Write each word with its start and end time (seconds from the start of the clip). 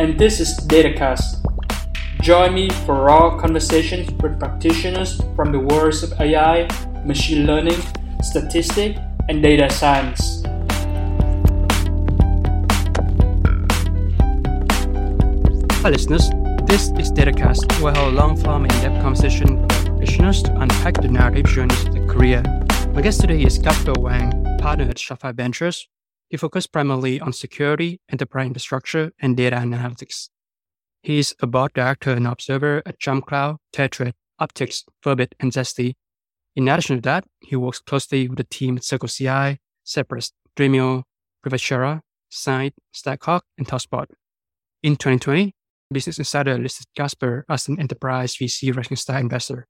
and 0.00 0.18
this 0.18 0.40
is 0.40 0.58
DataCast. 0.60 1.44
Join 2.22 2.54
me 2.54 2.70
for 2.86 2.94
raw 3.04 3.38
conversations 3.38 4.10
with 4.22 4.38
practitioners 4.38 5.20
from 5.36 5.52
the 5.52 5.58
worlds 5.58 6.02
of 6.02 6.18
AI, 6.18 6.66
machine 7.04 7.46
learning, 7.46 7.78
statistics, 8.22 8.98
and 9.28 9.42
data 9.42 9.68
science. 9.68 10.42
Hi, 15.82 15.90
listeners. 15.90 16.30
This 16.64 16.88
is 16.96 17.12
DataCast, 17.12 17.82
where 17.82 17.92
I 17.92 17.98
hold 17.98 18.14
long 18.14 18.38
form 18.38 18.64
in-depth 18.64 19.02
conversation 19.02 19.60
with 19.60 19.84
practitioners 19.84 20.42
to 20.44 20.56
unpack 20.60 20.94
the 20.94 21.08
narrative 21.08 21.44
journeys 21.44 21.84
of 21.84 21.92
the 21.92 22.06
career. 22.06 22.42
My 22.94 23.02
guest 23.02 23.20
today 23.20 23.42
is 23.42 23.58
Casber 23.58 23.98
Wang, 23.98 24.32
partner 24.56 24.88
at 24.88 24.98
Sapphire 24.98 25.34
Ventures. 25.34 25.88
He 26.30 26.36
focuses 26.36 26.68
primarily 26.68 27.20
on 27.20 27.32
security, 27.32 28.00
enterprise 28.08 28.46
infrastructure, 28.46 29.12
and 29.20 29.36
data 29.36 29.56
analytics. 29.56 30.28
He 31.02 31.18
is 31.18 31.34
a 31.40 31.46
board 31.48 31.72
director 31.74 32.12
and 32.12 32.26
observer 32.26 32.82
at 32.86 33.00
JumpCloud, 33.00 33.56
Tetrate, 33.72 34.14
Uptycs, 34.40 34.84
Verbit, 35.04 35.32
and 35.40 35.50
Zesty. 35.50 35.94
In 36.54 36.68
addition 36.68 36.96
to 36.96 37.02
that, 37.02 37.24
he 37.40 37.56
works 37.56 37.80
closely 37.80 38.28
with 38.28 38.38
the 38.38 38.44
team 38.44 38.76
at 38.76 38.84
CircleCI, 38.84 39.58
Cypress, 39.82 40.32
Dremio, 40.56 41.02
Privacera, 41.44 42.02
Site, 42.28 42.74
Stackhawk, 42.92 43.44
and 43.58 43.66
TopSpot. 43.66 44.06
In 44.84 44.94
2020, 44.94 45.52
Business 45.92 46.18
Insider 46.18 46.58
listed 46.58 46.86
Casber 46.96 47.42
as 47.48 47.66
an 47.66 47.80
enterprise 47.80 48.36
VC 48.36 48.74
rising 48.74 48.96
star 48.96 49.18
investor. 49.18 49.66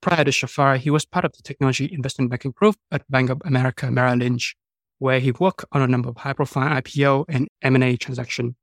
Prior 0.00 0.24
to 0.24 0.30
Sapphire, 0.30 0.76
he 0.76 0.90
was 0.90 1.04
part 1.04 1.24
of 1.24 1.32
the 1.32 1.42
technology 1.42 1.88
investment 1.92 2.30
banking 2.30 2.52
group 2.52 2.76
at 2.92 3.10
Bank 3.10 3.30
of 3.30 3.42
America 3.44 3.90
Merrill 3.90 4.18
Lynch, 4.18 4.54
where 5.02 5.18
he 5.18 5.32
worked 5.32 5.64
on 5.72 5.82
a 5.82 5.86
number 5.88 6.08
of 6.08 6.16
high-profile 6.16 6.80
IPO 6.80 7.24
and 7.28 7.48
M&A 7.60 7.96
transactions. 7.96 8.54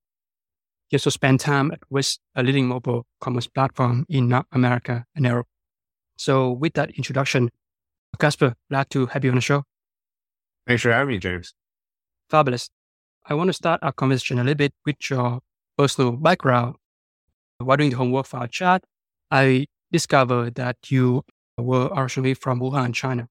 He 0.87 0.95
also 0.95 1.09
spent 1.09 1.41
time 1.41 1.69
at 1.69 1.79
a 2.35 2.41
leading 2.41 2.65
mobile 2.65 3.05
commerce 3.19 3.47
platform 3.47 4.05
in 4.07 4.29
North 4.29 4.45
America 4.53 5.03
and 5.13 5.25
Europe. 5.25 5.47
So, 6.17 6.49
with 6.51 6.75
that 6.75 6.91
introduction, 6.91 7.49
Casber, 8.17 8.53
glad 8.69 8.89
to 8.91 9.07
have 9.07 9.25
you 9.25 9.31
on 9.31 9.35
the 9.35 9.41
show. 9.41 9.63
Thanks 10.65 10.81
for 10.81 10.93
having 10.93 11.09
me, 11.09 11.19
James. 11.19 11.53
Fabulous. 12.29 12.69
I 13.27 13.33
want 13.33 13.49
to 13.49 13.53
start 13.53 13.81
our 13.83 13.91
conversation 13.91 14.39
a 14.39 14.43
little 14.43 14.55
bit 14.55 14.71
with 14.85 15.09
your 15.09 15.41
personal 15.77 16.13
background. 16.13 16.75
While 17.57 17.75
doing 17.75 17.89
the 17.89 17.97
homework 17.97 18.27
for 18.27 18.37
our 18.37 18.47
chat, 18.47 18.85
I 19.29 19.65
discovered 19.91 20.55
that 20.55 20.77
you 20.87 21.23
were 21.57 21.89
originally 21.93 22.33
from 22.33 22.61
Wuhan, 22.61 22.93
China. 22.93 23.27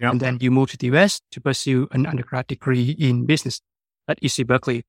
Yep. 0.00 0.12
And 0.12 0.20
then 0.20 0.38
you 0.40 0.50
moved 0.50 0.72
to 0.72 0.76
the 0.76 0.88
US 0.96 1.20
to 1.32 1.40
pursue 1.40 1.88
an 1.92 2.06
undergrad 2.06 2.46
degree 2.46 2.90
in 2.98 3.26
business 3.26 3.60
at 4.08 4.20
UC 4.20 4.46
Berkeley. 4.46 4.82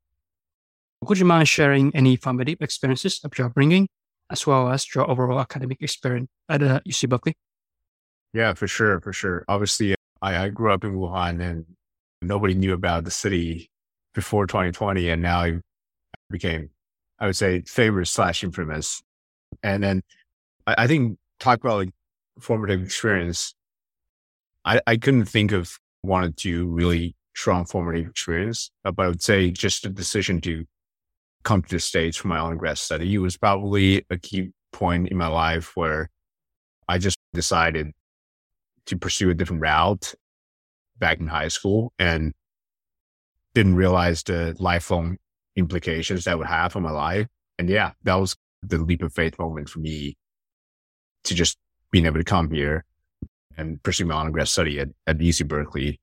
Would 1.02 1.20
you 1.20 1.26
mind 1.26 1.48
sharing 1.48 1.96
any 1.96 2.16
formative 2.16 2.58
experiences 2.62 3.22
of 3.24 3.38
your 3.38 3.48
upbringing, 3.48 3.88
as 4.30 4.46
well 4.46 4.70
as 4.70 4.94
your 4.94 5.10
overall 5.10 5.40
academic 5.40 5.82
experience 5.82 6.30
at 6.50 6.62
uh, 6.64 6.80
UC 6.88 7.08
Berkeley? 7.10 7.36
Yeah, 8.34 8.54
for 8.54 8.68
sure, 8.68 9.00
for 9.00 9.14
sure. 9.14 9.46
Obviously, 9.48 9.96
I, 10.22 10.46
I 10.46 10.50
grew 10.50 10.74
up 10.74 10.84
in 10.84 10.96
Wuhan 10.96 11.40
and 11.42 11.66
nobody 12.22 12.54
knew 12.54 12.74
about 12.74 13.06
the 13.06 13.12
city 13.12 13.70
before 14.14 14.48
2020. 14.48 15.10
And 15.10 15.22
now 15.22 15.40
I 15.40 15.60
became 16.30 16.70
I 17.20 17.26
would 17.26 17.36
say 17.36 17.62
famous 17.62 18.12
slash 18.12 18.44
infamous. 18.44 19.02
And 19.64 19.84
then 19.84 20.02
I, 20.66 20.76
I 20.80 20.88
think 20.88 21.18
talk 21.40 21.60
about 21.60 21.78
like 21.78 21.90
formative 22.40 22.84
experience. 22.84 23.56
I, 24.68 24.82
I 24.86 24.98
couldn't 24.98 25.26
think 25.26 25.54
of 25.54 25.80
one 26.02 26.26
or 26.26 26.30
two 26.30 26.68
really 26.68 27.16
strong 27.36 27.66
formative 27.66 28.12
uh, 28.84 28.92
but 28.92 29.06
I 29.06 29.08
would 29.08 29.22
say 29.22 29.50
just 29.50 29.84
the 29.84 29.90
decision 29.90 30.42
to 30.42 30.66
come 31.44 31.62
to 31.62 31.76
the 31.76 31.80
States 31.80 32.18
for 32.18 32.28
my 32.28 32.40
undergrad 32.40 32.78
study 32.78 33.18
was 33.18 33.38
probably 33.38 34.06
a 34.10 34.18
key 34.18 34.52
point 34.74 35.08
in 35.08 35.18
my 35.18 35.28
life 35.28 35.78
where 35.78 36.10
I 36.90 36.98
just 36.98 37.18
decided 37.34 37.94
to 38.88 38.98
pursue 38.98 39.30
a 39.30 39.34
different 39.34 39.62
route 39.62 40.14
back 41.00 41.20
in 41.20 41.28
high 41.28 41.48
school 41.48 41.94
and 41.98 42.34
didn't 43.54 43.76
realize 43.76 44.24
the 44.24 44.54
lifelong 44.60 45.18
implications 45.56 46.26
that 46.26 46.38
would 46.38 46.48
have 46.48 46.76
on 46.76 46.84
my 46.84 46.92
life. 46.92 47.28
And 47.58 47.70
yeah, 47.70 47.92
that 48.04 48.16
was 48.16 48.36
the 48.64 48.80
leap 48.80 49.02
of 49.02 49.14
faith 49.14 49.40
moment 49.40 49.70
for 49.70 49.80
me 49.80 50.18
to 51.24 51.34
just 51.34 51.58
being 51.92 52.06
able 52.06 52.18
to 52.18 52.26
come 52.26 52.52
here 52.52 52.84
and 53.58 53.82
pursue 53.84 54.06
my 54.06 54.16
undergrad 54.16 54.48
study 54.48 54.80
at, 54.80 54.90
at 55.08 55.18
UC 55.18 55.48
Berkeley. 55.48 56.00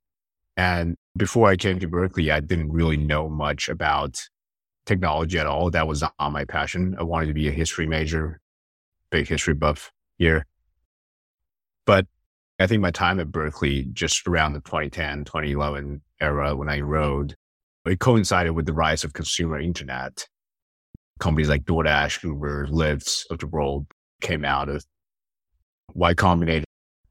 And 0.56 0.96
before 1.16 1.48
I 1.48 1.56
came 1.56 1.78
to 1.80 1.88
Berkeley, 1.88 2.30
I 2.30 2.40
didn't 2.40 2.72
really 2.72 2.96
know 2.96 3.28
much 3.28 3.68
about 3.68 4.20
technology 4.86 5.38
at 5.38 5.46
all. 5.46 5.70
That 5.70 5.88
was 5.88 6.02
not 6.02 6.32
my 6.32 6.44
passion. 6.44 6.96
I 6.98 7.02
wanted 7.04 7.26
to 7.26 7.34
be 7.34 7.48
a 7.48 7.52
history 7.52 7.86
major, 7.86 8.40
big 9.10 9.28
history 9.28 9.54
buff 9.54 9.92
here. 10.18 10.46
But 11.86 12.06
I 12.58 12.66
think 12.66 12.82
my 12.82 12.90
time 12.90 13.20
at 13.20 13.32
Berkeley, 13.32 13.86
just 13.92 14.26
around 14.26 14.52
the 14.52 14.60
2010, 14.60 15.24
2011 15.24 16.02
era 16.20 16.54
when 16.54 16.68
I 16.68 16.78
enrolled, 16.78 17.34
it 17.84 18.00
coincided 18.00 18.52
with 18.52 18.66
the 18.66 18.72
rise 18.72 19.04
of 19.04 19.12
consumer 19.12 19.60
internet. 19.60 20.26
Companies 21.20 21.48
like 21.48 21.64
DoorDash, 21.64 22.22
Uber, 22.22 22.68
Lyft 22.68 23.24
of 23.30 23.38
the 23.38 23.46
world 23.46 23.86
came 24.20 24.44
out 24.44 24.68
of 24.68 24.84
Y 25.94 26.14
Combinator 26.14 26.64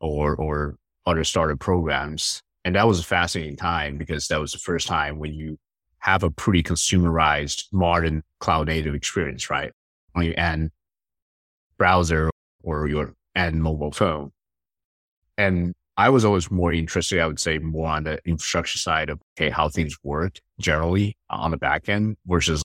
or, 0.09 0.35
or 0.35 0.75
other 1.05 1.23
startup 1.23 1.59
programs. 1.59 2.41
And 2.65 2.75
that 2.75 2.87
was 2.87 2.99
a 2.99 3.03
fascinating 3.03 3.57
time 3.57 3.97
because 3.97 4.27
that 4.27 4.39
was 4.39 4.51
the 4.51 4.59
first 4.59 4.87
time 4.87 5.19
when 5.19 5.33
you 5.33 5.57
have 5.99 6.23
a 6.23 6.29
pretty 6.29 6.63
consumerized 6.63 7.65
modern 7.71 8.23
cloud 8.39 8.67
native 8.67 8.95
experience, 8.95 9.49
right? 9.49 9.71
On 10.15 10.23
your 10.23 10.39
end 10.39 10.71
browser 11.77 12.29
or 12.63 12.87
your 12.87 13.13
end 13.35 13.61
mobile 13.61 13.91
phone. 13.91 14.31
And 15.37 15.73
I 15.97 16.09
was 16.09 16.25
always 16.25 16.49
more 16.49 16.73
interested, 16.73 17.19
I 17.19 17.27
would 17.27 17.39
say, 17.39 17.57
more 17.57 17.87
on 17.87 18.03
the 18.03 18.19
infrastructure 18.25 18.79
side 18.79 19.09
of 19.09 19.19
okay, 19.37 19.49
how 19.49 19.69
things 19.69 19.95
work 20.03 20.39
generally 20.59 21.17
on 21.29 21.51
the 21.51 21.57
back 21.57 21.89
end 21.89 22.17
versus 22.25 22.63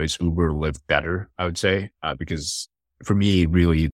is 0.00 0.16
Uber 0.20 0.52
live 0.52 0.76
better, 0.86 1.28
I 1.38 1.44
would 1.44 1.58
say, 1.58 1.90
uh, 2.02 2.14
because 2.14 2.68
for 3.04 3.14
me, 3.14 3.46
really, 3.46 3.90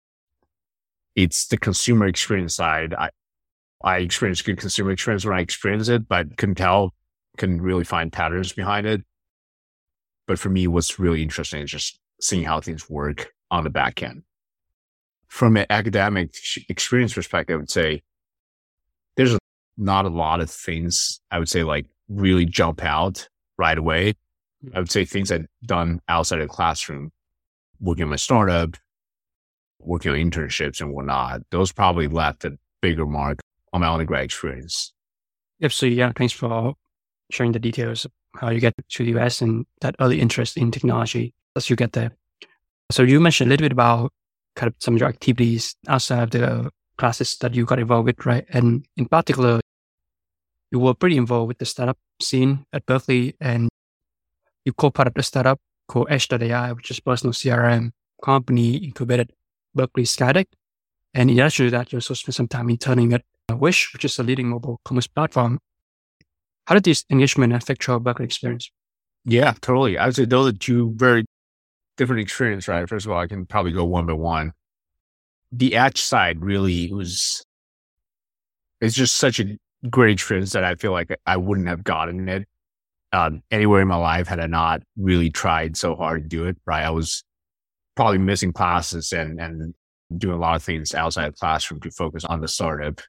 it's 1.16 1.47
the 1.47 1.56
consumer 1.56 2.06
experience 2.06 2.54
side. 2.54 2.94
I, 2.94 3.10
I 3.82 3.99
experienced 3.99 4.44
good 4.44 4.59
consumer 4.59 4.93
experience 4.93 5.25
when 5.25 5.37
I 5.37 5.41
experienced 5.41 5.88
it, 5.88 6.06
but 6.06 6.37
couldn't 6.37 6.56
tell, 6.56 6.94
couldn't 7.38 7.62
really 7.62 7.84
find 7.84 8.12
patterns 8.12 8.53
behind 8.53 8.87
it. 8.87 9.03
But 10.27 10.38
for 10.38 10.50
me, 10.50 10.66
what's 10.66 10.99
really 10.99 11.22
interesting 11.22 11.62
is 11.62 11.71
just 11.71 11.99
seeing 12.21 12.44
how 12.44 12.60
things 12.60 12.91
work 12.91 13.32
on 13.51 13.65
the 13.65 13.71
back 13.71 14.03
end. 14.03 14.22
From 15.28 15.57
an 15.57 15.66
academic 15.71 16.34
experience 16.68 17.15
perspective, 17.15 17.54
I 17.54 17.59
would 17.59 17.71
say 17.71 18.03
there's 19.16 19.36
not 19.77 20.04
a 20.04 20.10
lot 20.10 20.41
of 20.41 20.51
things 20.51 21.21
I 21.30 21.39
would 21.39 21.48
say 21.48 21.62
like 21.62 21.86
really 22.09 22.45
jump 22.45 22.83
out 22.84 23.28
right 23.59 23.77
away. 23.77 24.15
Hmm. 24.62 24.77
I 24.77 24.78
would 24.80 24.91
say 24.91 25.04
things 25.04 25.33
I've 25.33 25.47
done 25.65 26.01
outside 26.09 26.41
of 26.41 26.48
the 26.48 26.54
classroom, 26.54 27.12
working 27.80 28.04
on 28.04 28.10
my 28.10 28.16
startup, 28.16 28.77
working 29.80 30.12
on 30.12 30.18
internships 30.18 30.80
and 30.80 30.92
whatnot. 30.92 31.42
Those 31.50 31.72
probably 31.72 32.08
left 32.08 32.44
a 32.44 32.58
bigger 32.80 33.06
mark 33.06 33.40
on 33.72 33.80
my 33.80 33.88
undergrad 33.88 34.24
experience. 34.24 34.92
Absolutely. 35.62 35.98
Yeah. 35.98 36.12
Thanks 36.14 36.32
for 36.32 36.74
sharing 37.30 37.52
the 37.52 37.58
details 37.58 38.04
of 38.04 38.12
how 38.36 38.50
you 38.50 38.60
get 38.60 38.74
to 38.76 39.04
the 39.04 39.18
US 39.18 39.40
and 39.40 39.66
that 39.80 39.96
early 40.00 40.20
interest 40.20 40.56
in 40.56 40.70
technology 40.70 41.34
as 41.56 41.70
you 41.70 41.76
get 41.76 41.92
there. 41.92 42.12
So 42.90 43.02
you 43.02 43.20
mentioned 43.20 43.48
a 43.48 43.50
little 43.50 43.64
bit 43.64 43.72
about 43.72 44.12
kind 44.54 44.68
of 44.68 44.74
some 44.78 44.94
of 44.94 45.00
your 45.00 45.08
activities 45.08 45.74
outside 45.88 46.22
of 46.22 46.30
the 46.30 46.70
classes 46.98 47.36
that 47.38 47.54
you 47.54 47.64
got 47.64 47.78
involved 47.78 48.06
with, 48.06 48.24
right? 48.24 48.46
And 48.50 48.86
in 48.96 49.06
particular, 49.06 49.60
you 50.70 50.78
were 50.78 50.94
pretty 50.94 51.16
involved 51.16 51.48
with 51.48 51.58
the 51.58 51.64
startup 51.64 51.98
scene 52.20 52.64
at 52.72 52.86
Berkeley 52.86 53.36
and 53.40 53.68
you 54.64 54.72
co-part 54.72 55.08
of 55.08 55.14
the 55.14 55.22
startup 55.22 55.60
called 55.88 56.08
Edge.ai, 56.10 56.72
which 56.72 56.90
is 56.90 57.00
personal 57.00 57.32
CRM 57.32 57.90
company 58.22 58.76
incubated 58.76 59.32
Berkeley 59.76 60.04
Skydeck. 60.04 60.46
And 61.14 61.30
in 61.30 61.38
addition 61.38 61.66
to 61.66 61.70
that, 61.70 61.92
you 61.92 61.98
also 61.98 62.14
spent 62.14 62.34
some 62.34 62.48
time 62.48 62.68
interning 62.70 63.12
at 63.12 63.22
Wish, 63.48 63.92
which 63.92 64.04
is 64.04 64.18
a 64.18 64.24
leading 64.24 64.48
mobile 64.48 64.80
commerce 64.84 65.06
platform. 65.06 65.60
How 66.66 66.74
did 66.74 66.84
this 66.84 67.04
engagement 67.10 67.52
affect 67.52 67.86
your 67.86 68.00
Berkeley 68.00 68.24
experience? 68.24 68.70
Yeah, 69.24 69.54
totally. 69.60 69.98
I 69.98 70.06
would 70.06 70.16
say 70.16 70.24
those 70.24 70.52
are 70.52 70.56
two 70.56 70.94
very 70.96 71.24
different 71.96 72.22
experiences, 72.22 72.68
right? 72.68 72.88
First 72.88 73.06
of 73.06 73.12
all, 73.12 73.18
I 73.18 73.28
can 73.28 73.46
probably 73.46 73.72
go 73.72 73.84
one 73.84 74.06
by 74.06 74.14
one. 74.14 74.52
The 75.52 75.76
edge 75.76 76.00
side 76.00 76.40
really 76.40 76.92
was, 76.92 77.44
it's 78.80 78.96
just 78.96 79.16
such 79.16 79.38
a 79.38 79.56
great 79.88 80.12
experience 80.12 80.52
that 80.52 80.64
I 80.64 80.74
feel 80.74 80.92
like 80.92 81.16
I 81.24 81.36
wouldn't 81.36 81.68
have 81.68 81.84
gotten 81.84 82.28
it 82.28 82.48
um, 83.12 83.42
anywhere 83.50 83.80
in 83.80 83.88
my 83.88 83.96
life 83.96 84.26
had 84.26 84.40
I 84.40 84.46
not 84.46 84.82
really 84.96 85.30
tried 85.30 85.76
so 85.76 85.94
hard 85.94 86.24
to 86.24 86.28
do 86.28 86.44
it, 86.46 86.56
right? 86.66 86.84
I 86.84 86.90
was 86.90 87.22
probably 87.97 88.19
missing 88.19 88.53
classes 88.53 89.13
and, 89.13 89.41
and 89.41 89.75
doing 90.16 90.37
a 90.37 90.41
lot 90.41 90.57
of 90.57 90.63
things 90.63 90.95
outside 90.95 91.33
the 91.33 91.37
classroom 91.37 91.81
to 91.81 91.91
focus 91.91 92.25
on 92.25 92.41
the 92.41 92.48
startup. 92.48 93.01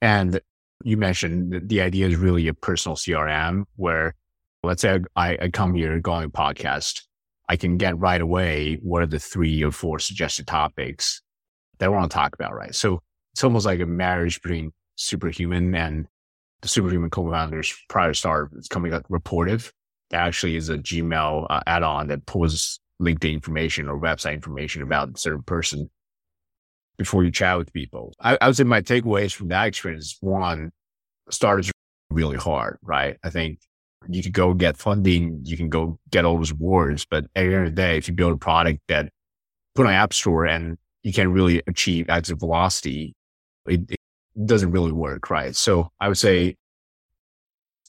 And 0.00 0.40
you 0.84 0.96
mentioned 0.96 1.68
the 1.68 1.80
idea 1.80 2.06
is 2.06 2.16
really 2.16 2.48
a 2.48 2.54
personal 2.54 2.96
CRM 2.96 3.64
where 3.76 4.14
let's 4.62 4.82
say 4.82 5.00
I, 5.16 5.38
I 5.40 5.48
come 5.48 5.74
here 5.74 5.98
going 6.00 6.24
a 6.24 6.30
podcast, 6.30 7.02
I 7.48 7.56
can 7.56 7.76
get 7.76 7.98
right 7.98 8.20
away 8.20 8.78
what 8.82 9.02
are 9.02 9.06
the 9.06 9.18
three 9.18 9.62
or 9.62 9.72
four 9.72 9.98
suggested 9.98 10.46
topics 10.46 11.22
that 11.78 11.86
I 11.86 11.88
want 11.88 12.10
to 12.10 12.14
talk 12.14 12.34
about, 12.34 12.54
right? 12.54 12.74
So 12.74 13.02
it's 13.32 13.42
almost 13.42 13.66
like 13.66 13.80
a 13.80 13.86
marriage 13.86 14.40
between 14.42 14.72
superhuman 14.96 15.74
and 15.74 16.06
the 16.60 16.68
superhuman 16.68 17.10
co-founders 17.10 17.74
prior 17.88 18.12
to 18.12 18.14
start 18.14 18.50
it's 18.56 18.68
coming 18.68 18.92
up 18.92 19.08
Rapportive. 19.08 19.72
That 20.10 20.26
actually 20.26 20.56
is 20.56 20.68
a 20.68 20.76
Gmail 20.76 21.46
uh, 21.48 21.60
add-on 21.66 22.08
that 22.08 22.26
pulls 22.26 22.79
LinkedIn 23.00 23.32
information 23.32 23.88
or 23.88 23.98
website 23.98 24.34
information 24.34 24.82
about 24.82 25.14
a 25.14 25.18
certain 25.18 25.42
person 25.42 25.90
before 26.98 27.24
you 27.24 27.30
chat 27.30 27.56
with 27.56 27.72
people. 27.72 28.14
I, 28.20 28.36
I 28.40 28.46
would 28.46 28.56
say 28.56 28.64
my 28.64 28.82
takeaways 28.82 29.34
from 29.34 29.48
that 29.48 29.66
experience, 29.66 30.16
one, 30.20 30.70
startups 31.30 31.70
really 32.10 32.36
hard, 32.36 32.78
right? 32.82 33.16
I 33.24 33.30
think 33.30 33.60
you 34.08 34.22
could 34.22 34.32
go 34.32 34.54
get 34.54 34.76
funding, 34.76 35.40
you 35.44 35.56
can 35.56 35.68
go 35.68 35.98
get 36.10 36.24
all 36.24 36.36
those 36.36 36.50
awards, 36.50 37.06
but 37.08 37.24
at 37.36 37.46
the 37.46 37.54
end 37.54 37.66
of 37.66 37.74
the 37.74 37.82
day, 37.82 37.96
if 37.96 38.08
you 38.08 38.14
build 38.14 38.32
a 38.32 38.36
product 38.36 38.80
that 38.88 39.10
put 39.74 39.86
on 39.86 39.92
App 39.92 40.12
Store 40.12 40.46
and 40.46 40.76
you 41.02 41.12
can't 41.12 41.30
really 41.30 41.62
achieve 41.66 42.08
exit 42.10 42.38
velocity, 42.38 43.14
it, 43.66 43.80
it 43.90 43.98
doesn't 44.46 44.70
really 44.70 44.92
work, 44.92 45.30
right? 45.30 45.56
So 45.56 45.90
I 46.00 46.08
would 46.08 46.18
say 46.18 46.56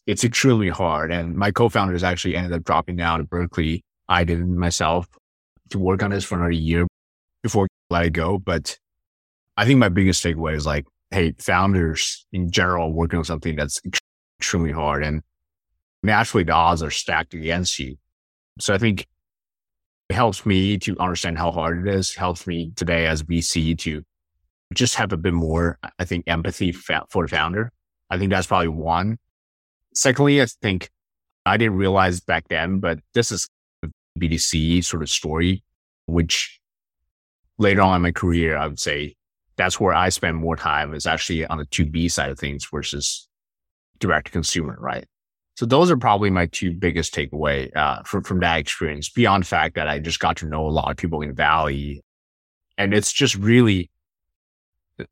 it's 0.08 0.24
extremely 0.24 0.70
hard. 0.70 1.12
And 1.12 1.36
my 1.36 1.52
co-founders 1.52 2.04
actually 2.04 2.36
ended 2.36 2.54
up 2.54 2.64
dropping 2.64 2.96
down 2.96 3.20
to 3.20 3.26
Berkeley. 3.26 3.84
I 4.12 4.26
did 4.26 4.46
myself 4.46 5.08
to 5.70 5.80
work 5.80 6.04
on 6.04 6.12
this 6.12 6.26
for 6.26 6.36
another 6.36 6.52
year 6.52 6.86
before 7.44 7.66
I 7.90 7.94
let 7.94 8.06
it 8.08 8.14
go. 8.14 8.38
But 8.38 8.78
I 9.56 9.66
think 9.66 9.80
my 9.80 9.88
biggest 9.88 10.22
takeaway 10.22 10.54
is 10.54 10.66
like, 10.66 10.86
hey, 11.12 11.34
founders 11.40 12.26
in 12.34 12.52
general 12.52 12.92
working 12.92 13.20
on 13.20 13.24
something 13.24 13.56
that's 13.56 13.80
extremely 14.38 14.74
hard 14.74 15.04
and 15.04 15.22
naturally 16.04 16.44
the 16.44 16.52
odds 16.52 16.84
are 16.84 16.92
stacked 16.92 17.34
against 17.34 17.80
you. 17.80 17.96
So 18.60 18.74
I 18.74 18.78
think 18.78 19.08
it 20.10 20.14
helps 20.14 20.46
me 20.46 20.78
to 20.80 21.00
understand 21.00 21.38
how 21.38 21.52
hard 21.52 21.88
it 21.88 21.94
is, 21.94 22.14
helps 22.14 22.46
me 22.46 22.74
today 22.76 23.08
as 23.08 23.24
VC 23.24 23.78
to 23.80 24.04
just 24.74 24.96
have 24.96 25.14
a 25.14 25.18
bit 25.18 25.34
more, 25.34 25.80
I 26.00 26.04
think, 26.04 26.26
empathy 26.28 26.74
for 26.74 27.06
the 27.14 27.28
founder. 27.30 27.72
I 28.10 28.18
think 28.18 28.30
that's 28.30 28.48
probably 28.48 28.68
one. 28.68 29.20
Secondly, 29.94 30.42
I 30.42 30.48
think 30.62 30.90
I 31.46 31.56
didn't 31.56 31.78
realize 31.78 32.20
back 32.20 32.50
then, 32.50 32.80
but 32.80 33.00
this 33.14 33.32
is 33.32 33.48
B2C 34.20 34.84
sort 34.84 35.04
of 35.04 35.10
story, 35.10 35.64
which 36.06 36.60
later 37.58 37.82
on 37.82 37.96
in 37.96 38.02
my 38.02 38.12
career, 38.12 38.58
I 38.58 38.68
would 38.68 38.80
say 38.80 39.16
that's 39.58 39.80
where 39.80 39.94
I 39.94 40.10
spend 40.10 40.38
more 40.38 40.56
time 40.56 40.94
is 40.94 41.06
actually 41.06 41.46
on 41.46 41.58
the 41.58 41.66
2B 41.66 42.12
side 42.12 42.32
of 42.32 42.40
things 42.40 42.66
versus 42.72 43.28
direct 44.00 44.28
to 44.28 44.32
consumer, 44.32 44.78
right? 44.80 45.06
So 45.56 45.66
those 45.66 45.92
are 45.92 45.98
probably 45.98 46.30
my 46.30 46.48
two 46.48 46.72
biggest 46.72 47.14
takeaway 47.14 47.76
uh, 47.76 48.02
from, 48.04 48.24
from 48.24 48.40
that 48.40 48.60
experience 48.60 49.10
beyond 49.10 49.44
the 49.44 49.48
fact 49.48 49.76
that 49.76 49.88
I 49.88 50.00
just 50.00 50.20
got 50.20 50.38
to 50.38 50.48
know 50.48 50.66
a 50.66 50.70
lot 50.70 50.90
of 50.90 50.98
people 50.98 51.22
in 51.22 51.36
Valley. 51.36 52.02
And 52.78 52.94
it's 52.94 53.14
just 53.14 53.36
really 53.36 53.92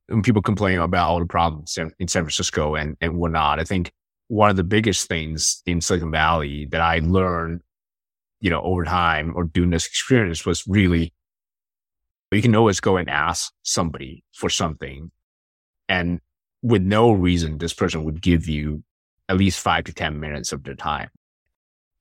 when 0.08 0.22
people 0.22 0.42
complain 0.42 0.80
about 0.80 1.10
all 1.10 1.20
the 1.20 1.26
problems 1.26 1.78
in 1.78 2.08
San 2.08 2.24
Francisco 2.24 2.76
and, 2.76 2.96
and 3.02 3.18
whatnot, 3.18 3.60
I 3.60 3.64
think 3.64 3.92
one 4.28 4.50
of 4.50 4.56
the 4.56 4.64
biggest 4.64 5.08
things 5.08 5.62
in 5.66 5.82
Silicon 5.82 6.12
Valley 6.12 6.66
that 6.72 6.82
I 6.82 7.00
learned, 7.00 7.62
you 8.42 8.50
know, 8.50 8.62
over 8.62 8.86
time 8.86 9.34
or 9.36 9.44
doing 9.44 9.70
this 9.70 9.86
experience 9.86 10.46
was 10.46 10.68
really 10.68 11.14
you 12.32 12.42
can 12.42 12.56
always 12.56 12.80
go 12.80 12.98
and 12.98 13.10
ask 13.10 13.52
somebody 13.64 14.24
for 14.34 14.50
something. 14.50 15.12
And 15.88 16.20
with 16.62 16.84
no 16.84 17.12
reason, 17.12 17.58
this 17.58 17.74
person 17.74 18.04
would 18.04 18.22
give 18.22 18.48
you 18.48 18.84
at 19.28 19.38
least 19.38 19.60
five 19.60 19.86
to 19.86 19.94
10 19.94 20.20
minutes 20.20 20.52
of 20.52 20.64
their 20.64 20.76
time. 20.76 21.10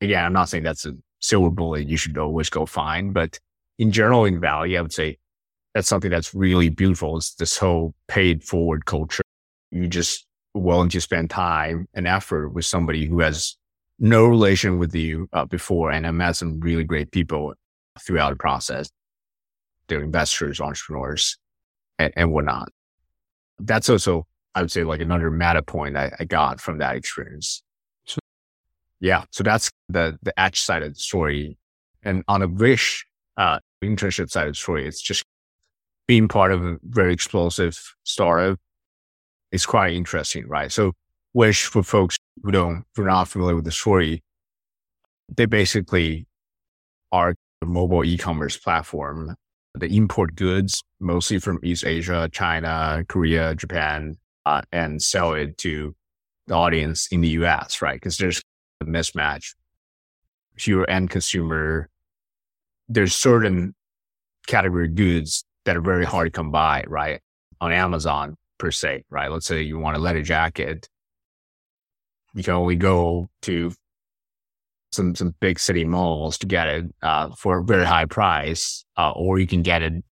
Again, 0.01 0.25
I'm 0.25 0.33
not 0.33 0.49
saying 0.49 0.65
that's 0.65 0.87
a 0.87 0.95
silver 1.21 1.51
bullet. 1.51 1.89
You 1.89 1.97
should 1.97 2.19
always 2.19 2.51
go 2.51 2.67
find, 2.67 3.15
but 3.15 3.39
in 3.79 3.91
general, 3.91 4.25
in 4.25 4.41
Valley, 4.41 4.77
I 4.77 4.83
would 4.83 4.93
say 4.93 5.19
that's 5.75 5.89
something 5.89 6.11
that's 6.11 6.35
really 6.35 6.69
beautiful 6.69 7.17
is 7.17 7.35
this 7.39 7.57
whole 7.57 7.95
paid 8.07 8.43
forward 8.43 8.85
culture. 8.85 9.23
You 9.71 9.87
just 9.87 10.27
willing 10.55 10.89
to 10.91 11.01
spend 11.01 11.31
time 11.31 11.89
and 11.95 12.07
effort 12.07 12.51
with 12.51 12.65
somebody 12.65 13.07
who 13.07 13.21
has 13.21 13.57
no 13.99 14.27
relation 14.27 14.79
with 14.79 14.95
you 14.95 15.29
uh, 15.33 15.45
before. 15.45 15.91
And 15.91 16.07
I 16.07 16.11
met 16.11 16.37
some 16.37 16.61
really 16.61 16.85
great 16.85 17.11
people 17.11 17.55
throughout 18.01 18.31
the 18.31 18.37
process. 18.37 18.91
They're 19.89 20.03
investors, 20.03 20.61
entrepreneurs, 20.61 21.39
and, 21.99 22.13
and 22.17 22.33
whatnot. 22.33 22.69
That's 23.59 23.89
also, 23.89 24.27
I 24.55 24.61
would 24.61 24.71
say, 24.71 24.85
like 24.85 25.01
another 25.01 25.31
meta 25.31 25.63
point 25.63 25.97
I, 25.97 26.13
I 26.21 26.25
got 26.25 26.61
from 26.61 26.79
that 26.79 26.97
experience. 26.97 27.63
So, 28.07 28.19
yeah. 29.01 29.25
So 29.33 29.43
that's 29.43 29.71
the, 29.89 30.19
the 30.23 30.39
edge 30.39 30.61
side 30.61 30.83
of 30.83 30.95
the 30.95 31.01
story. 31.01 31.59
And 32.03 32.23
on 32.29 32.43
a 32.43 32.49
wish, 32.49 33.07
uh, 33.37 33.59
internship 33.83 34.31
side 34.31 34.47
of 34.47 34.53
the 34.53 34.59
story, 34.59 34.87
it's 34.87 35.03
just 35.03 35.25
being 36.07 36.29
part 36.29 36.53
of 36.53 36.65
a 36.65 36.79
very 36.85 37.13
explosive 37.13 37.95
startup 38.05 38.59
It's 39.51 39.67
quite 39.67 39.95
interesting, 39.95 40.47
right? 40.49 40.71
So, 40.71 40.93
Wish 41.35 41.67
for 41.67 41.83
folks 41.83 42.17
who 42.43 42.51
don't, 42.51 42.85
who 42.95 43.03
are 43.03 43.07
not 43.07 43.29
familiar 43.29 43.55
with 43.55 43.65
the 43.65 43.73
story, 43.73 44.23
they 45.35 45.47
basically 45.47 46.27
are 47.13 47.35
a 47.63 47.67
mobile 47.67 48.05
e-commerce 48.05 48.57
platform. 48.57 49.35
They 49.79 49.89
import 49.89 50.35
goods 50.35 50.83
mostly 51.01 51.39
from 51.39 51.61
East 51.63 51.85
Asia, 51.85 52.29
China, 52.33 53.05
Korea, 53.09 53.55
Japan, 53.55 54.17
uh, 54.47 54.63
and 54.73 55.03
sell 55.03 55.35
it 55.35 55.59
to 55.59 55.95
the 56.47 56.55
audience 56.55 57.07
in 57.09 57.21
the 57.21 57.29
US, 57.29 57.83
right? 57.83 57.97
Because 57.97 58.17
there's 58.17 58.43
a 58.81 58.85
mismatch. 58.85 59.55
If 60.57 60.67
you're 60.67 60.85
an 60.85 60.91
end 60.91 61.11
consumer, 61.11 61.89
there's 62.89 63.15
certain 63.15 63.75
category 64.47 64.89
goods 64.89 65.45
that 65.65 65.77
are 65.77 65.83
very 65.83 66.07
hard 66.07 66.27
to 66.27 66.31
come 66.37 66.51
by, 66.51 66.85
right? 66.89 67.21
On 67.61 67.71
Amazon 67.71 68.35
per 68.59 68.71
se, 68.71 69.05
right? 69.11 69.31
Let's 69.31 69.47
say 69.47 69.63
you 69.63 69.79
want 69.79 69.97
a 69.97 70.01
leather 70.01 70.23
jacket. 70.23 70.89
You 72.35 72.43
can 72.43 72.55
only 72.55 72.77
go 72.77 73.31
to 73.43 73.73
some, 74.93 75.15
some 75.15 75.35
big 75.41 75.59
city 75.59 75.85
malls 75.85 76.39
to 76.39 76.47
get 76.47 76.69
it, 76.69 76.87
uh, 77.03 77.31
for 77.31 77.59
a 77.59 77.65
very 77.65 77.85
high 77.85 78.07
price, 78.07 78.85
uh, 78.97 79.13
or 79.13 79.39
you 79.39 79.47
can 79.47 79.63
get 79.63 79.83
it 79.83 80.05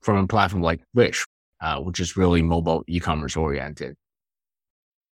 from 0.00 0.16
a 0.16 0.26
platform 0.26 0.62
like 0.62 0.80
Wish, 0.94 1.24
uh, 1.60 1.80
which 1.80 2.00
is 2.00 2.16
really 2.16 2.42
mobile 2.42 2.84
e-commerce 2.86 3.36
oriented. 3.36 3.96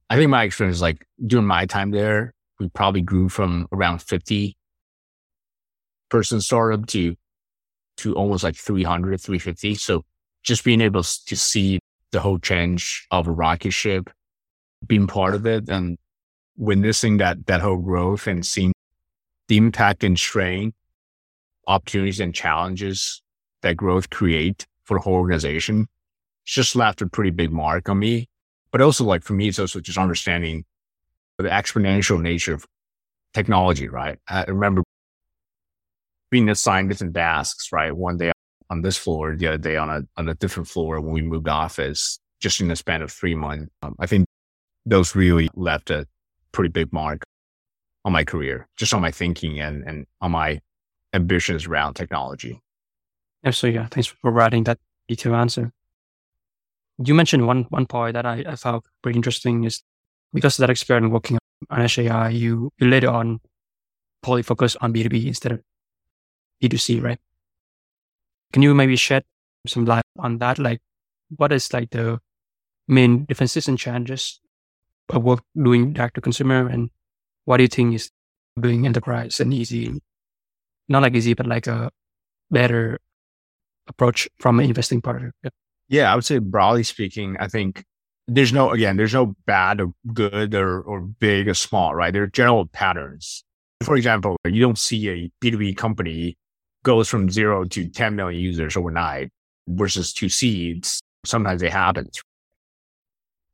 I 0.10 0.16
think 0.16 0.30
my 0.30 0.44
experience, 0.44 0.78
is 0.78 0.82
like 0.82 1.06
during 1.26 1.46
my 1.46 1.66
time 1.66 1.92
there, 1.92 2.34
we 2.60 2.70
probably 2.70 3.02
grew 3.02 3.30
from 3.30 3.68
around 3.72 4.02
50 4.02 4.56
person 6.10 6.40
startup 6.40 6.88
to 6.88 7.16
to 7.98 8.14
almost 8.14 8.44
like 8.44 8.56
300, 8.56 9.20
350. 9.20 9.76
So 9.76 10.06
just 10.44 10.64
being 10.64 10.82
able 10.82 11.04
to 11.04 11.36
see 11.36 11.80
the 12.12 12.20
whole 12.20 12.38
change 12.40 13.08
of 13.12 13.28
a 13.28 13.32
rocket 13.32 13.72
ship, 13.72 14.10
being 14.86 15.08
part 15.08 15.34
of 15.34 15.46
it 15.46 15.68
and 15.68 15.98
witnessing 16.58 17.18
that, 17.18 17.46
that 17.48 17.62
whole 17.62 17.78
growth 17.78 18.28
and 18.28 18.46
seeing 18.46 18.74
the 19.48 19.58
impact 19.58 20.04
and 20.04 20.18
strain, 20.18 20.74
opportunities 21.68 22.20
and 22.20 22.34
challenges 22.34 23.22
that 23.62 23.78
growth 23.78 24.10
create 24.10 24.68
for 24.84 24.98
the 24.98 25.02
whole 25.02 25.16
organization 25.16 25.88
just 26.46 26.76
left 26.76 27.02
a 27.02 27.08
pretty 27.08 27.30
big 27.30 27.52
mark 27.52 27.90
on 27.90 28.00
me. 28.00 28.28
But 28.72 28.82
also 28.82 29.04
like 29.04 29.24
for 29.24 29.34
me, 29.34 29.50
it's 29.50 29.60
also 29.60 29.80
just 29.80 29.98
understanding 29.98 30.64
the 31.38 31.44
exponential 31.44 32.22
nature 32.22 32.54
of 32.54 32.66
technology, 33.34 33.88
right? 33.88 34.18
I 34.28 34.46
remember 34.46 34.84
being 36.32 36.50
assigned 36.50 36.90
different 36.90 37.14
tasks, 37.14 37.72
right? 37.72 37.96
One 37.96 38.18
day 38.18 38.32
on 38.70 38.82
this 38.82 38.98
floor, 38.98 39.36
the 39.36 39.48
other 39.48 39.58
day 39.58 39.78
on 39.78 39.90
a, 39.90 40.02
on 40.18 40.28
a 40.28 40.34
different 40.34 40.68
floor 40.68 41.00
when 41.00 41.14
we 41.14 41.22
moved 41.22 41.48
office, 41.48 42.20
just 42.40 42.60
in 42.60 42.68
the 42.68 42.76
span 42.76 43.02
of 43.02 43.12
three 43.12 43.36
months. 43.36 43.72
Um, 43.82 43.96
I 44.00 44.08
think 44.08 44.26
those 44.86 45.16
really 45.16 45.50
left 45.54 45.90
a 45.90 46.08
pretty 46.52 46.70
big 46.70 46.92
mark 46.92 47.24
on 48.06 48.14
my 48.14 48.24
career, 48.24 48.68
just 48.78 48.94
on 48.94 49.02
my 49.02 49.12
thinking 49.12 49.60
and, 49.60 49.84
and 49.88 50.06
on 50.22 50.32
my 50.32 50.62
ambitions 51.14 51.66
around 51.66 51.94
technology. 51.96 52.62
Absolutely. 53.44 53.80
Yeah. 53.80 53.88
Thanks 53.88 54.08
for 54.08 54.16
providing 54.22 54.64
that 54.66 54.80
detailed 55.08 55.36
answer. 55.36 55.72
You 57.04 57.14
mentioned 57.14 57.46
one, 57.46 57.64
one 57.70 57.86
point 57.86 58.14
that 58.14 58.26
I, 58.26 58.44
I 58.48 58.56
found 58.56 58.84
pretty 59.02 59.18
interesting 59.18 59.64
is 59.66 59.84
because 60.34 60.58
of 60.58 60.64
that 60.64 60.70
experience 60.70 61.12
working 61.12 61.38
on 61.70 61.88
SAI, 61.88 62.30
you, 62.30 62.72
you 62.80 62.88
later 62.88 63.10
on 63.10 63.40
probably 64.22 64.44
focus 64.44 64.76
on 64.82 64.94
B2B 64.94 65.28
instead 65.28 65.52
of 65.52 65.62
B2C, 66.62 67.04
right? 67.04 67.20
Can 68.54 68.62
you 68.62 68.74
maybe 68.74 68.96
shed 68.96 69.24
some 69.68 69.86
light 69.86 70.04
on 70.18 70.40
that? 70.40 70.60
Like, 70.60 70.80
what 71.36 71.52
is 71.52 71.72
like 71.74 71.90
the 71.92 72.20
main 72.88 73.26
differences 73.26 73.68
and 73.68 73.78
challenges 73.78 74.40
of 75.10 75.24
work 75.24 75.44
doing 75.56 75.94
direct 75.94 76.16
to 76.16 76.22
consumer, 76.22 76.68
and 76.68 76.90
what 77.46 77.58
do 77.58 77.64
you 77.64 77.70
think 77.70 77.96
is 77.96 78.12
doing 78.60 78.86
enterprise 78.86 79.40
and 79.40 79.54
easy? 79.54 79.92
Not 80.90 81.02
like 81.02 81.16
easy, 81.16 81.34
but 81.34 81.48
like 81.48 81.68
a 81.68 81.92
better 82.50 83.00
approach 83.88 84.28
from 84.40 84.60
an 84.60 84.66
investing 84.66 85.02
part 85.02 85.24
of 85.24 85.32
it. 85.44 85.54
Yeah, 85.90 86.12
I 86.12 86.16
would 86.16 86.26
say 86.26 86.40
broadly 86.40 86.84
speaking, 86.84 87.38
I 87.40 87.48
think 87.48 87.86
there's 88.28 88.52
no 88.52 88.72
again, 88.72 88.98
there's 88.98 89.14
no 89.14 89.36
bad 89.46 89.80
or 89.80 89.94
good 90.14 90.54
or, 90.54 90.82
or 90.82 91.02
big 91.02 91.48
or 91.48 91.54
small, 91.54 91.96
right? 91.96 92.12
There 92.12 92.24
are 92.24 92.28
general 92.28 92.66
patterns. 92.66 93.44
For 93.84 93.96
example, 93.96 94.36
you 94.46 94.62
don't 94.62 94.78
see 94.78 95.10
a 95.10 95.32
B2B 95.42 95.78
company 95.78 96.38
goes 96.84 97.10
from 97.10 97.30
zero 97.30 97.64
to 97.66 97.88
10 97.88 98.16
million 98.16 98.42
users 98.42 98.76
overnight 98.76 99.30
versus 99.68 100.14
two 100.14 100.30
seeds. 100.30 101.02
Sometimes 101.26 101.62
it 101.62 101.72
happens. 101.72 102.22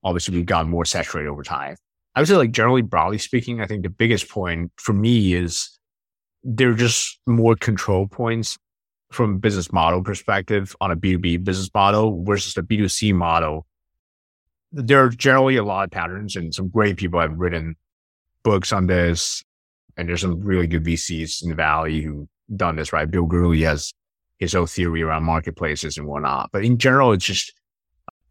Obviously, 0.04 0.36
we've 0.36 0.46
gotten 0.46 0.70
more 0.70 0.86
saturated 0.86 1.30
over 1.30 1.44
time. 1.44 1.76
I 2.16 2.20
would 2.20 2.28
say, 2.28 2.36
like, 2.36 2.52
generally, 2.52 2.82
broadly 2.82 3.18
speaking, 3.18 3.62
I 3.62 3.66
think 3.66 3.84
the 3.84 3.90
biggest 3.90 4.30
point 4.30 4.72
for 4.78 4.94
me 4.94 5.34
is 5.34 5.80
there 6.44 6.70
are 6.70 6.76
just 6.76 7.20
more 7.26 7.56
control 7.56 8.08
points 8.08 8.58
from 9.12 9.36
a 9.36 9.38
business 9.38 9.72
model 9.72 10.04
perspective 10.04 10.76
on 10.82 10.92
a 10.92 10.96
B2B 10.96 11.44
business 11.44 11.70
model 11.74 12.24
versus 12.24 12.54
the 12.54 12.62
B2C 12.62 13.14
model. 13.14 13.66
There 14.72 15.04
are 15.04 15.10
generally 15.10 15.56
a 15.56 15.64
lot 15.64 15.86
of 15.86 15.92
patterns 15.92 16.36
and 16.36 16.54
some 16.54 16.68
great 16.68 16.98
people 16.98 17.20
have 17.20 17.38
written 17.38 17.76
books 18.44 18.74
on 18.74 18.88
this. 18.88 19.44
And 19.96 20.10
there's 20.10 20.22
some 20.22 20.42
really 20.42 20.66
good 20.66 20.84
VCs 20.84 21.44
in 21.44 21.50
the 21.50 21.56
Valley 21.56 22.02
who 22.02 22.28
done 22.56 22.76
this, 22.76 22.92
right? 22.92 23.10
Bill 23.10 23.26
Gurley 23.26 23.62
has 23.62 23.94
his 24.40 24.56
own 24.56 24.66
theory 24.66 25.04
around 25.04 25.24
marketplaces 25.24 25.98
and 25.98 26.08
whatnot. 26.08 26.50
But 26.52 26.66
in 26.66 26.80
general, 26.80 27.14
it's 27.14 27.26
just, 27.26 27.54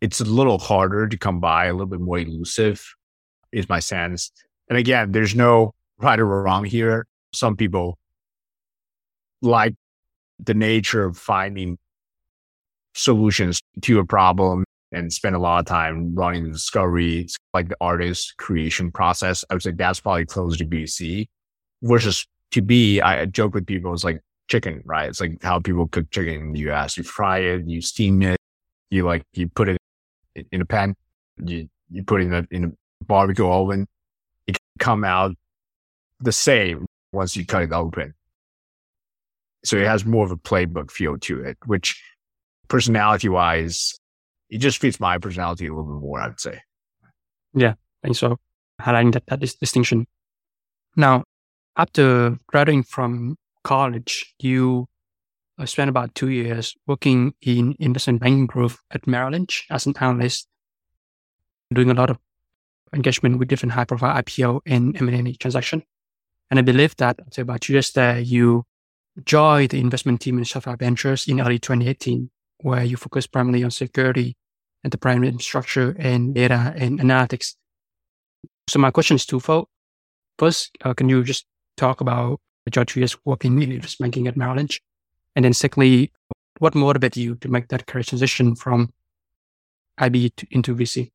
it's 0.02 0.20
a 0.20 0.24
little 0.24 0.58
harder 0.58 1.06
to 1.06 1.16
come 1.16 1.38
by, 1.38 1.66
a 1.66 1.72
little 1.72 1.86
bit 1.86 2.00
more 2.00 2.18
elusive 2.18 2.84
is 3.52 3.68
my 3.68 3.78
sense. 3.78 4.32
And 4.68 4.76
again, 4.76 5.12
there's 5.12 5.36
no 5.36 5.74
right 5.98 6.18
or 6.18 6.26
wrong 6.26 6.64
here. 6.64 7.06
Some 7.32 7.56
people 7.56 7.98
like 9.42 9.74
the 10.40 10.54
nature 10.54 11.04
of 11.04 11.16
finding 11.16 11.78
solutions 12.94 13.60
to 13.82 14.00
a 14.00 14.04
problem 14.04 14.64
and 14.90 15.12
spend 15.12 15.36
a 15.36 15.38
lot 15.38 15.60
of 15.60 15.66
time 15.66 16.16
running 16.16 16.44
the 16.44 16.50
discovery, 16.50 17.28
like 17.54 17.68
the 17.68 17.76
artist 17.80 18.36
creation 18.38 18.90
process. 18.90 19.44
I 19.50 19.54
would 19.54 19.62
say 19.62 19.70
that's 19.70 20.00
probably 20.00 20.26
closer 20.26 20.58
to 20.58 20.66
BC 20.66 21.28
versus 21.82 22.26
to 22.50 22.60
be. 22.60 23.00
I 23.00 23.26
joke 23.26 23.54
with 23.54 23.66
people, 23.66 23.94
it's 23.94 24.02
like 24.02 24.20
chicken, 24.48 24.82
right? 24.84 25.08
It's 25.08 25.20
like 25.20 25.40
how 25.44 25.60
people 25.60 25.86
cook 25.86 26.10
chicken 26.10 26.34
in 26.34 26.52
the 26.52 26.70
US. 26.70 26.96
You 26.96 27.04
fry 27.04 27.38
it, 27.38 27.68
you 27.68 27.80
steam 27.80 28.20
it, 28.22 28.36
you 28.90 29.06
like, 29.06 29.22
you 29.32 29.48
put 29.48 29.68
it 29.68 29.78
in 30.34 30.60
a 30.60 30.64
pan, 30.64 30.94
you, 31.44 31.68
you 31.90 32.04
put 32.04 32.22
it 32.22 32.26
in 32.26 32.34
a, 32.34 32.46
in 32.50 32.64
a 32.64 33.04
barbecue 33.04 33.48
oven. 33.48 33.86
It 34.46 34.52
can 34.52 34.78
come 34.78 35.04
out 35.04 35.34
the 36.20 36.32
same 36.32 36.86
once 37.12 37.36
you 37.36 37.44
cut 37.46 37.62
it 37.62 37.72
open. 37.72 38.14
So 39.64 39.76
it 39.76 39.86
has 39.86 40.04
more 40.04 40.24
of 40.24 40.32
a 40.32 40.36
playbook 40.36 40.90
feel 40.90 41.18
to 41.18 41.44
it, 41.44 41.56
which 41.66 42.02
personality 42.68 43.28
wise, 43.28 43.98
it 44.50 44.58
just 44.58 44.78
fits 44.78 44.98
my 44.98 45.18
personality 45.18 45.66
a 45.66 45.70
little 45.70 45.84
bit 45.84 46.02
more, 46.02 46.20
I 46.20 46.28
would 46.28 46.40
say. 46.40 46.60
Yeah. 47.54 47.74
Thanks 48.02 48.18
for 48.18 48.36
highlighting 48.80 49.12
that, 49.12 49.26
that 49.26 49.40
distinction. 49.40 50.06
Now, 50.96 51.24
after 51.76 52.38
graduating 52.48 52.82
from 52.84 53.36
college, 53.62 54.34
you 54.40 54.88
uh, 55.58 55.66
spent 55.66 55.88
about 55.88 56.14
two 56.14 56.28
years 56.28 56.74
working 56.86 57.34
in 57.42 57.76
investment 57.78 58.20
banking 58.20 58.46
group 58.46 58.72
at 58.90 59.06
Merrill 59.06 59.32
Lynch 59.32 59.66
as 59.70 59.86
an 59.86 59.94
analyst, 60.00 60.48
doing 61.72 61.90
a 61.90 61.94
lot 61.94 62.10
of 62.10 62.18
engagement 62.94 63.38
with 63.38 63.48
different 63.48 63.72
high 63.72 63.84
profile 63.84 64.20
IPO 64.22 64.60
and 64.66 64.96
M&A 65.00 65.32
transaction. 65.34 65.82
And 66.50 66.58
I 66.58 66.62
believe 66.62 66.96
that 66.96 67.18
after 67.20 67.42
about 67.42 67.62
two 67.62 67.72
years 67.72 67.90
there, 67.92 68.18
you 68.18 68.64
joined 69.24 69.70
the 69.70 69.80
investment 69.80 70.20
team 70.20 70.38
in 70.38 70.44
Sapphire 70.44 70.76
Ventures 70.76 71.26
in 71.28 71.40
early 71.40 71.58
2018, 71.58 72.30
where 72.60 72.84
you 72.84 72.96
focus 72.96 73.26
primarily 73.26 73.64
on 73.64 73.70
security, 73.70 74.36
enterprise 74.84 75.16
infrastructure, 75.16 75.96
and 75.98 76.34
data 76.34 76.74
and 76.76 77.00
analytics. 77.00 77.54
So 78.68 78.78
my 78.78 78.90
question 78.90 79.16
is 79.16 79.26
twofold. 79.26 79.68
First, 80.38 80.76
uh, 80.84 80.94
can 80.94 81.08
you 81.08 81.22
just 81.24 81.46
talk 81.76 82.00
about 82.00 82.40
your 82.74 82.84
two 82.84 83.00
years 83.00 83.16
working 83.24 83.60
in 83.62 83.72
investment 83.72 84.12
banking 84.12 84.28
at 84.28 84.36
Merrill 84.36 84.56
Lynch? 84.56 84.80
And 85.34 85.44
then 85.44 85.52
secondly, 85.52 86.12
what 86.58 86.74
motivated 86.74 87.16
you 87.22 87.34
to 87.36 87.48
make 87.48 87.68
that 87.68 87.86
career 87.86 88.04
transition 88.04 88.54
from 88.54 88.92
IB 89.98 90.30
to, 90.30 90.46
into 90.50 90.74
VC? 90.74 91.10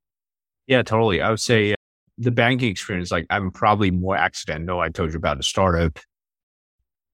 Yeah, 0.65 0.81
totally. 0.81 1.21
I 1.21 1.29
would 1.29 1.39
say 1.39 1.73
uh, 1.73 1.75
the 2.17 2.31
banking 2.31 2.69
experience, 2.69 3.11
like 3.11 3.25
I'm 3.29 3.51
probably 3.51 3.91
more 3.91 4.17
accidental. 4.17 4.79
I 4.79 4.89
told 4.89 5.11
you 5.11 5.17
about 5.17 5.39
a 5.39 5.43
startup 5.43 5.99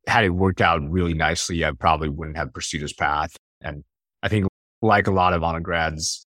had 0.08 0.26
it 0.26 0.30
worked 0.30 0.62
out 0.62 0.82
really 0.90 1.14
nicely, 1.14 1.64
I 1.64 1.72
probably 1.72 2.10
wouldn't 2.10 2.38
have 2.38 2.54
pursued 2.54 2.82
this 2.82 2.94
path. 2.94 3.36
And 3.62 3.84
I 4.22 4.30
think 4.30 4.48
like 4.82 5.08
a 5.08 5.12
lot 5.12 5.34
of 5.34 5.44
undergrads 5.44 6.26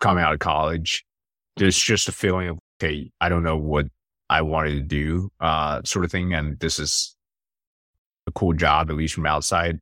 coming 0.00 0.24
out 0.24 0.32
of 0.32 0.38
college, 0.38 1.04
there's 1.56 1.76
just 1.76 2.08
a 2.08 2.12
feeling 2.12 2.48
of, 2.48 2.58
okay, 2.80 3.10
I 3.20 3.28
don't 3.28 3.42
know 3.42 3.58
what 3.58 3.86
I 4.30 4.42
wanted 4.42 4.72
to 4.76 4.82
do, 4.82 5.30
uh, 5.40 5.82
sort 5.84 6.04
of 6.04 6.10
thing. 6.10 6.32
And 6.32 6.58
this 6.58 6.78
is 6.78 7.14
a 8.26 8.32
cool 8.32 8.52
job, 8.52 8.90
at 8.90 8.96
least 8.96 9.14
from 9.14 9.26
outside. 9.26 9.80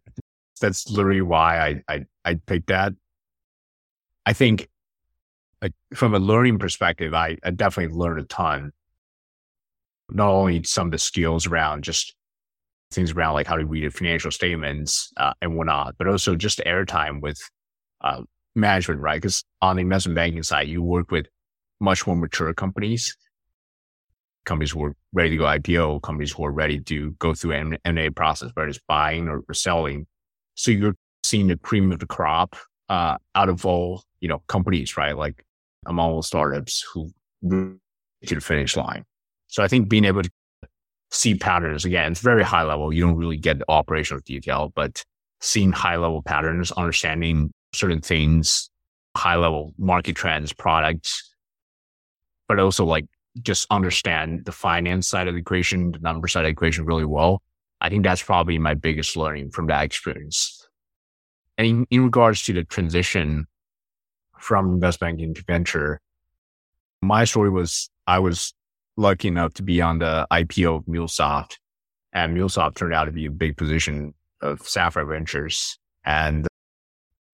That's 0.60 0.88
literally 0.90 1.22
why 1.22 1.58
I, 1.58 1.94
I, 1.94 2.04
I 2.24 2.34
picked 2.34 2.68
that. 2.68 2.92
I 4.26 4.32
think 4.32 4.68
like, 5.62 5.72
from 5.94 6.14
a 6.14 6.18
learning 6.18 6.58
perspective, 6.58 7.14
I, 7.14 7.36
I 7.42 7.50
definitely 7.50 7.96
learned 7.96 8.20
a 8.20 8.24
ton. 8.24 8.72
Not 10.10 10.30
only 10.30 10.62
some 10.64 10.88
of 10.88 10.92
the 10.92 10.98
skills 10.98 11.46
around 11.46 11.84
just 11.84 12.14
things 12.90 13.12
around 13.12 13.34
like 13.34 13.46
how 13.46 13.56
to 13.56 13.64
read 13.64 13.94
financial 13.94 14.30
statements 14.30 15.12
uh, 15.16 15.32
and 15.40 15.56
whatnot, 15.56 15.94
but 15.98 16.08
also 16.08 16.34
just 16.34 16.58
airtime 16.66 17.20
with 17.20 17.40
uh, 18.00 18.22
management, 18.54 19.00
right? 19.00 19.20
Because 19.20 19.44
on 19.62 19.76
the 19.76 19.82
investment 19.82 20.16
banking 20.16 20.42
side, 20.42 20.68
you 20.68 20.82
work 20.82 21.10
with 21.10 21.26
much 21.80 22.06
more 22.06 22.16
mature 22.16 22.52
companies, 22.52 23.16
companies 24.44 24.70
who 24.70 24.82
are 24.84 24.94
ready 25.12 25.30
to 25.30 25.36
go 25.36 25.44
IPO, 25.44 26.02
companies 26.02 26.32
who 26.32 26.44
are 26.44 26.52
ready 26.52 26.80
to 26.80 27.12
go 27.18 27.34
through 27.34 27.52
an 27.52 27.78
M&A 27.84 28.10
process, 28.10 28.50
whether 28.54 28.68
it's 28.68 28.80
buying 28.88 29.28
or, 29.28 29.42
or, 29.48 29.54
selling. 29.54 30.06
So 30.54 30.70
you're 30.70 30.96
seeing 31.24 31.48
the 31.48 31.56
cream 31.56 31.92
of 31.92 31.98
the 31.98 32.06
crop 32.06 32.56
uh, 32.88 33.18
out 33.34 33.48
of 33.48 33.64
all 33.66 34.02
you 34.20 34.28
know 34.28 34.42
companies, 34.48 34.96
right? 34.96 35.16
Like 35.16 35.44
among 35.86 36.10
all 36.10 36.22
startups 36.22 36.84
who 36.92 37.10
to 37.42 37.78
the 38.34 38.40
finish 38.40 38.76
line. 38.76 39.04
So 39.48 39.62
I 39.62 39.68
think 39.68 39.88
being 39.88 40.04
able 40.04 40.22
to 40.22 40.30
see 41.10 41.34
patterns. 41.34 41.84
Again, 41.84 42.12
it's 42.12 42.20
very 42.20 42.44
high 42.44 42.62
level. 42.62 42.92
You 42.92 43.02
don't 43.02 43.16
really 43.16 43.36
get 43.36 43.58
the 43.58 43.64
operational 43.68 44.22
detail, 44.24 44.72
but 44.74 45.04
seeing 45.40 45.72
high 45.72 45.96
level 45.96 46.22
patterns, 46.22 46.70
understanding 46.72 47.52
certain 47.72 48.00
things, 48.00 48.70
high 49.16 49.36
level 49.36 49.72
market 49.78 50.14
trends, 50.14 50.52
products, 50.52 51.34
but 52.48 52.58
also 52.58 52.84
like 52.84 53.06
just 53.42 53.66
understand 53.70 54.44
the 54.44 54.52
finance 54.52 55.06
side 55.06 55.28
of 55.28 55.34
the 55.34 55.40
equation, 55.40 55.92
the 55.92 55.98
number 56.00 56.28
side 56.28 56.40
of 56.40 56.48
the 56.48 56.52
equation 56.52 56.84
really 56.84 57.04
well. 57.04 57.42
I 57.80 57.88
think 57.88 58.04
that's 58.04 58.22
probably 58.22 58.58
my 58.58 58.74
biggest 58.74 59.16
learning 59.16 59.50
from 59.50 59.66
that 59.68 59.84
experience. 59.84 60.68
And 61.56 61.66
in, 61.66 61.86
in 61.90 62.04
regards 62.04 62.42
to 62.44 62.52
the 62.52 62.64
transition 62.64 63.46
from 64.38 64.74
investment 64.74 65.18
banking 65.18 65.34
to 65.34 65.44
venture, 65.46 66.00
my 67.02 67.24
story 67.24 67.50
was 67.50 67.88
I 68.06 68.18
was 68.18 68.52
lucky 68.96 69.28
enough 69.28 69.54
to 69.54 69.62
be 69.62 69.80
on 69.80 69.98
the 69.98 70.26
IPO 70.30 70.76
of 70.76 70.84
MuleSoft, 70.84 71.56
and 72.12 72.36
MuleSoft 72.36 72.74
turned 72.74 72.94
out 72.94 73.04
to 73.04 73.12
be 73.12 73.26
a 73.26 73.30
big 73.30 73.56
position 73.56 74.14
of 74.42 74.60
Sapphire 74.62 75.04
Ventures, 75.04 75.78
and 76.04 76.46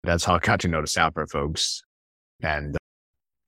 that's 0.04 0.24
how 0.24 0.36
I 0.36 0.38
got 0.38 0.60
to 0.60 0.68
know 0.68 0.80
the 0.80 0.86
Sapphire 0.86 1.26
folks, 1.26 1.82
and 2.42 2.76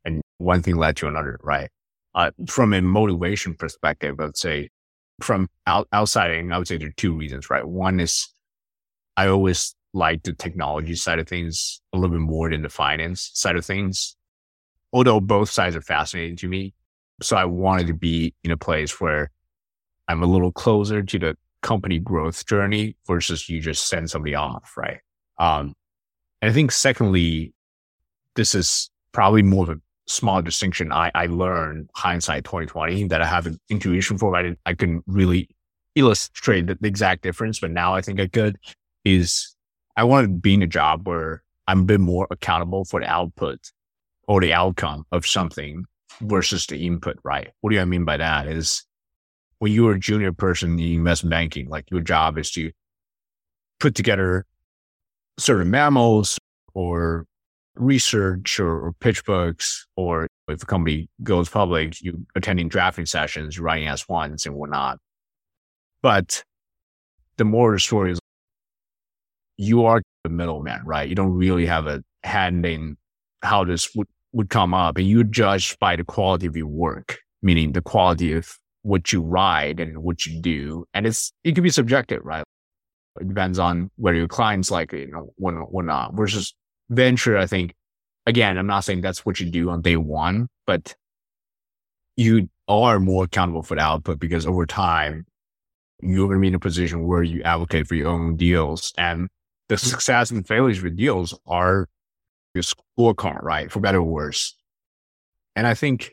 and 0.04 0.22
one 0.38 0.62
thing 0.62 0.76
led 0.76 0.96
to 0.96 1.08
another, 1.08 1.38
right? 1.42 1.70
Uh, 2.14 2.30
from 2.46 2.72
a 2.72 2.80
motivation 2.80 3.54
perspective, 3.54 4.16
I 4.18 4.24
would 4.24 4.36
say 4.36 4.70
from 5.20 5.48
out, 5.66 5.88
outside, 5.92 6.30
I 6.30 6.58
would 6.58 6.66
say 6.66 6.78
there 6.78 6.88
are 6.88 6.92
two 6.96 7.14
reasons, 7.14 7.50
right? 7.50 7.66
One 7.66 8.00
is 8.00 8.28
I 9.16 9.28
always 9.28 9.74
like 9.92 10.22
the 10.22 10.32
technology 10.32 10.94
side 10.94 11.18
of 11.18 11.28
things 11.28 11.80
a 11.92 11.98
little 11.98 12.16
bit 12.16 12.22
more 12.22 12.50
than 12.50 12.62
the 12.62 12.68
finance 12.68 13.30
side 13.34 13.56
of 13.56 13.64
things. 13.64 14.16
Although 14.92 15.20
both 15.20 15.50
sides 15.50 15.76
are 15.76 15.82
fascinating 15.82 16.36
to 16.36 16.48
me, 16.48 16.74
so 17.20 17.36
I 17.36 17.44
wanted 17.44 17.88
to 17.88 17.94
be 17.94 18.34
in 18.44 18.50
a 18.50 18.56
place 18.56 19.00
where 19.00 19.30
I'm 20.06 20.22
a 20.22 20.26
little 20.26 20.52
closer 20.52 21.02
to 21.02 21.18
the 21.18 21.36
company 21.62 21.98
growth 21.98 22.46
journey 22.46 22.96
versus 23.06 23.48
you 23.48 23.60
just 23.60 23.88
send 23.88 24.10
somebody 24.10 24.34
off, 24.34 24.74
right? 24.76 25.00
Um, 25.38 25.74
and 26.40 26.50
I 26.50 26.54
think 26.54 26.72
secondly, 26.72 27.52
this 28.36 28.54
is 28.54 28.90
probably 29.12 29.42
more 29.42 29.64
of 29.64 29.70
a 29.70 29.80
small 30.08 30.42
distinction 30.42 30.90
I, 30.90 31.10
I 31.14 31.26
learned 31.26 31.90
hindsight 31.94 32.44
2020 32.44 33.08
that 33.08 33.22
I 33.22 33.26
have 33.26 33.46
an 33.46 33.58
intuition 33.68 34.18
for. 34.18 34.34
I, 34.34 34.56
I 34.66 34.74
couldn't 34.74 35.04
really 35.06 35.48
illustrate 35.94 36.66
the, 36.66 36.76
the 36.80 36.88
exact 36.88 37.22
difference, 37.22 37.60
but 37.60 37.70
now 37.70 37.94
I 37.94 38.00
think 38.00 38.18
I 38.20 38.26
could 38.26 38.56
is 39.04 39.54
I 39.96 40.04
want 40.04 40.24
to 40.24 40.28
be 40.28 40.54
in 40.54 40.62
a 40.62 40.66
job 40.66 41.06
where 41.06 41.42
I'm 41.66 41.80
a 41.80 41.84
bit 41.84 42.00
more 42.00 42.26
accountable 42.30 42.84
for 42.84 43.00
the 43.00 43.06
output 43.06 43.58
or 44.26 44.40
the 44.40 44.52
outcome 44.52 45.04
of 45.12 45.26
something 45.26 45.84
versus 46.20 46.66
the 46.66 46.86
input, 46.86 47.18
right? 47.24 47.50
What 47.60 47.70
do 47.70 47.80
I 47.80 47.84
mean 47.84 48.04
by 48.04 48.16
that 48.16 48.46
is 48.46 48.84
when 49.58 49.72
you're 49.72 49.92
a 49.92 50.00
junior 50.00 50.32
person 50.32 50.78
in 50.78 50.98
investment 50.98 51.30
banking, 51.30 51.68
like 51.68 51.90
your 51.90 52.00
job 52.00 52.38
is 52.38 52.50
to 52.52 52.70
put 53.80 53.94
together 53.94 54.46
certain 55.38 55.70
memos 55.70 56.38
or 56.74 57.26
research 57.78 58.60
or, 58.60 58.86
or, 58.86 58.92
pitch 58.94 59.24
books, 59.24 59.86
or 59.96 60.26
if 60.48 60.62
a 60.62 60.66
company 60.66 61.08
goes 61.22 61.48
public, 61.48 62.00
you 62.02 62.26
attending 62.34 62.68
drafting 62.68 63.06
sessions, 63.06 63.58
writing 63.58 63.88
S-1s 63.88 64.46
and 64.46 64.54
whatnot. 64.54 64.98
But 66.02 66.42
the 67.36 67.44
more 67.44 67.72
the 67.72 67.80
story 67.80 68.12
is, 68.12 68.20
you 69.56 69.84
are 69.84 70.02
the 70.24 70.30
middleman, 70.30 70.82
right? 70.84 71.08
You 71.08 71.14
don't 71.14 71.32
really 71.32 71.66
have 71.66 71.86
a 71.86 72.02
hand 72.22 72.64
in 72.64 72.96
how 73.42 73.64
this 73.64 73.94
would, 73.94 74.08
would 74.32 74.50
come 74.50 74.74
up 74.74 74.96
and 74.96 75.06
you 75.06 75.24
judge 75.24 75.78
by 75.78 75.96
the 75.96 76.04
quality 76.04 76.46
of 76.46 76.56
your 76.56 76.66
work, 76.66 77.18
meaning 77.42 77.72
the 77.72 77.82
quality 77.82 78.32
of 78.32 78.56
what 78.82 79.12
you 79.12 79.22
write 79.22 79.80
and 79.80 79.98
what 79.98 80.26
you 80.26 80.40
do. 80.40 80.84
And 80.94 81.06
it's, 81.06 81.32
it 81.44 81.54
can 81.54 81.64
be 81.64 81.70
subjective, 81.70 82.24
right? 82.24 82.44
It 83.20 83.28
depends 83.28 83.58
on 83.58 83.90
whether 83.96 84.16
your 84.16 84.28
clients 84.28 84.70
like 84.70 84.92
it, 84.92 85.08
you 85.08 85.12
know, 85.12 85.32
when, 85.36 85.56
when 85.56 85.86
not 85.86 86.14
versus 86.14 86.54
venture. 86.90 87.36
I 87.36 87.46
think, 87.46 87.74
again, 88.26 88.58
I'm 88.58 88.66
not 88.66 88.80
saying 88.80 89.00
that's 89.00 89.24
what 89.24 89.40
you 89.40 89.50
do 89.50 89.70
on 89.70 89.82
day 89.82 89.96
one, 89.96 90.48
but 90.66 90.94
you 92.16 92.48
are 92.66 92.98
more 93.00 93.24
accountable 93.24 93.62
for 93.62 93.74
the 93.74 93.80
output 93.80 94.18
because 94.18 94.46
over 94.46 94.66
time, 94.66 95.26
you're 96.00 96.26
going 96.28 96.38
to 96.38 96.40
be 96.40 96.48
in 96.48 96.54
a 96.54 96.60
position 96.60 97.06
where 97.06 97.22
you 97.22 97.42
advocate 97.42 97.86
for 97.88 97.94
your 97.94 98.08
own 98.08 98.36
deals 98.36 98.92
and 98.96 99.28
the 99.68 99.74
mm-hmm. 99.74 99.86
success 99.86 100.30
and 100.30 100.46
failures 100.46 100.82
with 100.82 100.96
deals 100.96 101.38
are 101.46 101.88
your 102.54 102.62
scorecard, 102.62 103.42
right? 103.42 103.70
For 103.70 103.80
better 103.80 103.98
or 103.98 104.04
worse. 104.04 104.54
And 105.56 105.66
I 105.66 105.74
think 105.74 106.12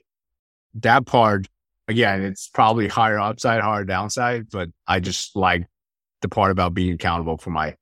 that 0.76 1.06
part, 1.06 1.48
again, 1.88 2.24
it's 2.24 2.50
probably 2.50 2.88
higher 2.88 3.20
upside, 3.20 3.62
higher 3.62 3.84
downside, 3.84 4.50
but 4.52 4.70
I 4.88 5.00
just 5.00 5.36
like 5.36 5.68
the 6.22 6.30
part 6.30 6.52
about 6.52 6.74
being 6.74 6.94
accountable 6.94 7.38
for 7.38 7.52
my 7.52 7.76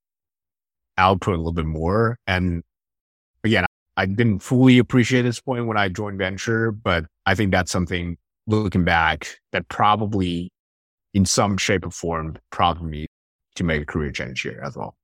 output 0.97 1.35
a 1.35 1.37
little 1.37 1.53
bit 1.53 1.65
more. 1.65 2.17
And 2.27 2.63
again, 3.43 3.65
I 3.95 4.05
didn't 4.05 4.39
fully 4.39 4.77
appreciate 4.77 5.21
this 5.21 5.39
point 5.39 5.67
when 5.67 5.77
I 5.77 5.89
joined 5.89 6.17
venture, 6.17 6.71
but 6.71 7.05
I 7.25 7.35
think 7.35 7.51
that's 7.51 7.71
something 7.71 8.17
looking 8.47 8.83
back 8.83 9.39
that 9.51 9.67
probably 9.69 10.51
in 11.13 11.25
some 11.25 11.57
shape 11.57 11.85
or 11.85 11.91
form 11.91 12.37
prompted 12.49 12.85
me 12.85 13.07
to 13.55 13.63
make 13.63 13.81
a 13.81 13.85
career 13.85 14.11
change 14.11 14.41
here 14.41 14.61
as 14.65 14.75
well. 14.75 14.95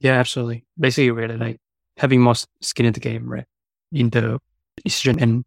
Yeah, 0.00 0.14
absolutely. 0.14 0.64
Basically, 0.78 1.10
really 1.10 1.36
like 1.36 1.60
having 1.96 2.20
more 2.20 2.34
skin 2.60 2.86
in 2.86 2.92
the 2.92 3.00
game, 3.00 3.28
right? 3.28 3.46
In 3.92 4.10
the 4.10 4.38
decision 4.84 5.20
and, 5.20 5.44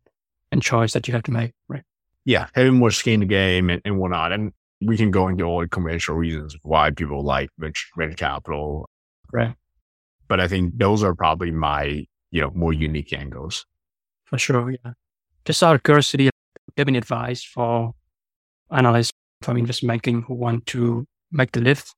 and 0.52 0.62
choice 0.62 0.94
that 0.94 1.08
you 1.08 1.14
have 1.14 1.24
to 1.24 1.32
make, 1.32 1.52
right? 1.68 1.84
Yeah, 2.26 2.48
having 2.54 2.76
more 2.76 2.92
skin 2.92 3.16
in 3.16 3.20
the 3.22 3.26
game 3.26 3.70
and, 3.70 3.82
and 3.86 4.00
whatnot. 4.00 4.32
And 4.32 4.54
we 4.82 4.98
can 4.98 5.12
go 5.12 5.28
into 5.28 5.44
all 5.44 5.62
the 5.62 5.68
conventional 5.68 6.18
reasons 6.18 6.56
why 6.64 6.92
people 6.92 7.24
like 7.24 7.50
venture, 7.60 7.88
venture 7.98 8.16
capital. 8.16 8.90
Right. 9.32 9.54
But 10.28 10.40
I 10.40 10.48
think 10.48 10.78
those 10.78 11.04
are 11.04 11.14
probably 11.14 11.52
my, 11.52 12.06
you 12.32 12.42
know, 12.42 12.52
more 12.54 12.74
unique 12.74 13.14
angles. 13.14 13.66
For 14.26 14.38
sure. 14.38 14.72
Yeah. 14.72 14.94
Just 15.46 15.64
out 15.64 15.76
of 15.76 15.84
curiosity, 15.84 16.30
giving 16.76 16.96
advice 16.96 17.44
for 17.44 17.94
analysts 18.72 19.14
from 19.42 19.58
investment 19.58 19.90
banking 19.90 20.22
who 20.24 20.36
want 20.36 20.66
to 20.68 21.06
make 21.32 21.52
the 21.52 21.62
lift 21.62 21.94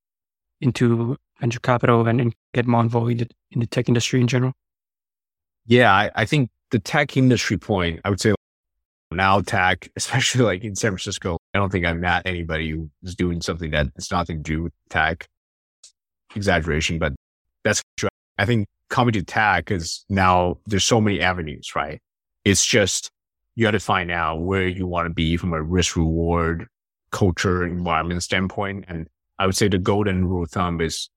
into 0.61 1.17
venture 1.39 1.59
capital 1.59 2.07
and, 2.07 2.21
and 2.21 2.33
get 2.53 2.67
more 2.67 2.81
involved 2.81 3.11
in 3.11 3.17
the, 3.17 3.27
in 3.51 3.59
the, 3.59 3.67
tech 3.67 3.87
industry 3.87 4.21
in 4.21 4.27
general? 4.27 4.53
Yeah, 5.65 5.91
I, 5.91 6.11
I 6.15 6.25
think 6.25 6.49
the 6.69 6.79
tech 6.79 7.17
industry 7.17 7.57
point, 7.57 7.99
I 8.05 8.09
would 8.09 8.21
say 8.21 8.33
now 9.11 9.41
tech, 9.41 9.89
especially 9.95 10.43
like 10.43 10.63
in 10.63 10.75
San 10.75 10.91
Francisco, 10.91 11.37
I 11.53 11.57
don't 11.57 11.71
think 11.71 11.85
I've 11.85 11.97
met 11.97 12.25
anybody 12.25 12.71
who's 12.71 13.15
doing 13.15 13.41
something 13.41 13.71
that 13.71 13.87
has 13.95 14.11
nothing 14.11 14.37
to 14.37 14.43
do 14.43 14.63
with 14.63 14.73
tech. 14.89 15.27
Exaggeration, 16.33 16.97
but 16.97 17.13
that's 17.65 17.81
true. 17.97 18.07
I 18.41 18.45
think 18.45 18.67
coming 18.89 19.13
to 19.13 19.21
tech 19.21 19.69
is 19.69 20.03
now 20.09 20.57
there's 20.65 20.83
so 20.83 20.99
many 20.99 21.21
avenues, 21.21 21.75
right? 21.75 22.01
It's 22.43 22.65
just 22.65 23.11
you 23.53 23.63
got 23.63 23.71
to 23.71 23.79
find 23.79 24.09
out 24.09 24.41
where 24.41 24.67
you 24.67 24.87
want 24.87 25.05
to 25.05 25.13
be 25.13 25.37
from 25.37 25.53
a 25.53 25.61
risk 25.61 25.95
reward, 25.95 26.65
culture, 27.11 27.63
environment 27.63 28.23
standpoint. 28.23 28.85
And 28.87 29.07
I 29.37 29.45
would 29.45 29.55
say 29.55 29.67
the 29.67 29.77
golden 29.77 30.25
rule 30.25 30.41
of 30.41 30.49
thumb 30.49 30.81
is 30.81 31.07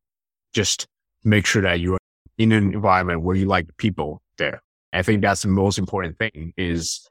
just 0.52 0.86
make 1.24 1.46
sure 1.46 1.62
that 1.62 1.80
you're 1.80 1.96
in 2.36 2.52
an 2.52 2.74
environment 2.74 3.22
where 3.22 3.36
you 3.36 3.46
like 3.46 3.74
people 3.78 4.20
there. 4.36 4.60
I 4.92 5.00
think 5.00 5.22
that's 5.22 5.40
the 5.40 5.48
most 5.48 5.78
important 5.78 6.18
thing 6.18 6.52
is 6.58 7.08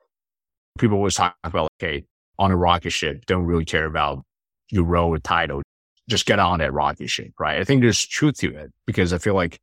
people 0.77 0.97
always 0.97 1.15
talk 1.15 1.35
about, 1.43 1.69
okay, 1.81 2.05
on 2.37 2.51
a 2.51 2.55
rocket 2.55 2.91
ship, 2.91 3.25
don't 3.25 3.45
really 3.45 3.65
care 3.65 3.85
about 3.85 4.23
your 4.69 4.83
role 4.83 5.09
or 5.09 5.17
title. 5.17 5.63
Just 6.07 6.27
get 6.27 6.37
on 6.37 6.59
that 6.59 6.71
rocket 6.71 7.09
ship, 7.09 7.31
right? 7.39 7.59
I 7.59 7.63
think 7.63 7.81
there's 7.81 8.05
truth 8.05 8.37
to 8.41 8.55
it 8.55 8.71
because 8.85 9.11
I 9.11 9.17
feel 9.17 9.33
like 9.33 9.59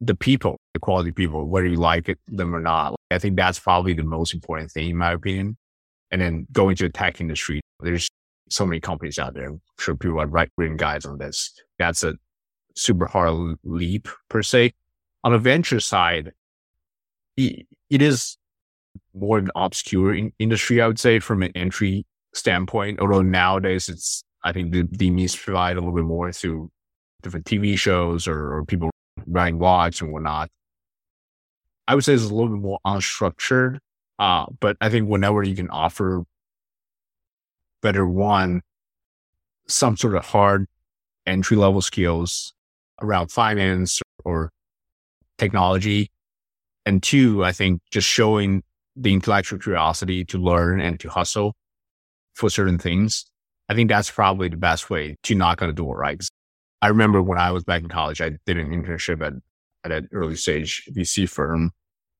the 0.00 0.14
people, 0.14 0.58
the 0.72 0.80
quality 0.80 1.12
people, 1.12 1.46
whether 1.46 1.66
you 1.66 1.76
like 1.76 2.16
them 2.26 2.54
or 2.54 2.60
not, 2.60 2.94
I 3.10 3.18
think 3.18 3.36
that's 3.36 3.58
probably 3.58 3.94
the 3.94 4.02
most 4.02 4.34
important 4.34 4.70
thing 4.70 4.90
in 4.90 4.96
my 4.96 5.12
opinion. 5.12 5.56
And 6.10 6.20
then 6.20 6.46
going 6.52 6.76
to 6.76 6.84
the 6.84 6.92
tech 6.92 7.20
industry, 7.20 7.60
there's 7.80 8.08
so 8.48 8.66
many 8.66 8.80
companies 8.80 9.18
out 9.18 9.34
there. 9.34 9.48
I'm 9.48 9.60
sure 9.78 9.96
people 9.96 10.20
have 10.20 10.32
written 10.32 10.76
guides 10.76 11.06
on 11.06 11.18
this. 11.18 11.52
That's 11.78 12.04
a 12.04 12.14
super 12.76 13.06
hard 13.06 13.56
leap 13.64 14.08
per 14.28 14.42
se. 14.42 14.72
On 15.22 15.32
the 15.32 15.38
venture 15.38 15.80
side, 15.80 16.32
it 17.36 17.66
is 17.90 18.36
more 19.14 19.38
an 19.38 19.50
obscure 19.56 20.14
in- 20.14 20.32
industry, 20.38 20.80
I 20.80 20.86
would 20.86 20.98
say, 20.98 21.18
from 21.18 21.42
an 21.42 21.52
entry 21.54 22.06
standpoint. 22.34 23.00
Although 23.00 23.22
nowadays 23.22 23.88
it's, 23.88 24.22
I 24.42 24.52
think 24.52 24.72
the, 24.72 24.86
the 24.90 25.10
means 25.10 25.34
provide 25.34 25.76
a 25.76 25.80
little 25.80 25.94
bit 25.94 26.04
more 26.04 26.30
through 26.32 26.70
different 27.22 27.46
TV 27.46 27.78
shows 27.78 28.28
or, 28.28 28.56
or 28.56 28.64
people 28.64 28.90
writing 29.26 29.58
blogs 29.58 30.00
and 30.00 30.12
whatnot. 30.12 30.50
I 31.86 31.94
would 31.94 32.04
say 32.04 32.14
it's 32.14 32.24
a 32.24 32.34
little 32.34 32.48
bit 32.48 32.62
more 32.62 32.78
unstructured. 32.86 33.78
Uh, 34.18 34.46
but 34.60 34.76
I 34.80 34.90
think 34.90 35.08
whenever 35.08 35.42
you 35.42 35.56
can 35.56 35.70
offer 35.70 36.24
better 37.82 38.06
one, 38.06 38.62
some 39.66 39.96
sort 39.96 40.14
of 40.14 40.24
hard 40.24 40.66
entry 41.26 41.56
level 41.56 41.82
skills 41.82 42.54
around 43.02 43.30
finance 43.30 44.00
or 44.24 44.50
technology. 45.38 46.10
And 46.86 47.02
two, 47.02 47.44
I 47.44 47.52
think 47.52 47.80
just 47.90 48.06
showing 48.06 48.62
the 48.96 49.12
intellectual 49.12 49.58
curiosity 49.58 50.24
to 50.26 50.38
learn 50.38 50.80
and 50.80 51.00
to 51.00 51.08
hustle 51.08 51.54
for 52.34 52.50
certain 52.50 52.78
things. 52.78 53.24
I 53.68 53.74
think 53.74 53.88
that's 53.88 54.10
probably 54.10 54.48
the 54.48 54.56
best 54.56 54.90
way 54.90 55.16
to 55.22 55.34
knock 55.34 55.62
on 55.62 55.68
the 55.68 55.74
door, 55.74 55.96
right? 55.96 56.22
I 56.82 56.88
remember 56.88 57.22
when 57.22 57.38
I 57.38 57.50
was 57.50 57.64
back 57.64 57.82
in 57.82 57.88
college, 57.88 58.20
I 58.20 58.32
did 58.46 58.58
an 58.58 58.70
internship 58.70 59.24
at, 59.24 59.32
at 59.84 59.92
an 59.92 60.08
early 60.12 60.36
stage 60.36 60.88
VC 60.94 61.28
firm 61.28 61.70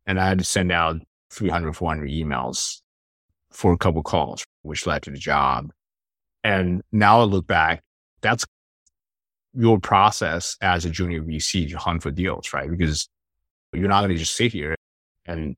and 0.06 0.20
I 0.20 0.28
had 0.28 0.38
to 0.38 0.44
send 0.44 0.72
out 0.72 1.00
300, 1.30 1.74
400 1.74 2.08
emails 2.08 2.80
for 3.50 3.72
a 3.72 3.78
couple 3.78 4.02
calls, 4.02 4.44
which 4.62 4.86
led 4.86 5.02
to 5.02 5.10
the 5.10 5.18
job. 5.18 5.70
And 6.42 6.82
now 6.92 7.20
I 7.20 7.24
look 7.24 7.46
back, 7.46 7.82
that's 8.20 8.44
your 9.54 9.78
process 9.78 10.56
as 10.60 10.84
a 10.84 10.90
junior 10.90 11.22
VC 11.22 11.70
to 11.70 11.78
hunt 11.78 12.02
for 12.02 12.10
deals, 12.10 12.52
right? 12.52 12.70
Because 12.70 13.08
you're 13.72 13.88
not 13.88 14.00
going 14.00 14.10
to 14.10 14.18
just 14.18 14.36
sit 14.36 14.52
here 14.52 14.76
and 15.26 15.56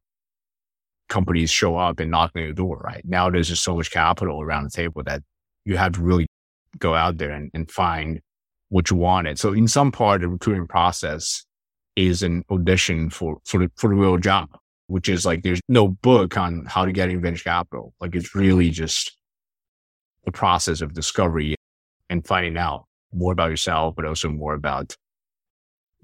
companies 1.08 1.50
show 1.50 1.76
up 1.76 2.00
and 2.00 2.10
knock 2.10 2.32
on 2.36 2.42
your 2.42 2.52
door, 2.52 2.78
right? 2.78 3.02
Now 3.04 3.30
there's 3.30 3.48
just 3.48 3.62
so 3.62 3.76
much 3.76 3.90
capital 3.90 4.40
around 4.40 4.64
the 4.64 4.70
table 4.70 5.02
that 5.04 5.22
you 5.64 5.76
have 5.76 5.92
to 5.92 6.02
really 6.02 6.26
go 6.78 6.94
out 6.94 7.18
there 7.18 7.30
and, 7.30 7.50
and 7.54 7.70
find 7.70 8.20
what 8.68 8.90
you 8.90 8.96
wanted. 8.96 9.38
So 9.38 9.52
in 9.52 9.68
some 9.68 9.92
part, 9.92 10.20
the 10.20 10.28
recruiting 10.28 10.66
process 10.66 11.44
is 11.94 12.22
an 12.22 12.44
audition 12.50 13.10
for, 13.10 13.38
for 13.44 13.58
the, 13.60 13.70
for 13.76 13.88
the 13.88 13.96
real 13.96 14.18
job, 14.18 14.48
which 14.88 15.08
is 15.08 15.24
like, 15.24 15.42
there's 15.42 15.60
no 15.68 15.88
book 15.88 16.36
on 16.36 16.64
how 16.66 16.84
to 16.84 16.92
get 16.92 17.08
in 17.08 17.20
venture 17.20 17.44
capital. 17.44 17.94
Like 18.00 18.14
it's 18.14 18.34
really 18.34 18.70
just 18.70 19.16
the 20.24 20.32
process 20.32 20.80
of 20.80 20.94
discovery 20.94 21.54
and 22.10 22.26
finding 22.26 22.58
out 22.58 22.86
more 23.12 23.32
about 23.32 23.50
yourself, 23.50 23.94
but 23.96 24.04
also 24.04 24.28
more 24.28 24.54
about 24.54 24.94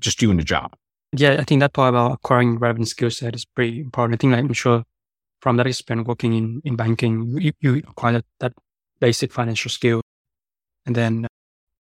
just 0.00 0.18
doing 0.18 0.36
the 0.36 0.44
job. 0.44 0.72
Yeah, 1.14 1.36
I 1.38 1.44
think 1.44 1.60
that 1.60 1.74
part 1.74 1.90
about 1.90 2.12
acquiring 2.12 2.58
relevant 2.58 2.88
skill 2.88 3.10
set 3.10 3.34
is 3.34 3.44
pretty 3.44 3.80
important. 3.80 4.18
I 4.18 4.18
think 4.20 4.32
like, 4.32 4.44
I'm 4.44 4.52
sure 4.52 4.82
from 5.40 5.56
that 5.58 5.66
experience 5.66 6.08
working 6.08 6.32
in, 6.32 6.62
in 6.64 6.76
banking, 6.76 7.36
you, 7.38 7.52
you 7.60 7.76
acquire 7.88 8.14
that, 8.14 8.24
that 8.40 8.52
basic 9.00 9.32
financial 9.32 9.70
skill. 9.70 10.00
And 10.86 10.94
then 10.94 11.26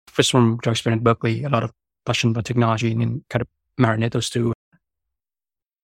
first 0.07 0.31
from 0.31 0.59
your 0.63 0.71
experience 0.71 1.01
at 1.01 1.03
Berkeley, 1.03 1.43
a 1.43 1.49
lot 1.49 1.63
of 1.63 1.71
passion 2.05 2.31
about 2.31 2.45
technology 2.45 2.91
and 2.91 3.01
then 3.01 3.23
kind 3.29 3.41
of 3.41 3.47
marinate 3.79 4.11
those 4.11 4.29
two 4.29 4.53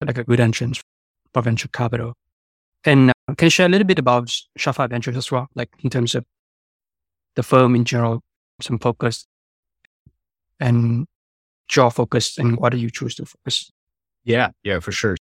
like 0.04 0.18
a 0.18 0.24
good 0.24 0.40
entrance 0.40 0.82
for 1.32 1.42
venture 1.42 1.68
capital. 1.68 2.14
And 2.84 3.10
uh, 3.10 3.34
can 3.34 3.46
you 3.46 3.50
share 3.50 3.66
a 3.66 3.68
little 3.68 3.86
bit 3.86 3.98
about 3.98 4.30
Sapphire 4.58 4.88
Ventures 4.88 5.16
as 5.16 5.30
well, 5.30 5.48
like 5.54 5.70
in 5.80 5.90
terms 5.90 6.14
of 6.14 6.24
the 7.36 7.42
firm 7.42 7.74
in 7.74 7.84
general, 7.84 8.20
some 8.60 8.78
focus 8.78 9.26
and 10.60 11.06
jaw 11.68 11.88
focus 11.88 12.38
and 12.38 12.56
what 12.56 12.72
do 12.72 12.78
you 12.78 12.90
choose 12.90 13.14
to 13.16 13.24
focus? 13.24 13.70
Yeah, 14.24 14.50
yeah, 14.62 14.80
for 14.80 14.92
sure. 14.92 15.16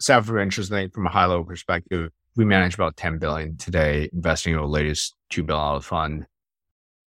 Sapphire 0.00 0.36
Ventures, 0.36 0.68
from 0.68 1.06
a 1.06 1.10
high 1.10 1.26
level 1.26 1.44
perspective, 1.44 2.10
we 2.36 2.44
manage 2.44 2.74
about 2.74 2.96
10 2.96 3.18
billion 3.18 3.56
today, 3.56 4.08
investing 4.12 4.54
in 4.54 4.60
the 4.60 4.66
latest 4.66 5.14
$2 5.32 5.44
billion 5.46 5.80
fund. 5.80 6.26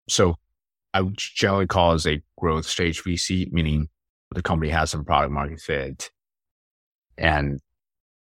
So 0.08 0.36
I 0.92 1.00
would 1.02 1.16
generally 1.16 1.66
call 1.66 1.92
as 1.92 2.06
a 2.06 2.22
growth 2.38 2.66
stage 2.66 3.02
VC, 3.02 3.50
meaning 3.52 3.88
the 4.32 4.42
company 4.42 4.70
has 4.70 4.90
some 4.90 5.04
product 5.04 5.32
market 5.32 5.60
fit 5.60 6.10
and 7.16 7.60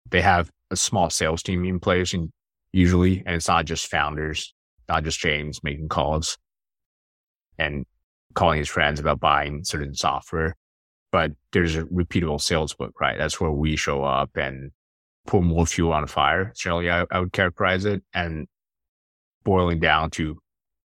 they 0.10 0.22
have 0.22 0.52
a 0.72 0.76
small 0.76 1.10
sales 1.10 1.42
team 1.42 1.66
in 1.66 1.80
place 1.80 2.14
and 2.14 2.32
usually, 2.72 3.24
and 3.26 3.36
it's 3.36 3.48
not 3.48 3.66
just 3.66 3.88
founders, 3.88 4.54
not 4.88 5.04
just 5.04 5.20
James 5.20 5.64
making 5.64 5.90
calls 5.90 6.38
and 7.58 7.86
calling 8.34 8.60
his 8.60 8.70
friends 8.70 9.00
about 9.00 9.20
buying 9.20 9.64
certain 9.64 9.96
software, 9.96 10.56
but 11.12 11.32
there's 11.52 11.76
a 11.76 11.84
repeatable 11.86 12.42
sales 12.42 12.74
book, 12.74 13.00
right? 13.02 13.18
That's 13.18 13.40
where 13.40 13.52
we 13.52 13.76
show 13.76 14.04
up 14.04 14.36
and 14.36 14.72
pour 15.26 15.42
more 15.42 15.66
fuel 15.66 15.94
on 15.94 16.08
fire. 16.08 16.54
Generally, 16.56 16.92
I, 16.92 17.06
I 17.12 17.20
would 17.20 17.34
characterize 17.34 17.86
it 17.86 18.04
and 18.14 18.48
boiling 19.44 19.80
down 19.80 20.12
to 20.12 20.38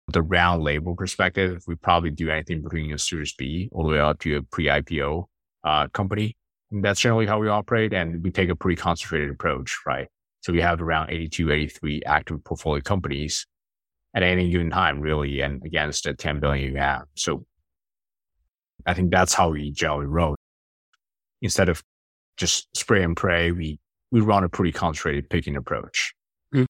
the 0.08 0.22
round 0.22 0.62
label 0.62 0.94
perspective, 0.94 1.62
we 1.66 1.74
probably 1.76 2.10
do 2.10 2.30
anything 2.30 2.62
between 2.62 2.92
a 2.92 2.98
Series 2.98 3.32
B 3.32 3.68
all 3.72 3.84
the 3.84 3.90
way 3.90 3.98
up 3.98 4.18
to 4.20 4.36
a 4.36 4.42
pre-IPO 4.42 5.24
uh, 5.64 5.88
company. 5.88 6.36
And 6.70 6.84
that's 6.84 7.00
generally 7.00 7.26
how 7.26 7.38
we 7.38 7.48
operate, 7.48 7.92
and 7.92 8.22
we 8.22 8.30
take 8.30 8.50
a 8.50 8.56
pretty 8.56 8.80
concentrated 8.80 9.30
approach, 9.30 9.78
right? 9.86 10.08
So 10.40 10.52
we 10.52 10.60
have 10.60 10.82
around 10.82 11.10
82, 11.10 11.50
83 11.50 12.02
active 12.04 12.44
portfolio 12.44 12.82
companies 12.82 13.46
at 14.14 14.22
any 14.22 14.50
given 14.50 14.70
time, 14.70 15.00
really, 15.00 15.40
and 15.40 15.62
against 15.64 16.04
the 16.04 16.14
10 16.14 16.40
billion 16.40 16.72
you 16.72 16.78
have. 16.78 17.04
So 17.16 17.46
I 18.86 18.94
think 18.94 19.10
that's 19.10 19.32
how 19.32 19.50
we 19.50 19.70
generally 19.70 20.06
roll. 20.06 20.36
Instead 21.40 21.68
of 21.68 21.82
just 22.36 22.74
spray 22.76 23.02
and 23.02 23.16
pray, 23.16 23.52
we 23.52 23.78
we 24.10 24.20
run 24.20 24.44
a 24.44 24.48
pretty 24.48 24.72
concentrated 24.72 25.28
picking 25.28 25.56
approach. 25.56 26.14
Mm. 26.54 26.66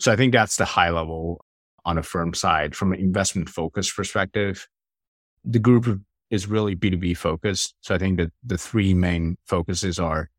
So 0.00 0.12
I 0.12 0.16
think 0.16 0.32
that's 0.32 0.56
the 0.56 0.64
high 0.64 0.90
level 0.90 1.44
on 1.84 1.98
a 1.98 2.02
firm 2.02 2.34
side 2.34 2.74
from 2.74 2.92
an 2.92 3.00
investment 3.00 3.48
focus 3.48 3.92
perspective. 3.92 4.66
The 5.44 5.58
group 5.58 6.00
is 6.30 6.46
really 6.46 6.76
B2B 6.76 7.16
focused. 7.16 7.74
So 7.80 7.94
I 7.94 7.98
think 7.98 8.18
that 8.18 8.32
the 8.44 8.58
three 8.58 8.94
main 8.94 9.36
focuses 9.46 9.98
are 9.98 10.30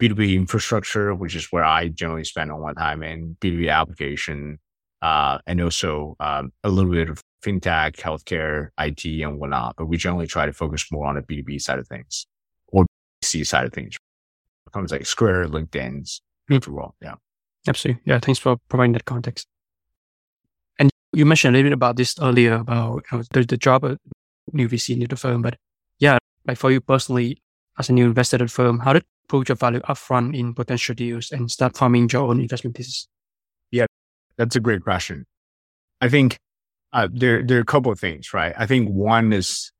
B2B 0.00 0.34
infrastructure, 0.34 1.14
which 1.14 1.34
is 1.34 1.46
where 1.50 1.64
I 1.64 1.88
generally 1.88 2.24
spend 2.24 2.52
all 2.52 2.60
my 2.60 2.74
time 2.74 3.02
in 3.02 3.36
B2B 3.40 3.72
application, 3.72 4.58
uh, 5.02 5.38
and 5.46 5.60
also 5.60 6.16
um, 6.20 6.52
a 6.62 6.68
little 6.68 6.90
bit 6.90 7.08
of 7.08 7.22
fintech, 7.44 7.96
healthcare, 7.96 8.68
IT, 8.78 9.04
and 9.22 9.38
whatnot. 9.38 9.76
But 9.76 9.86
we 9.86 9.96
generally 9.96 10.26
try 10.26 10.46
to 10.46 10.52
focus 10.52 10.86
more 10.90 11.06
on 11.06 11.14
the 11.14 11.22
B2B 11.22 11.60
side 11.60 11.78
of 11.78 11.86
things 11.88 12.26
or 12.68 12.86
C 13.22 13.44
side 13.44 13.66
of 13.66 13.72
things. 13.72 13.96
Comes 14.72 14.90
like 14.90 15.06
Square, 15.06 15.46
LinkedIn's, 15.48 16.20
mm-hmm. 16.50 16.74
well, 16.74 16.96
yeah. 17.00 17.14
Absolutely. 17.68 18.02
Yeah. 18.04 18.18
Thanks 18.18 18.40
for 18.40 18.56
providing 18.68 18.92
that 18.92 19.04
context. 19.04 19.46
You 21.14 21.26
mentioned 21.26 21.54
a 21.54 21.58
little 21.58 21.70
bit 21.70 21.74
about 21.74 21.96
this 21.96 22.16
earlier 22.20 22.54
about 22.54 23.04
you 23.10 23.18
know, 23.18 23.24
the, 23.32 23.44
the 23.44 23.56
job 23.56 23.84
of 23.84 23.98
new 24.52 24.68
VC 24.68 24.94
into 24.94 25.08
the 25.08 25.16
firm. 25.16 25.42
But 25.42 25.56
yeah, 25.98 26.18
like 26.46 26.58
for 26.58 26.70
you 26.70 26.80
personally, 26.80 27.42
as 27.78 27.88
a 27.88 27.92
new 27.92 28.06
investor 28.06 28.36
at 28.36 28.40
the 28.40 28.48
firm, 28.48 28.78
how 28.78 28.92
did 28.92 29.04
approach 29.26 29.48
your 29.48 29.56
value 29.56 29.80
upfront 29.80 30.36
in 30.38 30.54
potential 30.54 30.94
deals 30.94 31.32
and 31.32 31.50
start 31.50 31.76
farming 31.76 32.08
your 32.12 32.22
own 32.22 32.40
investment 32.40 32.76
thesis? 32.76 33.06
Yeah, 33.70 33.86
that's 34.36 34.56
a 34.56 34.60
great 34.60 34.82
question. 34.82 35.24
I 36.00 36.08
think 36.08 36.38
uh, 36.92 37.08
there 37.12 37.42
there 37.42 37.58
are 37.58 37.62
a 37.62 37.64
couple 37.64 37.90
of 37.90 37.98
things, 37.98 38.32
right? 38.34 38.54
I 38.56 38.66
think 38.66 38.88
one 38.90 39.32
is 39.32 39.72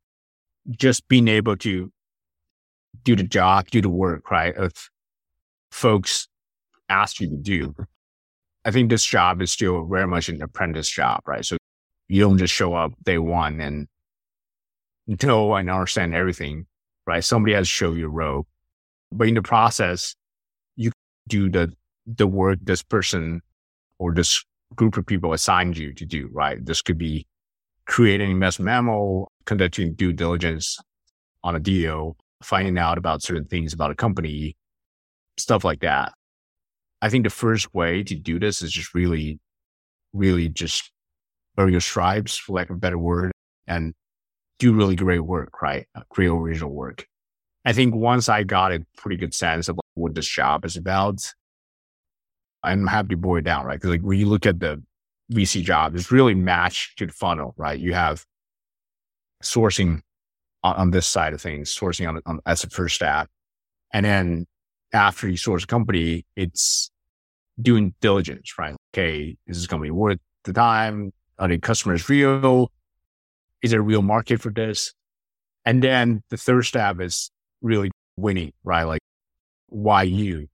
just 0.70 1.06
being 1.08 1.28
able 1.28 1.56
to 1.58 1.92
do 3.02 3.16
the 3.16 3.22
job, 3.22 3.68
do 3.70 3.80
the 3.80 3.90
work, 3.90 4.30
right? 4.30 4.54
Of 4.56 4.72
folks 5.70 6.28
ask 6.88 7.20
you 7.20 7.28
to 7.28 7.36
do. 7.36 7.74
I 8.64 8.70
think 8.70 8.90
this 8.90 9.04
job 9.04 9.42
is 9.42 9.52
still 9.52 9.84
very 9.86 10.06
much 10.06 10.28
an 10.28 10.42
apprentice 10.42 10.88
job, 10.88 11.20
right? 11.26 11.44
So 11.44 11.56
you 12.08 12.22
don't 12.22 12.38
just 12.38 12.54
show 12.54 12.74
up 12.74 12.92
day 13.02 13.18
one 13.18 13.60
and 13.60 13.88
know 15.06 15.54
and 15.54 15.70
understand 15.70 16.14
everything, 16.14 16.66
right? 17.06 17.22
Somebody 17.22 17.54
has 17.54 17.66
to 17.66 17.72
show 17.72 17.92
you 17.92 18.06
a 18.06 18.08
rope. 18.08 18.48
But 19.12 19.28
in 19.28 19.34
the 19.34 19.42
process, 19.42 20.14
you 20.76 20.92
do 21.28 21.50
the 21.50 21.72
the 22.06 22.26
work 22.26 22.58
this 22.62 22.82
person 22.82 23.40
or 23.98 24.12
this 24.12 24.44
group 24.74 24.96
of 24.96 25.06
people 25.06 25.32
assigned 25.32 25.76
you 25.76 25.92
to 25.94 26.04
do, 26.04 26.28
right? 26.32 26.64
This 26.64 26.82
could 26.82 26.98
be 26.98 27.26
creating 27.86 28.30
investment 28.30 28.66
memo, 28.66 29.28
conducting 29.46 29.94
due 29.94 30.12
diligence 30.12 30.78
on 31.42 31.54
a 31.54 31.60
deal, 31.60 32.16
finding 32.42 32.78
out 32.78 32.98
about 32.98 33.22
certain 33.22 33.44
things 33.44 33.72
about 33.72 33.90
a 33.90 33.94
company, 33.94 34.56
stuff 35.36 35.64
like 35.64 35.80
that. 35.80 36.12
I 37.04 37.10
think 37.10 37.24
the 37.24 37.30
first 37.30 37.74
way 37.74 38.02
to 38.02 38.14
do 38.14 38.38
this 38.38 38.62
is 38.62 38.72
just 38.72 38.94
really, 38.94 39.38
really 40.14 40.48
just 40.48 40.90
earn 41.58 41.70
your 41.70 41.82
stripes, 41.82 42.34
for 42.38 42.54
lack 42.54 42.70
of 42.70 42.76
a 42.76 42.78
better 42.78 42.96
word, 42.96 43.30
and 43.66 43.92
do 44.58 44.72
really 44.72 44.96
great 44.96 45.18
work, 45.18 45.60
right? 45.60 45.86
Uh, 45.94 46.00
create 46.08 46.30
original 46.30 46.70
work. 46.70 47.06
I 47.66 47.74
think 47.74 47.94
once 47.94 48.30
I 48.30 48.42
got 48.42 48.72
a 48.72 48.86
pretty 48.96 49.18
good 49.18 49.34
sense 49.34 49.68
of 49.68 49.78
what 49.92 50.14
this 50.14 50.26
job 50.26 50.64
is 50.64 50.78
about, 50.78 51.30
I'm 52.62 52.86
happy 52.86 53.08
to 53.10 53.16
boil 53.18 53.36
it 53.36 53.44
down, 53.44 53.66
right? 53.66 53.74
Because 53.74 53.90
like 53.90 54.00
when 54.00 54.18
you 54.18 54.24
look 54.24 54.46
at 54.46 54.58
the 54.58 54.82
VC 55.30 55.62
job, 55.62 55.94
it's 55.94 56.10
really 56.10 56.34
matched 56.34 56.96
to 57.00 57.06
the 57.06 57.12
funnel, 57.12 57.52
right? 57.58 57.78
You 57.78 57.92
have 57.92 58.24
sourcing 59.42 60.00
on, 60.62 60.74
on 60.76 60.90
this 60.90 61.06
side 61.06 61.34
of 61.34 61.42
things, 61.42 61.68
sourcing 61.68 62.08
on, 62.08 62.22
on 62.24 62.40
as 62.46 62.64
a 62.64 62.70
first 62.70 62.94
step. 62.94 63.28
And 63.92 64.06
then 64.06 64.46
after 64.94 65.28
you 65.28 65.36
source 65.36 65.64
a 65.64 65.66
company, 65.66 66.24
it's 66.34 66.90
doing 67.60 67.94
diligence, 68.00 68.58
right? 68.58 68.74
Okay, 68.92 69.36
is 69.46 69.58
this 69.58 69.66
going 69.66 69.82
to 69.82 69.86
be 69.86 69.90
worth 69.90 70.18
the 70.44 70.52
time? 70.52 71.12
Are 71.38 71.48
the 71.48 71.58
customers 71.58 72.08
real? 72.08 72.70
Is 73.62 73.70
there 73.70 73.80
a 73.80 73.82
real 73.82 74.02
market 74.02 74.40
for 74.40 74.50
this? 74.50 74.92
And 75.64 75.82
then 75.82 76.22
the 76.30 76.36
third 76.36 76.62
step 76.62 77.00
is 77.00 77.30
really 77.62 77.90
winning, 78.16 78.52
right? 78.62 78.84
Like, 78.84 79.00
why 79.68 80.02
you? 80.02 80.48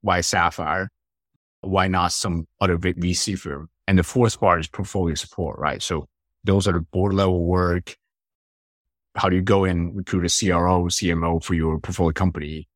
Why 0.00 0.20
Sapphire? 0.20 0.90
Why 1.60 1.88
not 1.88 2.12
some 2.12 2.46
other 2.60 2.76
VC 2.76 3.38
firm? 3.38 3.68
And 3.86 3.98
the 3.98 4.02
fourth 4.02 4.38
part 4.38 4.60
is 4.60 4.68
portfolio 4.68 5.14
support, 5.14 5.58
right? 5.58 5.82
So 5.82 6.06
those 6.44 6.68
are 6.68 6.72
the 6.72 6.80
board 6.80 7.14
level 7.14 7.44
work. 7.44 7.96
How 9.14 9.28
do 9.28 9.36
you 9.36 9.42
go 9.42 9.64
and 9.64 9.96
recruit 9.96 10.24
a 10.24 10.28
CRO, 10.28 10.84
CMO 10.84 11.42
for 11.42 11.54
your 11.54 11.80
portfolio 11.80 12.12
company 12.12 12.68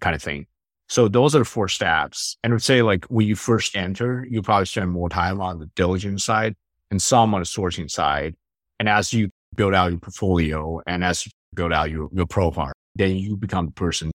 kind 0.00 0.14
of 0.14 0.22
thing? 0.22 0.46
So 0.90 1.06
those 1.06 1.36
are 1.36 1.38
the 1.38 1.44
four 1.44 1.68
steps. 1.68 2.36
And 2.42 2.52
I 2.52 2.54
would 2.54 2.64
say 2.64 2.82
like 2.82 3.04
when 3.04 3.24
you 3.24 3.36
first 3.36 3.76
enter, 3.76 4.26
you 4.28 4.42
probably 4.42 4.66
spend 4.66 4.90
more 4.90 5.08
time 5.08 5.40
on 5.40 5.60
the 5.60 5.66
diligence 5.76 6.24
side 6.24 6.56
and 6.90 7.00
some 7.00 7.32
on 7.32 7.40
the 7.40 7.46
sourcing 7.46 7.88
side. 7.88 8.34
And 8.80 8.88
as 8.88 9.12
you 9.12 9.30
build 9.54 9.72
out 9.72 9.92
your 9.92 10.00
portfolio 10.00 10.82
and 10.88 11.04
as 11.04 11.24
you 11.24 11.30
build 11.54 11.72
out 11.72 11.92
your, 11.92 12.08
your 12.12 12.26
profile, 12.26 12.72
then 12.96 13.14
you 13.14 13.36
become 13.36 13.66
the 13.66 13.72
person 13.72 14.10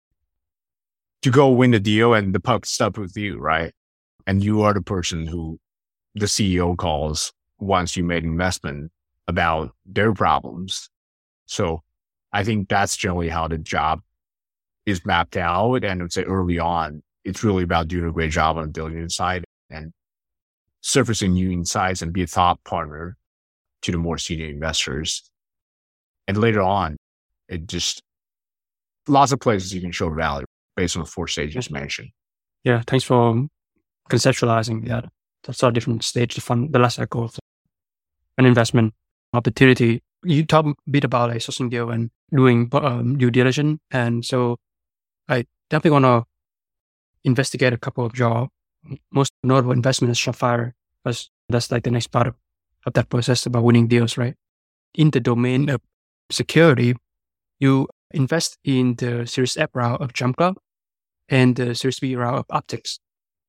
to 1.22 1.30
go 1.32 1.50
win 1.50 1.72
the 1.72 1.80
deal 1.80 2.14
and 2.14 2.32
the 2.32 2.38
puck 2.38 2.64
stops 2.64 3.00
with 3.00 3.16
you, 3.16 3.38
right? 3.38 3.72
And 4.28 4.44
you 4.44 4.62
are 4.62 4.72
the 4.72 4.80
person 4.80 5.26
who 5.26 5.58
the 6.14 6.26
CEO 6.26 6.76
calls 6.76 7.32
once 7.58 7.96
you 7.96 8.04
made 8.04 8.22
investment 8.22 8.92
about 9.26 9.72
their 9.86 10.12
problems. 10.12 10.88
So 11.46 11.82
I 12.32 12.44
think 12.44 12.68
that's 12.68 12.96
generally 12.96 13.28
how 13.28 13.48
the 13.48 13.58
job 13.58 14.02
is 14.86 15.04
mapped 15.04 15.36
out. 15.36 15.84
And 15.84 16.00
I 16.00 16.04
would 16.04 16.12
say 16.12 16.24
early 16.24 16.58
on, 16.58 17.02
it's 17.24 17.44
really 17.44 17.62
about 17.62 17.88
doing 17.88 18.08
a 18.08 18.12
great 18.12 18.30
job 18.30 18.56
on 18.56 18.66
the 18.66 18.72
diligence 18.72 19.16
side 19.16 19.44
and 19.68 19.92
surfacing 20.80 21.32
new 21.32 21.50
insights 21.50 22.02
and 22.02 22.12
be 22.12 22.22
a 22.22 22.26
thought 22.26 22.62
partner 22.64 23.16
to 23.82 23.92
the 23.92 23.98
more 23.98 24.18
senior 24.18 24.46
investors. 24.46 25.30
And 26.26 26.36
later 26.36 26.62
on, 26.62 26.96
it 27.48 27.66
just 27.66 28.02
lots 29.08 29.32
of 29.32 29.40
places 29.40 29.74
you 29.74 29.80
can 29.80 29.92
show 29.92 30.10
value 30.10 30.46
based 30.76 30.96
on 30.96 31.02
the 31.02 31.08
four 31.08 31.26
stages 31.28 31.70
mentioned. 31.70 32.08
Yeah, 32.64 32.82
thanks 32.86 33.04
for 33.04 33.46
conceptualizing 34.08 34.86
that. 34.88 35.06
That's 35.44 35.62
a 35.62 35.72
different 35.72 36.04
stage, 36.04 36.34
the 36.34 36.40
fund, 36.40 36.72
the 36.72 36.78
last 36.78 36.96
cycle 36.96 37.24
of 37.24 37.38
an 38.36 38.44
investment 38.44 38.94
opportunity. 39.32 40.02
You 40.22 40.44
talk 40.44 40.66
a 40.66 40.74
bit 40.90 41.04
about 41.04 41.30
a 41.30 41.34
sourcing 41.34 41.70
deal 41.70 41.90
and 41.90 42.10
doing 42.34 42.68
um, 42.72 43.16
due 43.16 43.30
diligence. 43.30 43.80
And 43.90 44.24
so 44.24 44.58
I 45.30 45.46
definitely 45.70 45.92
want 45.92 46.04
to 46.04 46.24
investigate 47.24 47.72
a 47.72 47.78
couple 47.78 48.04
of 48.04 48.18
your 48.18 48.48
most 49.12 49.32
notable 49.42 49.72
investments, 49.72 50.20
Sapphire, 50.20 50.74
because 51.04 51.30
that's 51.48 51.70
like 51.70 51.84
the 51.84 51.90
next 51.90 52.08
part 52.08 52.26
of, 52.26 52.34
of 52.84 52.94
that 52.94 53.08
process 53.08 53.46
about 53.46 53.62
winning 53.62 53.86
deals, 53.86 54.18
right? 54.18 54.34
In 54.94 55.10
the 55.10 55.20
domain 55.20 55.70
of 55.70 55.80
security, 56.30 56.94
you 57.60 57.88
invest 58.10 58.58
in 58.64 58.96
the 58.96 59.26
Series 59.26 59.56
F 59.56 59.70
route 59.74 60.00
of 60.00 60.12
JumpCloud 60.12 60.56
and 61.28 61.54
the 61.54 61.74
Series 61.74 62.00
B 62.00 62.16
route 62.16 62.38
of 62.38 62.48
Uptycs. 62.48 62.98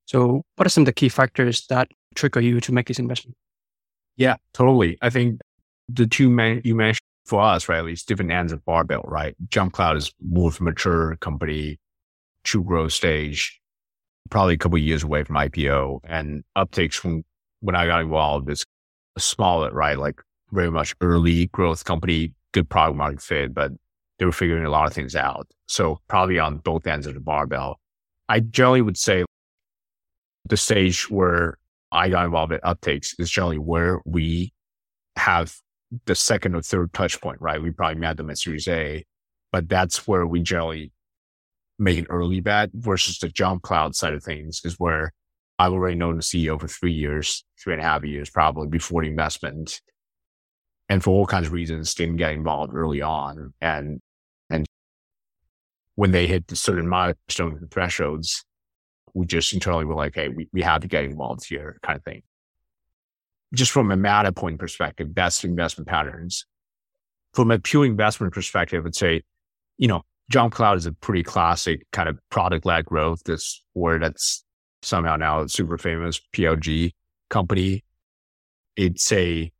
So 0.06 0.42
what 0.56 0.66
are 0.66 0.70
some 0.70 0.82
of 0.82 0.86
the 0.86 0.92
key 0.92 1.08
factors 1.08 1.66
that 1.66 1.88
trigger 2.14 2.40
you 2.40 2.60
to 2.60 2.72
make 2.72 2.86
this 2.86 2.98
investment? 2.98 3.36
Yeah, 4.16 4.36
totally. 4.54 4.98
I 5.02 5.10
think 5.10 5.40
the 5.88 6.06
two 6.06 6.28
main 6.28 6.60
you 6.64 6.74
mentioned 6.74 7.06
for 7.24 7.40
us, 7.40 7.68
right, 7.68 7.78
at 7.78 7.84
least 7.84 8.08
different 8.08 8.32
ends 8.32 8.52
of 8.52 8.64
barbell, 8.64 9.04
right? 9.06 9.34
Jump 9.48 9.72
Cloud 9.72 9.96
is 9.96 10.12
more 10.20 10.48
of 10.48 10.60
a 10.60 10.64
mature 10.64 11.16
company, 11.16 11.78
true 12.44 12.64
growth 12.64 12.92
stage, 12.92 13.60
probably 14.30 14.54
a 14.54 14.58
couple 14.58 14.78
years 14.78 15.02
away 15.02 15.24
from 15.24 15.36
IPO. 15.36 16.00
And 16.04 16.42
Uptycs 16.56 16.94
from 16.94 17.24
when 17.60 17.76
I 17.76 17.86
got 17.86 18.00
involved 18.00 18.50
is 18.50 18.64
smaller, 19.18 19.70
right? 19.70 19.98
Like 19.98 20.20
very 20.50 20.70
much 20.70 20.94
early 21.00 21.46
growth 21.48 21.84
company, 21.84 22.34
good 22.52 22.68
product 22.68 22.96
market 22.96 23.22
fit, 23.22 23.54
but 23.54 23.72
they 24.18 24.24
were 24.24 24.32
figuring 24.32 24.64
a 24.64 24.70
lot 24.70 24.86
of 24.86 24.92
things 24.92 25.16
out. 25.16 25.48
So 25.66 26.00
probably 26.08 26.38
on 26.38 26.58
both 26.58 26.86
ends 26.86 27.06
of 27.06 27.14
the 27.14 27.20
barbell. 27.20 27.78
I 28.28 28.40
generally 28.40 28.82
would 28.82 28.96
say 28.96 29.24
the 30.48 30.56
stage 30.56 31.10
where 31.10 31.58
I 31.90 32.08
got 32.08 32.24
involved 32.24 32.52
at 32.52 32.62
Uptycs 32.62 33.14
is 33.18 33.30
generally 33.30 33.58
where 33.58 34.00
we 34.04 34.52
have 35.16 35.54
the 36.06 36.14
second 36.14 36.54
or 36.54 36.62
third 36.62 36.92
touch 36.92 37.20
point, 37.20 37.40
right? 37.40 37.62
We 37.62 37.70
probably 37.70 38.00
met 38.00 38.16
them 38.16 38.30
at 38.30 38.38
Series 38.38 38.68
A, 38.68 39.04
but 39.50 39.68
that's 39.68 40.06
where 40.06 40.26
we 40.26 40.40
generally 40.40 40.92
make 41.78 41.98
an 41.98 42.06
early 42.08 42.40
bet 42.40 42.70
versus 42.72 43.18
the 43.18 43.28
jump 43.28 43.62
cloud 43.62 43.94
side 43.94 44.14
of 44.14 44.22
things 44.22 44.60
is 44.64 44.78
where 44.78 45.12
I've 45.58 45.72
already 45.72 45.96
known 45.96 46.16
the 46.16 46.22
CEO 46.22 46.60
for 46.60 46.68
three 46.68 46.92
years, 46.92 47.44
three 47.62 47.74
and 47.74 47.82
a 47.82 47.84
half 47.84 48.04
years, 48.04 48.30
probably 48.30 48.68
before 48.68 49.02
the 49.02 49.08
investment. 49.08 49.80
And 50.88 51.02
for 51.02 51.10
all 51.10 51.26
kinds 51.26 51.46
of 51.46 51.52
reasons, 51.52 51.94
didn't 51.94 52.16
get 52.16 52.32
involved 52.32 52.74
early 52.74 53.02
on. 53.02 53.52
And, 53.60 54.00
and 54.50 54.66
when 55.94 56.10
they 56.10 56.26
hit 56.26 56.46
the 56.48 56.56
certain 56.56 56.88
milestone 56.88 57.68
thresholds, 57.70 58.44
we 59.14 59.26
just 59.26 59.52
internally 59.52 59.84
were 59.84 59.94
like, 59.94 60.14
Hey, 60.14 60.28
we, 60.28 60.48
we 60.52 60.62
have 60.62 60.80
to 60.82 60.88
get 60.88 61.04
involved 61.04 61.46
here 61.46 61.78
kind 61.82 61.98
of 61.98 62.04
thing 62.04 62.22
just 63.54 63.70
from 63.70 63.90
a 63.90 63.96
Matterpoint 63.96 64.58
perspective, 64.58 65.14
best 65.14 65.44
investment 65.44 65.88
patterns. 65.88 66.46
From 67.34 67.50
a 67.50 67.58
pure 67.58 67.86
investment 67.86 68.32
perspective, 68.32 68.84
I'd 68.86 68.94
say, 68.94 69.22
you 69.78 69.88
know, 69.88 70.02
Jump 70.30 70.54
Cloud 70.54 70.78
is 70.78 70.86
a 70.86 70.92
pretty 70.92 71.22
classic 71.22 71.86
kind 71.92 72.08
of 72.08 72.18
product 72.30 72.64
led 72.64 72.86
growth. 72.86 73.24
This 73.24 73.62
word 73.74 74.02
that's 74.02 74.44
somehow 74.82 75.16
now 75.16 75.46
super 75.46 75.78
famous 75.78 76.20
PLG 76.34 76.92
company. 77.30 77.84
It's 78.76 79.10
a 79.12 79.50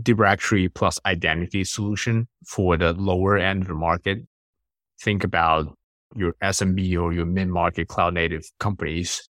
directory 0.00 0.68
plus 0.68 0.98
identity 1.06 1.64
solution 1.64 2.28
for 2.46 2.76
the 2.76 2.92
lower 2.92 3.36
end 3.36 3.62
of 3.62 3.68
the 3.68 3.74
market. 3.74 4.26
Think 5.00 5.24
about 5.24 5.76
your 6.14 6.34
SMB 6.42 7.00
or 7.00 7.12
your 7.12 7.26
mid 7.26 7.48
market 7.48 7.88
cloud 7.88 8.14
native 8.14 8.44
companies 8.58 9.28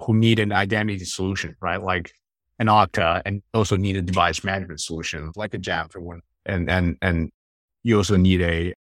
who 0.00 0.14
need 0.14 0.38
an 0.38 0.52
identity 0.52 1.04
solution, 1.04 1.56
right? 1.60 1.82
Like 1.82 2.12
an 2.58 2.66
Okta 2.66 3.22
and 3.24 3.42
also 3.54 3.76
need 3.76 3.96
a 3.96 4.02
device 4.02 4.42
management 4.44 4.80
solution 4.80 5.32
like 5.36 5.54
a 5.54 5.58
Jamf 5.58 5.92
for 5.92 6.00
one. 6.00 6.20
And, 6.46 6.70
and, 6.70 6.96
and 7.02 7.30
you 7.82 7.96
also 7.96 8.16
need 8.16 8.42
a, 8.42 8.74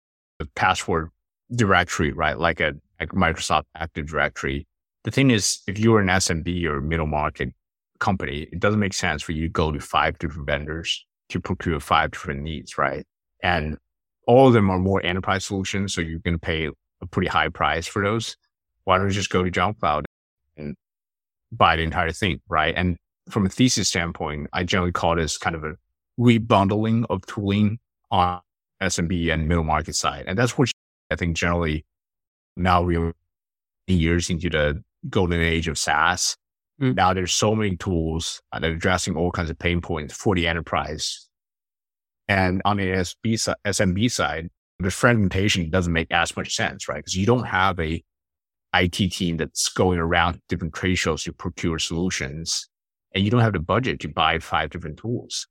a 0.41 0.47
password 0.55 1.11
directory, 1.55 2.13
right? 2.13 2.39
Like 2.39 2.61
a 2.61 2.75
like 3.01 3.11
Microsoft 3.11 3.65
Active 3.77 4.07
Directory. 4.09 4.67
The 5.05 5.11
thing 5.11 5.31
is, 5.31 5.61
if 5.67 5.79
you're 5.79 6.01
an 6.01 6.09
SMB 6.09 6.65
or 6.65 6.81
middle 6.81 7.07
market 7.07 7.53
company, 7.99 8.49
it 8.53 8.61
doesn't 8.61 8.81
make 8.81 8.95
sense 8.95 9.23
for 9.23 9.33
you 9.33 9.43
to 9.43 9.49
go 9.49 9.71
to 9.71 9.81
five 9.81 10.19
different 10.19 10.47
vendors 10.47 11.05
to 11.31 11.41
procure 11.41 11.81
five 11.81 12.13
different 12.13 12.43
needs, 12.43 12.79
right? 12.79 13.05
And 13.43 13.79
all 14.27 14.49
of 14.49 14.55
them 14.55 14.71
are 14.71 14.79
more 14.79 15.05
enterprise 15.05 15.45
solutions. 15.45 15.95
So 15.95 16.01
you're 16.01 16.21
going 16.21 16.35
to 16.35 16.39
pay 16.39 16.69
a 17.01 17.07
pretty 17.07 17.29
high 17.29 17.49
price 17.49 17.87
for 17.87 18.03
those. 18.03 18.37
Why 18.85 18.99
don't 18.99 19.09
you 19.09 19.13
just 19.13 19.31
go 19.31 19.43
to 19.43 19.51
Jump 19.51 19.81
Cloud 19.81 20.07
and 20.57 20.75
buy 21.53 21.77
the 21.77 21.83
entire 21.83 22.13
thing, 22.13 22.41
right? 22.49 22.75
And 22.77 22.97
from 23.29 23.47
a 23.47 23.49
thesis 23.49 23.89
standpoint, 23.89 24.49
I 24.53 24.65
generally 24.65 24.93
call 24.93 25.17
this 25.17 25.39
kind 25.39 25.57
of 25.57 25.65
a 25.65 25.77
rebundling 26.19 27.07
of 27.11 27.25
tooling 27.27 27.79
on 28.11 28.41
SMB 28.83 29.33
and 29.33 29.49
middle 29.49 29.65
market 29.65 29.95
side. 29.95 30.25
And 30.27 30.39
that's 30.39 30.59
what 30.59 30.71
I 31.11 31.17
think 31.17 31.37
generally 31.37 31.85
now 32.57 32.83
we're 32.83 33.15
years 33.87 34.31
into 34.31 34.51
the 34.51 34.83
golden 35.11 35.41
age 35.41 35.69
of 35.69 35.79
SaaS. 35.79 36.37
Mm. 36.81 36.95
Now 36.97 37.15
there's 37.15 37.33
so 37.33 37.55
many 37.55 37.77
tools 37.77 38.43
that 38.53 38.65
are 38.65 38.71
addressing 38.71 39.17
all 39.17 39.31
kinds 39.31 39.51
of 39.51 39.59
pain 39.59 39.81
points 39.81 40.15
for 40.15 40.35
the 40.35 40.47
enterprise. 40.47 41.29
And 42.29 42.63
on 42.65 42.79
the 42.79 42.87
SB 42.87 43.55
SMB 43.67 44.11
side, 44.11 44.49
the 44.79 44.91
fragmentation 44.91 45.71
doesn't 45.71 45.93
make 45.93 46.11
as 46.11 46.37
much 46.37 46.55
sense, 46.55 46.89
right? 46.89 46.97
Because 46.97 47.17
you 47.17 47.27
don't 47.27 47.45
have 47.45 47.79
a 47.79 48.03
IT 48.75 49.13
team 49.13 49.37
that's 49.37 49.69
going 49.69 49.99
around 49.99 50.41
different 50.49 50.75
trade 50.75 50.97
shows 50.97 51.23
to 51.25 51.33
procure 51.33 51.79
solutions 51.79 52.69
and 53.15 53.25
you 53.25 53.31
don't 53.31 53.41
have 53.41 53.53
the 53.53 53.61
budget 53.61 54.01
to 54.01 54.09
buy 54.09 54.39
five 54.39 54.71
different 54.71 54.99
tools. 54.99 55.47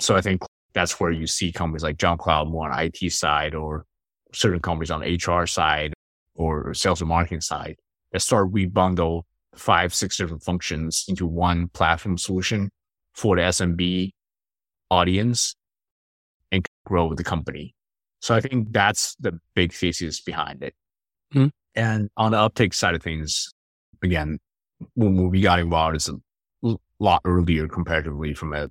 So 0.00 0.16
I 0.16 0.20
think 0.20 0.42
that's 0.74 0.98
where 0.98 1.10
you 1.10 1.26
see 1.26 1.52
companies 1.52 1.82
like 1.82 1.98
Jump 1.98 2.20
Cloud 2.20 2.48
more 2.48 2.70
on 2.70 2.78
IT 2.78 3.12
side 3.12 3.54
or 3.54 3.84
certain 4.32 4.60
companies 4.60 4.90
on 4.90 5.02
HR 5.02 5.46
side 5.46 5.92
or 6.34 6.72
sales 6.74 7.00
and 7.00 7.08
marketing 7.08 7.42
side 7.42 7.76
that 8.12 8.20
start 8.20 8.52
rebundle 8.52 9.22
five, 9.54 9.94
six 9.94 10.16
different 10.16 10.42
functions 10.42 11.04
into 11.08 11.26
one 11.26 11.68
platform 11.68 12.16
solution 12.16 12.70
for 13.14 13.36
the 13.36 13.42
SMB 13.42 14.10
audience 14.90 15.54
and 16.50 16.66
grow 16.86 17.14
the 17.14 17.24
company. 17.24 17.74
So 18.20 18.34
I 18.34 18.40
think 18.40 18.72
that's 18.72 19.14
the 19.16 19.38
big 19.54 19.72
thesis 19.72 20.20
behind 20.20 20.62
it. 20.62 20.74
Mm-hmm. 21.34 21.48
And 21.74 22.10
on 22.16 22.32
the 22.32 22.38
Uptycs 22.38 22.74
side 22.74 22.94
of 22.94 23.02
things, 23.02 23.52
again, 24.02 24.38
when 24.94 25.30
we 25.30 25.40
got 25.40 25.58
involved, 25.58 25.96
it's 25.96 26.08
a 26.08 26.14
lot 27.02 27.20
earlier 27.24 27.68
comparatively 27.68 28.32
from 28.32 28.52
a 28.52 28.70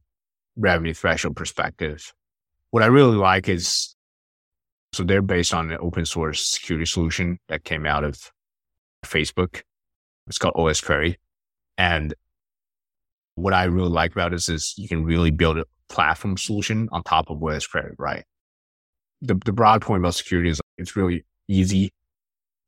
revenue 0.55 0.93
threshold 0.93 1.35
perspective. 1.35 2.13
What 2.71 2.83
I 2.83 2.87
really 2.87 3.17
like 3.17 3.49
is, 3.49 3.95
so 4.93 5.03
they're 5.03 5.21
based 5.21 5.53
on 5.53 5.71
an 5.71 5.77
open 5.81 6.05
source 6.05 6.45
security 6.45 6.85
solution 6.85 7.37
that 7.49 7.63
came 7.63 7.85
out 7.85 8.03
of 8.03 8.31
Facebook. 9.05 9.61
It's 10.27 10.37
called 10.37 10.55
OS 10.55 10.81
Query. 10.81 11.19
And 11.77 12.13
what 13.35 13.53
I 13.53 13.65
really 13.65 13.89
like 13.89 14.13
about 14.13 14.31
this 14.31 14.47
is 14.47 14.73
you 14.77 14.87
can 14.87 15.03
really 15.03 15.31
build 15.31 15.57
a 15.57 15.65
platform 15.89 16.37
solution 16.37 16.87
on 16.91 17.03
top 17.03 17.29
of 17.29 17.43
OS 17.43 17.67
Query, 17.67 17.95
right? 17.97 18.23
The, 19.21 19.35
the 19.45 19.51
broad 19.51 19.81
point 19.81 20.01
about 20.01 20.15
security 20.15 20.49
is 20.49 20.61
it's 20.77 20.95
really 20.95 21.25
easy 21.47 21.93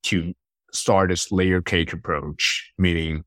to 0.04 0.34
start 0.74 1.10
this 1.10 1.32
layer 1.32 1.62
cake 1.62 1.94
approach, 1.94 2.74
meaning 2.78 3.24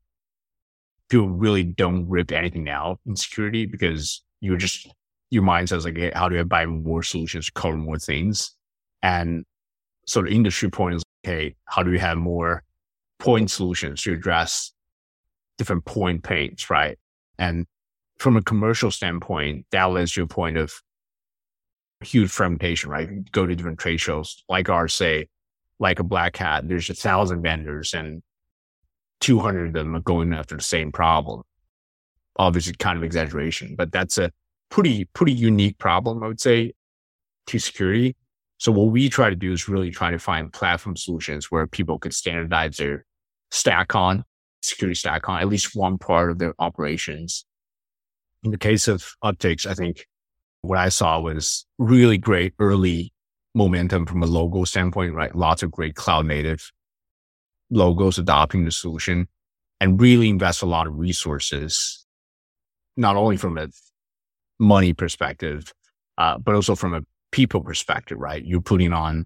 people 1.09 1.29
really 1.29 1.63
don't 1.63 2.07
rip 2.07 2.31
anything 2.31 2.69
out 2.69 2.99
in 3.05 3.15
security 3.15 3.65
because 3.65 4.23
you're 4.41 4.57
just 4.57 4.87
your 5.29 5.43
mind 5.43 5.69
says 5.69 5.85
like, 5.85 5.97
how 6.13 6.29
do 6.29 6.39
I 6.39 6.43
buy 6.43 6.65
more 6.65 7.03
solutions 7.03 7.47
to 7.47 7.51
cover 7.51 7.75
more 7.75 7.99
things? 7.99 8.55
And 9.01 9.45
so 10.05 10.21
the 10.21 10.29
industry 10.29 10.69
point 10.69 10.95
is, 10.95 11.03
okay, 11.25 11.55
how 11.65 11.83
do 11.83 11.91
we 11.91 11.99
have 11.99 12.17
more 12.17 12.63
point 13.19 13.51
solutions 13.51 14.01
to 14.03 14.13
address 14.13 14.71
different 15.57 15.85
point 15.85 16.23
pains, 16.23 16.69
right? 16.69 16.97
And 17.37 17.65
from 18.19 18.37
a 18.37 18.41
commercial 18.41 18.89
standpoint, 18.89 19.65
that 19.71 19.85
leads 19.85 20.13
to 20.13 20.23
a 20.23 20.27
point 20.27 20.57
of 20.57 20.73
huge 22.01 22.29
fragmentation, 22.29 22.89
right? 22.89 23.09
You 23.09 23.25
go 23.31 23.45
to 23.45 23.55
different 23.55 23.79
trade 23.79 23.99
shows 23.99 24.43
like 24.47 24.69
ours, 24.69 24.93
say, 24.93 25.27
like 25.79 25.99
a 25.99 26.03
black 26.03 26.37
hat, 26.37 26.67
there's 26.67 26.89
a 26.89 26.93
thousand 26.93 27.41
vendors 27.41 27.93
and 27.93 28.23
200 29.21 29.67
of 29.67 29.73
them 29.73 29.95
are 29.95 30.01
going 30.01 30.33
after 30.33 30.55
the 30.55 30.63
same 30.63 30.91
problem. 30.91 31.43
Obviously, 32.37 32.73
kind 32.73 32.97
of 32.97 33.03
exaggeration, 33.03 33.75
but 33.75 33.91
that's 33.91 34.17
a 34.17 34.31
pretty, 34.69 35.05
pretty 35.05 35.33
unique 35.33 35.77
problem, 35.77 36.23
I 36.23 36.27
would 36.27 36.39
say, 36.39 36.73
to 37.47 37.59
security. 37.59 38.15
So 38.57 38.71
what 38.71 38.91
we 38.91 39.09
try 39.09 39.29
to 39.29 39.35
do 39.35 39.51
is 39.51 39.67
really 39.67 39.91
try 39.91 40.11
to 40.11 40.19
find 40.19 40.51
platform 40.51 40.95
solutions 40.95 41.51
where 41.51 41.67
people 41.67 41.99
could 41.99 42.13
standardize 42.13 42.77
their 42.77 43.05
stack 43.51 43.95
on, 43.95 44.23
security 44.61 44.95
stack 44.95 45.29
on 45.29 45.39
at 45.39 45.47
least 45.47 45.75
one 45.75 45.97
part 45.97 46.31
of 46.31 46.39
their 46.39 46.53
operations. 46.59 47.45
In 48.43 48.51
the 48.51 48.57
case 48.57 48.87
of 48.87 49.15
Uptycs, 49.23 49.65
I 49.65 49.73
think 49.73 50.05
what 50.61 50.77
I 50.77 50.89
saw 50.89 51.19
was 51.19 51.65
really 51.77 52.17
great 52.17 52.53
early 52.59 53.13
momentum 53.55 54.05
from 54.05 54.21
a 54.21 54.27
logo 54.27 54.63
standpoint, 54.63 55.13
right? 55.13 55.35
Lots 55.35 55.63
of 55.63 55.71
great 55.71 55.95
cloud 55.95 56.25
native 56.25 56.71
logos 57.69 58.17
adopting 58.17 58.65
the 58.65 58.71
solution 58.71 59.27
and 59.79 59.99
really 60.01 60.29
invest 60.29 60.61
a 60.61 60.65
lot 60.65 60.87
of 60.87 60.97
resources, 60.97 62.05
not 62.95 63.15
only 63.15 63.37
from 63.37 63.57
a 63.57 63.67
money 64.59 64.93
perspective, 64.93 65.73
uh, 66.17 66.37
but 66.37 66.55
also 66.55 66.75
from 66.75 66.93
a 66.93 67.01
people 67.31 67.61
perspective, 67.61 68.17
right? 68.17 68.43
You're 68.43 68.61
putting 68.61 68.93
on 68.93 69.25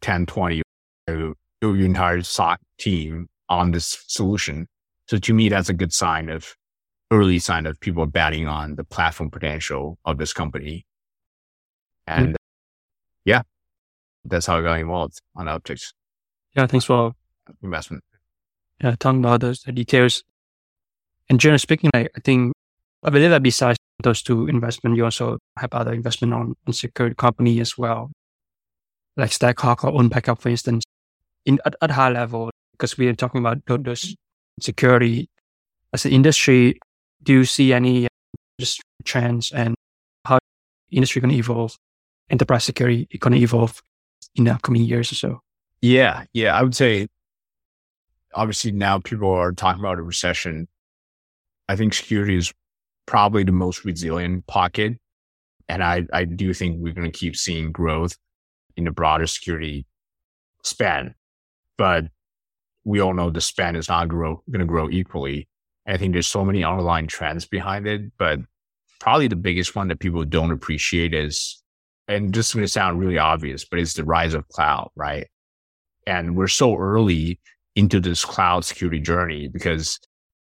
10, 0.00 0.26
20, 0.26 0.62
your 1.08 1.36
entire 1.62 2.22
SOC 2.22 2.60
team 2.78 3.28
on 3.48 3.70
this 3.70 4.04
solution. 4.08 4.66
So 5.06 5.18
to 5.18 5.34
me, 5.34 5.48
that's 5.48 5.68
a 5.68 5.74
good 5.74 5.92
sign 5.92 6.28
of 6.28 6.56
early 7.10 7.38
sign 7.38 7.66
of 7.66 7.78
people 7.78 8.06
betting 8.06 8.48
on 8.48 8.74
the 8.76 8.84
platform 8.84 9.30
potential 9.30 9.98
of 10.04 10.18
this 10.18 10.32
company. 10.32 10.86
And 12.06 12.28
mm-hmm. 12.28 12.34
yeah, 13.24 13.42
that's 14.24 14.46
how 14.46 14.58
I 14.58 14.62
got 14.62 14.80
involved 14.80 15.20
on 15.36 15.46
Uptycs. 15.46 15.92
Yeah, 16.56 16.66
thanks 16.66 16.86
for 16.86 17.12
investment. 17.62 18.04
Yeah, 18.82 18.96
talking 18.98 19.20
about 19.20 19.40
those 19.40 19.60
details. 19.60 20.24
And 21.28 21.38
generally 21.38 21.58
speaking, 21.58 21.90
like, 21.94 22.10
I 22.16 22.20
think 22.20 22.52
I 23.02 23.10
believe 23.10 23.30
that 23.30 23.42
besides 23.42 23.78
those 24.02 24.22
two 24.22 24.46
investments, 24.48 24.96
you 24.96 25.04
also 25.04 25.38
have 25.56 25.72
other 25.72 25.92
investment 25.92 26.34
on, 26.34 26.54
on 26.66 26.72
security 26.72 27.14
company 27.14 27.60
as 27.60 27.78
well, 27.78 28.10
like 29.16 29.32
Stackhawk 29.32 29.84
or 29.84 29.92
Unpackup, 29.92 30.40
for 30.40 30.48
instance, 30.48 30.84
in 31.44 31.58
at, 31.64 31.74
at 31.80 31.90
high 31.90 32.10
level, 32.10 32.50
because 32.72 32.98
we 32.98 33.08
are 33.08 33.14
talking 33.14 33.40
about 33.40 33.58
those 33.66 34.14
security 34.60 35.28
as 35.92 36.04
an 36.04 36.12
industry. 36.12 36.78
Do 37.22 37.32
you 37.32 37.44
see 37.44 37.72
any 37.72 38.08
just 38.60 38.82
trends 39.04 39.52
and 39.52 39.74
how 40.24 40.38
industry 40.90 41.20
going 41.20 41.32
to 41.32 41.38
evolve? 41.38 41.76
Enterprise 42.30 42.64
security 42.64 43.06
going 43.18 43.34
to 43.34 43.40
evolve 43.40 43.80
in 44.34 44.44
the 44.44 44.52
upcoming 44.52 44.82
years 44.82 45.12
or 45.12 45.16
so? 45.16 45.40
Yeah, 45.80 46.24
yeah, 46.32 46.56
I 46.56 46.62
would 46.62 46.74
say. 46.74 47.08
Obviously, 48.34 48.72
now 48.72 48.98
people 48.98 49.30
are 49.30 49.52
talking 49.52 49.80
about 49.80 49.98
a 49.98 50.02
recession. 50.02 50.68
I 51.68 51.76
think 51.76 51.94
security 51.94 52.36
is 52.36 52.52
probably 53.06 53.44
the 53.44 53.52
most 53.52 53.84
resilient 53.84 54.46
pocket. 54.46 54.98
And 55.68 55.82
I, 55.82 56.06
I 56.12 56.24
do 56.24 56.52
think 56.52 56.76
we're 56.78 56.92
going 56.92 57.10
to 57.10 57.18
keep 57.18 57.36
seeing 57.36 57.72
growth 57.72 58.16
in 58.76 58.84
the 58.84 58.90
broader 58.90 59.26
security 59.26 59.86
span. 60.62 61.14
But 61.78 62.06
we 62.84 63.00
all 63.00 63.14
know 63.14 63.30
the 63.30 63.40
span 63.40 63.76
is 63.76 63.88
not 63.88 64.08
going 64.08 64.40
to 64.52 64.64
grow 64.64 64.90
equally. 64.90 65.48
And 65.86 65.94
I 65.94 65.98
think 65.98 66.12
there's 66.12 66.26
so 66.26 66.44
many 66.44 66.64
underlying 66.64 67.06
trends 67.06 67.46
behind 67.46 67.86
it. 67.86 68.12
But 68.18 68.40
probably 69.00 69.28
the 69.28 69.36
biggest 69.36 69.74
one 69.74 69.88
that 69.88 70.00
people 70.00 70.24
don't 70.24 70.52
appreciate 70.52 71.14
is, 71.14 71.62
and 72.08 72.32
this 72.32 72.48
is 72.48 72.54
going 72.54 72.64
to 72.64 72.68
sound 72.68 72.98
really 72.98 73.18
obvious, 73.18 73.64
but 73.64 73.78
it's 73.78 73.94
the 73.94 74.04
rise 74.04 74.34
of 74.34 74.48
cloud, 74.48 74.90
right? 74.94 75.28
And 76.06 76.36
we're 76.36 76.48
so 76.48 76.76
early 76.76 77.40
into 77.74 78.00
this 78.00 78.24
cloud 78.24 78.64
security 78.64 79.00
journey 79.00 79.48
because 79.48 79.98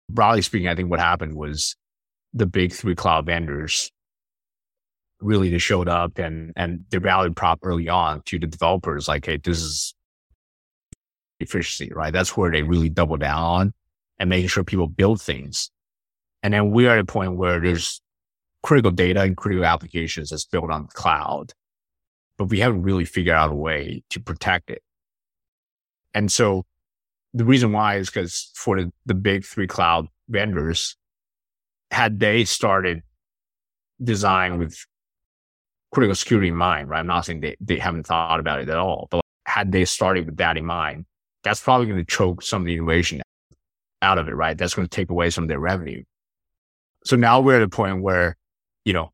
broadly 0.08 0.42
speaking, 0.42 0.68
I 0.68 0.74
think 0.74 0.90
what 0.90 1.00
happened 1.00 1.34
was 1.34 1.76
the 2.32 2.46
big 2.46 2.72
three 2.72 2.94
cloud 2.94 3.26
vendors 3.26 3.90
really 5.20 5.48
they 5.48 5.58
showed 5.58 5.88
up 5.88 6.18
and 6.18 6.52
and 6.56 6.84
they 6.90 6.98
value 6.98 7.32
prop 7.32 7.58
early 7.62 7.88
on 7.88 8.20
to 8.26 8.38
the 8.38 8.46
developers 8.46 9.08
like 9.08 9.24
hey 9.24 9.38
this 9.38 9.62
is 9.62 9.94
efficiency 11.40 11.90
right? 11.94 12.12
That's 12.12 12.36
where 12.36 12.50
they 12.50 12.62
really 12.62 12.90
double 12.90 13.16
down 13.16 13.42
on 13.42 13.74
and 14.18 14.30
making 14.30 14.48
sure 14.48 14.64
people 14.64 14.86
build 14.86 15.20
things. 15.20 15.70
And 16.42 16.52
then 16.52 16.70
we 16.70 16.86
are 16.86 16.94
at 16.94 16.98
a 16.98 17.04
point 17.04 17.36
where 17.36 17.60
there's 17.60 18.00
critical 18.62 18.90
data 18.90 19.22
and 19.22 19.36
critical 19.36 19.64
applications 19.64 20.30
that's 20.30 20.44
built 20.44 20.70
on 20.70 20.82
the 20.82 20.92
cloud 20.92 21.52
but 22.36 22.46
we 22.46 22.60
haven't 22.60 22.82
really 22.82 23.04
figured 23.04 23.34
out 23.34 23.50
a 23.50 23.54
way 23.54 24.02
to 24.10 24.20
protect 24.20 24.70
it. 24.70 24.82
And 26.14 26.30
so 26.30 26.64
the 27.36 27.44
reason 27.44 27.70
why 27.70 27.96
is 27.96 28.08
because 28.08 28.50
for 28.54 28.80
the, 28.80 28.90
the 29.04 29.12
big 29.12 29.44
three 29.44 29.66
cloud 29.66 30.08
vendors 30.30 30.96
had 31.90 32.18
they 32.18 32.46
started 32.46 33.02
design 34.02 34.58
with 34.58 34.86
critical 35.92 36.14
security 36.14 36.48
in 36.48 36.56
mind, 36.56 36.88
right? 36.88 37.00
I'm 37.00 37.06
not 37.06 37.26
saying 37.26 37.40
they, 37.40 37.56
they 37.60 37.78
haven't 37.78 38.06
thought 38.06 38.40
about 38.40 38.60
it 38.60 38.70
at 38.70 38.78
all, 38.78 39.08
but 39.10 39.20
had 39.44 39.70
they 39.70 39.84
started 39.84 40.24
with 40.24 40.38
that 40.38 40.56
in 40.56 40.64
mind, 40.64 41.04
that's 41.44 41.60
probably 41.60 41.86
going 41.86 41.98
to 41.98 42.04
choke 42.06 42.42
some 42.42 42.62
of 42.62 42.66
the 42.66 42.72
innovation 42.72 43.20
out 44.00 44.16
of 44.16 44.28
it, 44.28 44.34
right? 44.34 44.56
That's 44.56 44.74
going 44.74 44.88
to 44.88 44.96
take 44.96 45.10
away 45.10 45.28
some 45.28 45.44
of 45.44 45.48
their 45.48 45.60
revenue. 45.60 46.04
So 47.04 47.16
now 47.16 47.40
we're 47.40 47.56
at 47.56 47.62
a 47.62 47.68
point 47.68 48.02
where, 48.02 48.38
you 48.86 48.94
know, 48.94 49.12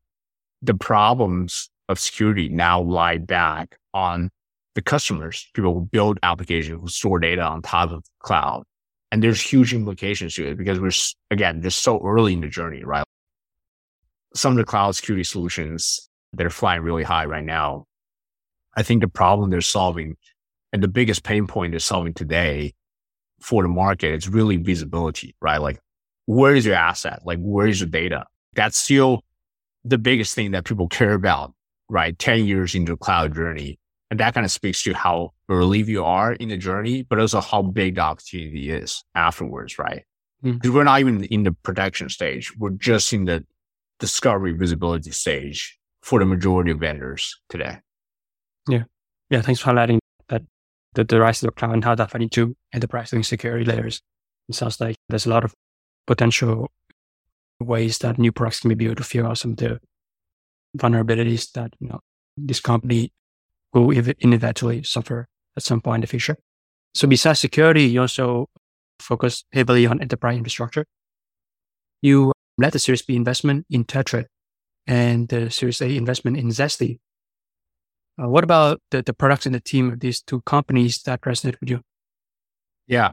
the 0.61 0.75
problems 0.75 1.69
of 1.89 1.99
security 1.99 2.47
now 2.47 2.81
lie 2.81 3.17
back 3.17 3.77
on 3.93 4.29
the 4.75 4.81
customers, 4.81 5.47
people 5.53 5.73
who 5.73 5.81
build 5.81 6.19
applications, 6.23 6.81
who 6.81 6.87
store 6.87 7.19
data 7.19 7.41
on 7.41 7.61
top 7.61 7.91
of 7.91 8.03
cloud. 8.19 8.63
And 9.11 9.21
there's 9.21 9.41
huge 9.41 9.73
implications 9.73 10.33
to 10.35 10.47
it 10.49 10.57
because 10.57 10.79
we're, 10.79 10.91
again, 11.29 11.61
just 11.61 11.83
so 11.83 12.01
early 12.03 12.33
in 12.33 12.41
the 12.41 12.47
journey, 12.47 12.83
right? 12.83 13.05
Some 14.33 14.53
of 14.53 14.57
the 14.57 14.63
cloud 14.63 14.95
security 14.95 15.23
solutions 15.23 16.09
that 16.33 16.45
are 16.45 16.49
flying 16.49 16.81
really 16.81 17.03
high 17.03 17.25
right 17.25 17.43
now, 17.43 17.85
I 18.75 18.81
think 18.81 19.01
the 19.01 19.07
problem 19.07 19.51
they're 19.51 19.61
solving 19.61 20.17
and 20.71 20.81
the 20.81 20.87
biggest 20.87 21.23
pain 21.23 21.45
point 21.45 21.71
they're 21.71 21.79
solving 21.79 22.15
today 22.15 22.73
for 23.39 23.61
the 23.61 23.69
market 23.69 24.15
is 24.15 24.27
really 24.27 24.57
visibility, 24.57 25.35
right? 25.39 25.59
Like, 25.59 25.79
where 26.25 26.55
is 26.55 26.65
your 26.65 26.75
asset? 26.75 27.19
Like, 27.23 27.37
where 27.39 27.67
is 27.67 27.81
your 27.81 27.89
data? 27.89 28.25
That's 28.55 28.77
still 28.77 29.23
the 29.83 29.99
biggest 29.99 30.33
thing 30.33 30.51
that 30.51 30.65
people 30.65 30.87
care 30.87 31.13
about, 31.13 31.53
right? 31.89 32.17
10 32.17 32.45
years 32.45 32.73
into 32.73 32.93
the 32.93 32.97
cloud 32.97 33.35
journey. 33.35 33.77
And 34.13 34.19
that 34.19 34.35
kind 34.35 34.45
of 34.45 34.51
speaks 34.51 34.83
to 34.83 34.93
how 34.93 35.33
early 35.49 35.81
you 35.81 36.05
are 36.05 36.33
in 36.33 36.49
the 36.49 36.57
journey, 36.57 37.01
but 37.01 37.19
also 37.19 37.41
how 37.41 37.63
big 37.63 37.95
the 37.95 38.01
opportunity 38.01 38.69
is 38.69 39.03
afterwards, 39.15 39.79
right? 39.79 40.03
Because 40.43 40.59
mm-hmm. 40.59 40.71
we're 40.71 40.83
not 40.83 40.99
even 40.99 41.23
in 41.23 41.41
the 41.41 41.51
production 41.51 42.09
stage. 42.09 42.55
We're 42.55 42.77
just 42.77 43.11
in 43.11 43.25
the 43.25 43.43
discovery 43.99 44.51
visibility 44.53 45.09
stage 45.09 45.79
for 46.03 46.19
the 46.19 46.25
majority 46.25 46.69
of 46.69 46.79
vendors 46.79 47.41
today. 47.49 47.79
Yeah. 48.69 48.83
Yeah. 49.31 49.41
Thanks 49.41 49.61
for 49.61 49.71
highlighting 49.71 49.97
that 50.29 50.43
the, 50.93 51.05
the 51.05 51.19
rise 51.19 51.41
of 51.41 51.47
the 51.47 51.53
cloud 51.53 51.73
and 51.73 51.83
how 51.83 51.95
that 51.95 52.11
fed 52.11 52.21
into 52.21 52.55
enterprise 52.71 53.13
and 53.13 53.25
security 53.25 53.65
layers. 53.65 53.99
It 54.47 54.53
sounds 54.53 54.79
like 54.79 54.95
there's 55.09 55.25
a 55.25 55.31
lot 55.31 55.43
of 55.43 55.55
potential 56.05 56.69
ways 57.59 57.97
that 57.97 58.19
new 58.19 58.31
products 58.31 58.59
can 58.59 58.75
be 58.75 58.85
able 58.85 58.97
to 58.97 59.03
figure 59.03 59.25
out 59.25 59.39
some 59.39 59.53
of 59.53 59.57
the 59.57 59.79
vulnerabilities 60.77 61.51
that, 61.53 61.73
you 61.79 61.87
know, 61.87 61.99
this 62.37 62.59
company 62.59 63.11
will 63.73 63.91
inevitably 64.19 64.83
suffer 64.83 65.27
at 65.57 65.63
some 65.63 65.81
point 65.81 65.97
in 65.97 66.01
the 66.01 66.07
future. 66.07 66.37
So 66.93 67.07
besides 67.07 67.39
security, 67.39 67.85
you 67.85 68.01
also 68.01 68.49
focus 68.99 69.43
heavily 69.51 69.87
on 69.87 70.01
enterprise 70.01 70.37
infrastructure. 70.37 70.85
You 72.01 72.31
led 72.57 72.73
the 72.73 72.79
Series 72.79 73.01
B 73.01 73.15
investment 73.15 73.65
in 73.69 73.83
Tetrate 73.85 74.27
and 74.85 75.27
the 75.27 75.49
Series 75.49 75.81
A 75.81 75.95
investment 75.95 76.37
in 76.37 76.49
Zesty. 76.49 76.99
Uh, 78.21 78.29
what 78.29 78.43
about 78.43 78.79
the, 78.91 79.01
the 79.01 79.13
products 79.13 79.45
and 79.45 79.55
the 79.55 79.59
team 79.59 79.91
of 79.91 79.99
these 79.99 80.21
two 80.21 80.41
companies 80.41 81.01
that 81.03 81.21
resonate 81.21 81.59
with 81.59 81.69
you? 81.69 81.81
Yeah, 82.85 83.11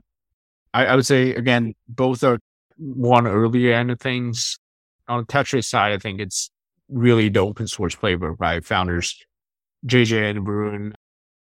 I, 0.74 0.86
I 0.86 0.96
would 0.96 1.06
say 1.06 1.34
again, 1.34 1.74
both 1.88 2.22
are 2.22 2.38
one 2.76 3.26
earlier 3.26 3.72
end 3.72 3.90
of 3.90 4.00
things. 4.00 4.58
On 5.08 5.20
the 5.20 5.26
Tetrate 5.26 5.64
side, 5.64 5.92
I 5.92 5.98
think 5.98 6.20
it's 6.20 6.50
really 6.88 7.28
the 7.28 7.40
open 7.40 7.66
source 7.66 7.94
flavor, 7.94 8.34
right? 8.34 8.64
Founders 8.64 9.16
JJ 9.86 10.30
and 10.30 10.46
Varun, 10.46 10.92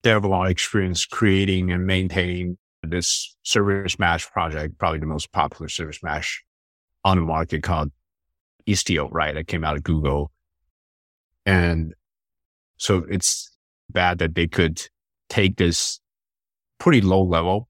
they 0.04 0.10
have 0.10 0.24
a 0.24 0.28
lot 0.28 0.46
of 0.46 0.52
experience 0.52 1.06
creating 1.06 1.72
and 1.72 1.88
maintaining 1.88 2.58
this 2.84 3.36
service 3.44 3.98
mesh 3.98 4.30
project, 4.32 4.78
probably 4.78 5.00
the 5.00 5.06
most 5.06 5.32
popular 5.32 5.70
service 5.70 6.04
mesh 6.04 6.44
on 7.04 7.18
the 7.18 7.24
market 7.24 7.64
called 7.64 7.92
Istio, 8.68 9.10
right? 9.12 9.34
That 9.34 9.48
came 9.48 9.64
out 9.64 9.76
of 9.76 9.84
Google. 9.84 10.32
And 11.46 11.94
so 12.78 13.06
it's 13.10 13.56
bad 13.90 14.18
that 14.20 14.36
they 14.36 14.48
could 14.48 14.82
take 15.30 15.58
this 15.58 16.00
pretty 16.80 17.02
low 17.02 17.24
level 17.24 17.70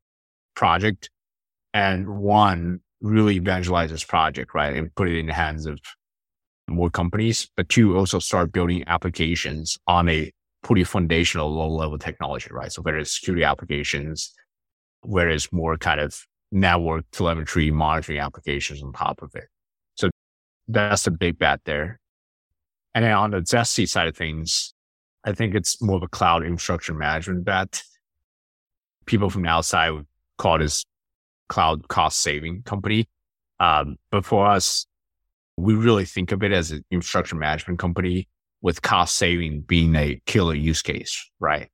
project 0.56 1.10
and 1.74 2.08
one 2.18 2.80
really 3.02 3.36
evangelize 3.36 3.92
this 3.92 4.04
project, 4.04 4.54
right? 4.54 4.76
And 4.76 4.94
put 4.96 5.10
it 5.10 5.18
in 5.18 5.28
the 5.28 5.34
hands 5.34 5.66
of 5.66 5.80
more 6.68 6.90
companies, 6.90 7.50
but 7.56 7.70
two 7.70 7.98
also 7.98 8.20
start 8.20 8.52
building 8.52 8.84
applications 8.88 9.78
on 9.88 10.10
a 10.10 10.32
pretty 10.66 10.84
foundational 10.84 11.54
low 11.54 11.70
level 11.70 12.00
technology, 12.00 12.50
right? 12.52 12.72
So 12.72 12.82
whether 12.82 12.98
it's 12.98 13.12
security 13.12 13.44
applications, 13.44 14.34
where 15.02 15.30
it's 15.30 15.54
more 15.54 15.78
kind 15.78 16.00
of 16.00 16.20
network 16.52 17.06
telemetry 17.12 17.70
monitoring 17.70 18.18
applications 18.18 18.82
on 18.82 18.92
top 18.92 19.22
of 19.22 19.36
it. 19.36 19.44
So 19.94 20.10
that's 20.68 21.06
a 21.06 21.12
big 21.12 21.38
bet 21.38 21.62
there. 21.66 22.00
And 22.96 23.06
then 23.06 23.12
on 23.12 23.30
the 23.30 23.42
Zesty 23.42 23.88
side 23.88 24.08
of 24.08 24.18
things, 24.18 24.74
I 25.24 25.34
think 25.34 25.54
it's 25.54 25.80
more 25.84 25.98
of 25.98 26.04
a 26.04 26.08
cloud 26.08 26.44
infrastructure 26.44 26.96
management 26.96 27.46
bet. 27.46 27.84
People 29.06 29.30
from 29.30 29.44
the 29.44 29.50
outside 29.50 29.92
would 29.92 30.08
call 30.40 30.58
this 30.58 30.84
cloud 31.48 31.88
cost 31.90 32.22
saving 32.22 32.64
company. 32.64 33.08
Um, 33.60 33.98
but 34.10 34.26
for 34.26 34.48
us, 34.48 34.88
we 35.58 35.76
really 35.76 36.06
think 36.06 36.32
of 36.32 36.42
it 36.42 36.52
as 36.52 36.72
an 36.72 36.84
infrastructure 36.90 37.36
management 37.36 37.78
company 37.78 38.28
with 38.66 38.82
cost 38.82 39.16
saving 39.18 39.62
being 39.62 39.96
a 39.96 40.20
killer 40.26 40.56
use 40.56 40.82
case, 40.82 41.30
right? 41.40 41.70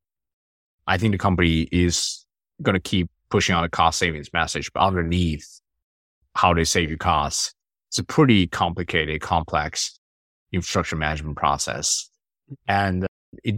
I 0.88 0.98
think 0.98 1.14
the 1.14 1.18
company 1.18 1.62
is 1.72 2.26
going 2.62 2.74
to 2.74 2.82
keep 2.82 3.10
pushing 3.30 3.56
on 3.56 3.64
a 3.64 3.70
cost 3.70 3.98
savings 3.98 4.28
message, 4.34 4.70
but 4.74 4.82
underneath 4.82 5.62
how 6.36 6.54
they 6.54 6.66
save 6.66 6.90
you 6.90 6.98
costs, 6.98 7.54
it's 7.88 8.00
a 8.00 8.04
pretty 8.04 8.46
complicated, 8.46 9.22
complex 9.22 9.98
infrastructure 10.52 10.98
management 10.98 11.38
process. 11.38 12.10
And 12.68 13.08
it 13.42 13.56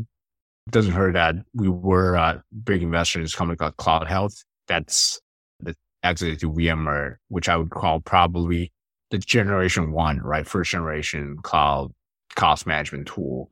doesn't 0.70 0.92
hurt 0.92 1.14
that 1.14 1.34
we 1.56 1.70
were 1.70 2.14
a 2.14 2.44
big 2.64 2.84
investor 2.84 3.18
in 3.18 3.26
this 3.26 3.34
company 3.34 3.58
called 3.58 3.78
Cloud 3.78 4.08
Health. 4.08 4.44
That's 4.68 5.20
the 5.60 5.76
exited 6.04 6.40
to 6.42 6.52
VMware, 6.52 7.16
which 7.30 7.50
I 7.50 7.58
would 7.58 7.72
call 7.72 8.00
probably 8.00 8.72
the 9.10 9.18
generation 9.18 9.92
one, 9.92 10.20
right? 10.20 10.46
First 10.46 10.70
generation 10.70 11.38
cloud 11.42 11.94
cost 12.36 12.66
management 12.66 13.08
tool 13.08 13.50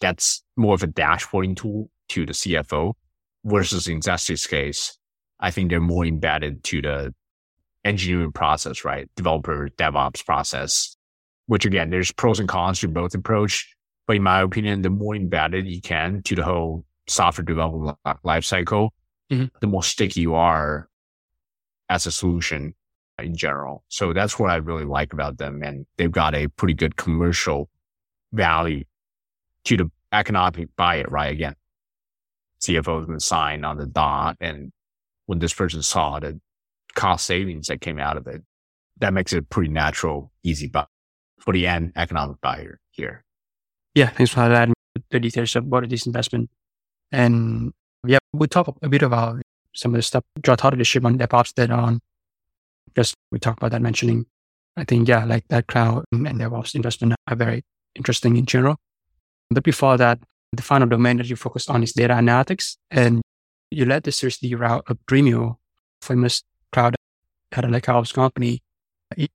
that's 0.00 0.42
more 0.56 0.74
of 0.74 0.82
a 0.82 0.86
dashboarding 0.86 1.56
tool 1.56 1.90
to 2.08 2.24
the 2.24 2.32
CFO 2.32 2.94
versus 3.44 3.86
in 3.86 4.00
Zesty's 4.00 4.46
case, 4.46 4.98
I 5.38 5.50
think 5.50 5.70
they're 5.70 5.80
more 5.80 6.06
embedded 6.06 6.64
to 6.64 6.82
the 6.82 7.14
engineering 7.84 8.32
process, 8.32 8.84
right? 8.84 9.08
Developer 9.16 9.68
DevOps 9.76 10.24
process 10.24 10.96
which 11.50 11.64
again, 11.64 11.90
there's 11.90 12.12
pros 12.12 12.38
and 12.38 12.48
cons 12.48 12.78
to 12.78 12.86
both 12.86 13.12
approach. 13.12 13.74
But 14.06 14.14
in 14.14 14.22
my 14.22 14.40
opinion, 14.40 14.82
the 14.82 14.90
more 14.90 15.16
embedded 15.16 15.66
you 15.66 15.80
can 15.80 16.22
to 16.22 16.36
the 16.36 16.44
whole 16.44 16.84
software 17.08 17.44
development 17.44 17.98
life 18.22 18.44
cycle, 18.44 18.94
mm-hmm. 19.32 19.46
the 19.60 19.66
more 19.66 19.82
sticky 19.82 20.20
you 20.20 20.36
are 20.36 20.88
as 21.88 22.06
a 22.06 22.12
solution 22.12 22.72
in 23.24 23.36
general. 23.36 23.84
So 23.88 24.12
that's 24.12 24.38
what 24.38 24.50
I 24.50 24.56
really 24.56 24.84
like 24.84 25.12
about 25.12 25.38
them. 25.38 25.62
And 25.62 25.86
they've 25.96 26.10
got 26.10 26.34
a 26.34 26.48
pretty 26.48 26.74
good 26.74 26.96
commercial 26.96 27.68
value 28.32 28.84
to 29.64 29.76
the 29.76 29.90
economic 30.12 30.68
buyer, 30.76 31.06
right? 31.08 31.32
Again, 31.32 31.54
CFO 32.60 32.98
has 32.98 33.06
been 33.06 33.20
signed 33.20 33.64
on 33.64 33.78
the 33.78 33.86
dot. 33.86 34.36
And 34.40 34.72
when 35.26 35.38
this 35.38 35.54
person 35.54 35.82
saw 35.82 36.18
the 36.20 36.40
cost 36.94 37.26
savings 37.26 37.68
that 37.68 37.80
came 37.80 37.98
out 37.98 38.16
of 38.16 38.26
it, 38.26 38.42
that 38.98 39.12
makes 39.12 39.32
it 39.32 39.38
a 39.38 39.42
pretty 39.42 39.70
natural, 39.70 40.30
easy 40.42 40.68
buy 40.68 40.86
for 41.38 41.52
the 41.52 41.66
end 41.66 41.92
economic 41.96 42.40
buyer 42.40 42.78
here. 42.90 43.24
Yeah, 43.94 44.10
thanks 44.10 44.32
for 44.32 44.48
that. 44.48 44.68
The 45.10 45.20
details 45.20 45.56
about 45.56 45.88
this 45.88 46.06
investment. 46.06 46.50
And 47.10 47.72
yeah, 48.06 48.18
we'll 48.32 48.48
talk 48.48 48.76
a 48.82 48.88
bit 48.88 49.02
about 49.02 49.40
some 49.74 49.94
of 49.94 49.98
the 49.98 50.02
stuff, 50.02 50.24
draw 50.40 50.56
thought 50.56 50.74
leadership 50.74 51.04
on 51.04 51.18
DevOps 51.18 51.54
that 51.54 51.70
on 51.70 52.00
just 52.96 53.14
we 53.30 53.38
talked 53.38 53.58
about 53.58 53.72
that 53.72 53.82
mentioning. 53.82 54.26
I 54.76 54.84
think, 54.84 55.08
yeah, 55.08 55.24
like 55.24 55.46
that 55.48 55.66
cloud 55.66 56.04
and 56.12 56.26
DevOps 56.26 56.74
investment 56.74 57.14
are 57.26 57.36
very 57.36 57.62
interesting 57.94 58.36
in 58.36 58.46
general. 58.46 58.76
But 59.50 59.64
before 59.64 59.96
that, 59.96 60.20
the 60.52 60.62
final 60.62 60.88
domain 60.88 61.16
that 61.18 61.28
you 61.28 61.36
focused 61.36 61.68
on 61.68 61.82
is 61.82 61.92
data 61.92 62.14
analytics. 62.14 62.76
And 62.90 63.20
you 63.70 63.84
led 63.84 64.04
the 64.04 64.12
Series 64.12 64.38
D 64.38 64.54
route 64.54 64.84
of 64.88 64.98
Dremio, 65.06 65.56
famous 66.00 66.42
cloud 66.72 66.94
data 67.50 67.68
lakehouse 67.68 68.12
company 68.12 68.62
in 69.16 69.28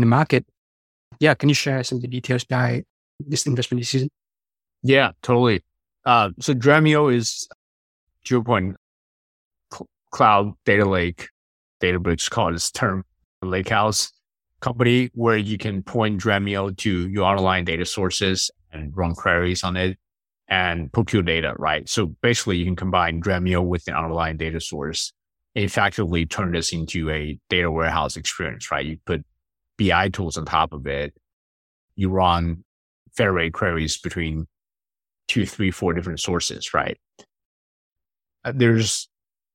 the 0.00 0.06
market. 0.06 0.46
Yeah, 1.18 1.34
can 1.34 1.48
you 1.48 1.54
share 1.54 1.82
some 1.82 1.96
of 1.96 2.02
the 2.02 2.08
details 2.08 2.44
behind 2.44 2.84
this 3.18 3.46
investment 3.46 3.80
decision? 3.80 4.10
Yeah, 4.82 5.12
totally. 5.22 5.62
Uh, 6.04 6.30
so 6.40 6.54
Dremio 6.54 7.12
is, 7.14 7.48
to 8.24 8.34
your 8.34 8.44
point, 8.44 8.76
cl- 9.72 9.88
cloud 10.10 10.52
data 10.66 10.84
lake. 10.84 11.28
Databricks 11.84 12.30
called 12.30 12.54
this 12.54 12.70
term 12.70 13.04
lakehouse 13.42 14.10
company 14.60 15.10
where 15.14 15.36
you 15.36 15.58
can 15.58 15.82
point 15.82 16.20
Dremio 16.20 16.74
to 16.78 17.08
your 17.08 17.24
online 17.24 17.64
data 17.64 17.84
sources 17.84 18.50
and 18.72 18.96
run 18.96 19.14
queries 19.14 19.62
on 19.62 19.76
it 19.76 19.98
and 20.48 20.90
procure 20.92 21.22
data, 21.22 21.54
right? 21.58 21.86
So 21.88 22.06
basically 22.06 22.56
you 22.56 22.64
can 22.64 22.76
combine 22.76 23.20
Dremio 23.20 23.62
with 23.62 23.84
the 23.84 23.92
online 23.92 24.38
data 24.38 24.60
source 24.60 25.12
effectively 25.54 26.26
turn 26.26 26.52
this 26.52 26.72
into 26.72 27.10
a 27.10 27.38
data 27.48 27.70
warehouse 27.70 28.16
experience, 28.16 28.70
right? 28.70 28.84
You 28.84 28.98
put 29.04 29.24
BI 29.78 30.08
tools 30.08 30.36
on 30.36 30.46
top 30.46 30.72
of 30.72 30.86
it. 30.86 31.14
You 31.96 32.10
run 32.10 32.64
federated 33.16 33.52
queries 33.52 33.98
between 33.98 34.46
two, 35.28 35.46
three, 35.46 35.70
four 35.70 35.92
different 35.92 36.20
sources, 36.20 36.74
right? 36.74 36.98
Uh, 38.44 38.52
there's, 38.54 39.08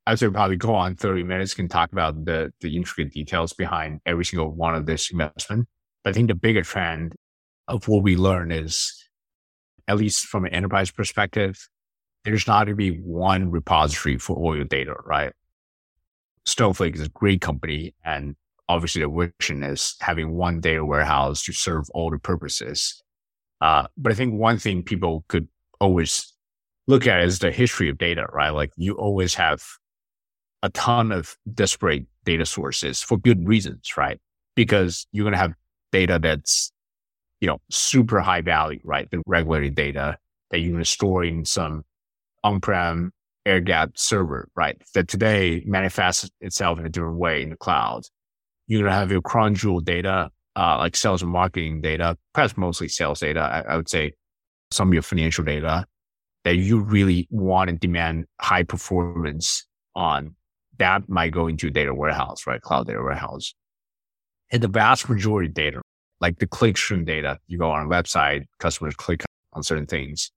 I 0.10 0.16
say 0.16 0.28
probably 0.28 0.58
go 0.58 0.74
on 0.74 0.96
30 0.96 1.22
minutes, 1.22 1.54
can 1.54 1.68
talk 1.68 1.92
about 1.92 2.26
the, 2.26 2.52
the 2.62 2.76
intricate 2.76 3.14
details 3.14 3.54
behind 3.54 4.02
every 4.08 4.26
single 4.26 4.52
one 4.52 4.74
of 4.74 4.88
this 4.88 5.12
investment. 5.12 5.68
But 6.04 6.10
I 6.10 6.14
think 6.14 6.30
the 6.30 6.36
bigger 6.36 6.64
trend 6.64 7.14
of 7.68 7.88
what 7.88 8.02
we 8.02 8.16
learn 8.16 8.52
is, 8.52 9.08
at 9.88 9.98
least 9.98 10.26
from 10.26 10.46
an 10.46 10.54
enterprise 10.54 10.90
perspective, 10.90 11.70
there's 12.26 12.48
not 12.48 12.66
going 12.66 12.70
to 12.70 12.76
be 12.76 12.98
one 12.98 13.52
repository 13.52 14.18
for 14.18 14.36
all 14.36 14.56
your 14.56 14.66
data, 14.66 14.96
right? 15.06 15.32
Snowflake 16.44 16.96
is 16.96 17.02
a 17.02 17.10
great 17.10 17.40
company 17.40 17.94
and 18.04 18.36
obviously 18.68 19.04
the 19.04 19.32
vision 19.40 19.62
is 19.64 19.96
having 20.00 20.32
one 20.32 20.60
data 20.60 20.84
warehouse 20.84 21.44
to 21.44 21.54
serve 21.54 21.88
all 21.94 22.10
the 22.10 22.18
purposes. 22.18 23.04
Uh, 23.62 23.86
but 23.96 24.12
I 24.12 24.16
think 24.16 24.34
one 24.34 24.58
thing 24.58 24.82
people 24.82 25.24
could 25.28 25.48
always 25.80 26.34
look 26.88 27.06
at 27.06 27.22
is 27.22 27.38
the 27.38 27.52
history 27.52 27.90
of 27.90 28.00
data, 28.00 28.26
right? 28.34 28.50
Like 28.50 28.72
you 28.76 28.94
always 28.94 29.36
have 29.36 29.62
a 30.64 30.70
ton 30.70 31.12
of 31.12 31.38
disparate 31.54 32.06
data 32.26 32.46
sources 32.46 33.02
for 33.02 33.18
good 33.18 33.48
reasons, 33.48 33.98
right? 33.98 34.20
Because 34.56 35.08
you're 35.12 35.24
going 35.24 35.34
to 35.34 35.40
have 35.40 35.54
data 35.92 36.20
that's, 36.22 36.72
you 37.40 37.48
know, 37.48 37.60
super 37.70 38.20
high 38.20 38.42
value, 38.42 38.80
right? 38.84 39.10
The 39.10 39.22
regulated 39.26 39.76
data 39.76 40.18
that 40.52 40.60
you're 40.60 40.72
going 40.72 40.84
to 40.84 40.90
store 40.90 41.24
in 41.24 41.46
some 41.46 41.84
on-prem 42.44 43.12
air 43.46 43.62
gap 43.62 43.92
server, 43.96 44.50
right? 44.56 44.82
That 44.94 45.08
today 45.08 45.64
manifests 45.66 46.30
itself 46.42 46.80
in 46.80 46.86
a 46.86 46.90
different 46.90 47.18
way 47.18 47.42
in 47.42 47.50
the 47.50 47.58
cloud 47.58 48.04
you're 48.70 48.82
going 48.82 48.92
to 48.92 48.96
have 48.96 49.12
your 49.12 49.22
crown 49.22 49.56
jewel 49.56 49.82
data, 49.82 50.30
uh, 50.56 50.78
like 50.78 50.96
sales 50.96 51.24
and 51.24 51.32
marketing 51.32 51.82
data, 51.82 52.16
perhaps 52.34 52.56
mostly 52.56 52.88
sales 52.88 53.20
data. 53.20 53.42
I, 53.42 53.74
I, 53.74 53.76
would 53.76 53.90
say 53.90 54.14
some 54.72 54.90
of 54.90 54.94
your 54.94 55.02
financial 55.02 55.44
data 55.44 55.86
that 56.46 56.56
you 56.56 56.80
really 56.80 57.28
want 57.32 57.72
and 57.72 57.80
demand 57.80 58.26
high 58.40 58.64
performance 58.64 59.66
on. 59.96 60.36
That 60.80 61.08
might 61.08 61.32
go 61.32 61.48
into 61.48 61.70
data 61.70 61.94
warehouse, 61.94 62.48
right? 62.48 62.62
Cloud 62.62 62.88
data 62.88 63.02
warehouse. 63.02 63.54
And 64.52 64.64
the 64.64 64.68
vast 64.68 65.10
majority 65.10 65.50
of 65.50 65.54
data, 65.54 65.82
like 66.20 66.40
the 66.40 66.48
clickstream 66.48 67.06
data, 67.06 67.38
you 67.48 67.58
go 67.58 67.70
on 67.70 67.86
a 67.86 67.90
website, 67.90 68.46
customers 68.60 68.96
click 68.96 69.24
on 69.54 69.62
certain 69.62 69.86
things 69.86 70.32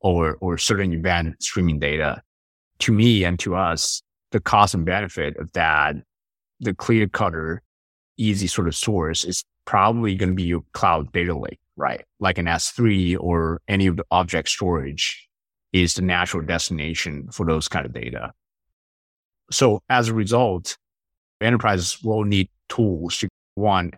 or, 0.00 0.36
or 0.40 0.56
certain 0.58 0.92
event 0.92 1.42
streaming 1.42 1.78
data. 1.78 2.22
To 2.80 2.92
me 2.92 3.24
and 3.24 3.38
to 3.40 3.54
us, 3.54 4.00
the 4.30 4.40
cost 4.40 4.74
and 4.74 4.86
benefit 4.86 5.36
of 5.36 5.52
that, 5.52 5.96
the 6.60 6.74
clear 6.74 7.06
cutter 7.08 7.62
easy 8.16 8.46
sort 8.46 8.68
of 8.68 8.76
source 8.76 9.24
is 9.24 9.44
probably 9.64 10.14
going 10.14 10.30
to 10.30 10.34
be 10.34 10.42
your 10.44 10.62
cloud 10.72 11.10
data 11.12 11.36
lake, 11.36 11.58
right? 11.76 12.04
Like 12.20 12.38
an 12.38 12.46
S3 12.46 13.16
or 13.18 13.60
any 13.66 13.86
of 13.86 13.96
the 13.96 14.04
object 14.10 14.48
storage 14.48 15.28
is 15.72 15.94
the 15.94 16.02
natural 16.02 16.44
destination 16.44 17.28
for 17.32 17.46
those 17.46 17.68
kind 17.68 17.86
of 17.86 17.92
data. 17.92 18.32
So 19.50 19.82
as 19.88 20.08
a 20.08 20.14
result, 20.14 20.76
enterprises 21.40 22.02
will 22.02 22.24
need 22.24 22.48
tools 22.68 23.18
to 23.18 23.28
one, 23.54 23.92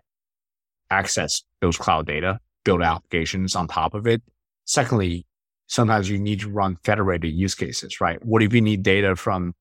access 0.89 1.43
those 1.61 1.77
cloud 1.77 2.07
data, 2.07 2.39
build 2.63 2.81
applications 2.81 3.55
on 3.55 3.67
top 3.67 3.93
of 3.93 4.07
it. 4.07 4.21
Secondly, 4.65 5.25
sometimes 5.67 6.09
you 6.09 6.17
need 6.17 6.41
to 6.41 6.49
run 6.49 6.77
federated 6.83 7.33
use 7.33 7.55
cases, 7.55 8.01
right? 8.01 8.23
What 8.25 8.43
if 8.43 8.53
you 8.53 8.61
need 8.61 8.83
data 8.83 9.15
from 9.15 9.53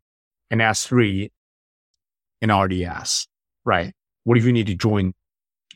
an 0.50 0.58
S3 0.58 1.30
in 2.40 2.52
RDS, 2.52 3.26
right? 3.64 3.92
What 4.24 4.38
if 4.38 4.44
you 4.44 4.52
need 4.52 4.66
to 4.66 4.74
join 4.74 5.14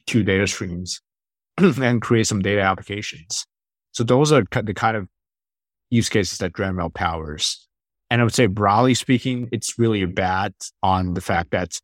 two 0.06 0.22
data 0.22 0.46
streams 0.46 1.00
and 1.58 2.02
create 2.02 2.26
some 2.26 2.42
data 2.42 2.60
applications? 2.60 3.46
So 3.92 4.04
those 4.04 4.30
are 4.32 4.44
the 4.50 4.74
kind 4.74 4.96
of 4.96 5.08
use 5.90 6.08
cases 6.08 6.38
that 6.38 6.52
Dremio 6.52 6.92
powers. 6.92 7.65
And 8.10 8.20
I 8.20 8.24
would 8.24 8.34
say 8.34 8.46
broadly 8.46 8.94
speaking, 8.94 9.48
it's 9.52 9.78
really 9.78 10.02
a 10.02 10.06
bet 10.06 10.52
on 10.82 11.14
the 11.14 11.20
fact 11.20 11.50
that 11.50 11.80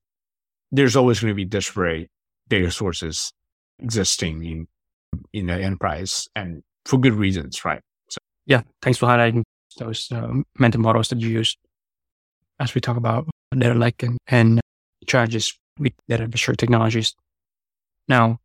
there's 0.70 0.96
always 0.96 1.20
going 1.20 1.30
to 1.30 1.34
be 1.34 1.44
disparate 1.44 2.08
data 2.48 2.70
sources 2.70 3.32
existing 3.78 4.44
in, 4.44 4.68
in 5.32 5.46
the 5.46 5.54
enterprise 5.54 6.28
and 6.36 6.62
for 6.84 6.98
good 6.98 7.14
reasons, 7.14 7.64
right? 7.64 7.80
So, 8.08 8.18
yeah. 8.46 8.62
Thanks 8.80 8.98
for 8.98 9.06
highlighting 9.06 9.42
those 9.78 10.10
uh, 10.12 10.32
mental 10.58 10.80
models 10.80 11.08
that 11.08 11.20
you 11.20 11.28
use 11.28 11.56
as 12.60 12.74
we 12.74 12.80
talk 12.80 12.96
about 12.96 13.28
data 13.56 13.74
lake 13.74 14.02
and, 14.02 14.18
and 14.28 14.60
challenges 15.06 15.58
with 15.78 15.92
data 16.08 16.24
infrastructure 16.24 16.66
technologies. 16.66 17.14
Now, 18.08 18.38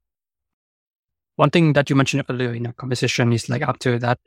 one 1.36 1.50
thing 1.52 1.74
that 1.74 1.90
you 1.90 1.96
mentioned 1.96 2.24
earlier 2.30 2.54
in 2.54 2.66
our 2.68 2.74
conversation 2.74 3.32
is 3.32 3.50
like 3.50 3.62
after 3.62 4.00
that 4.00 4.20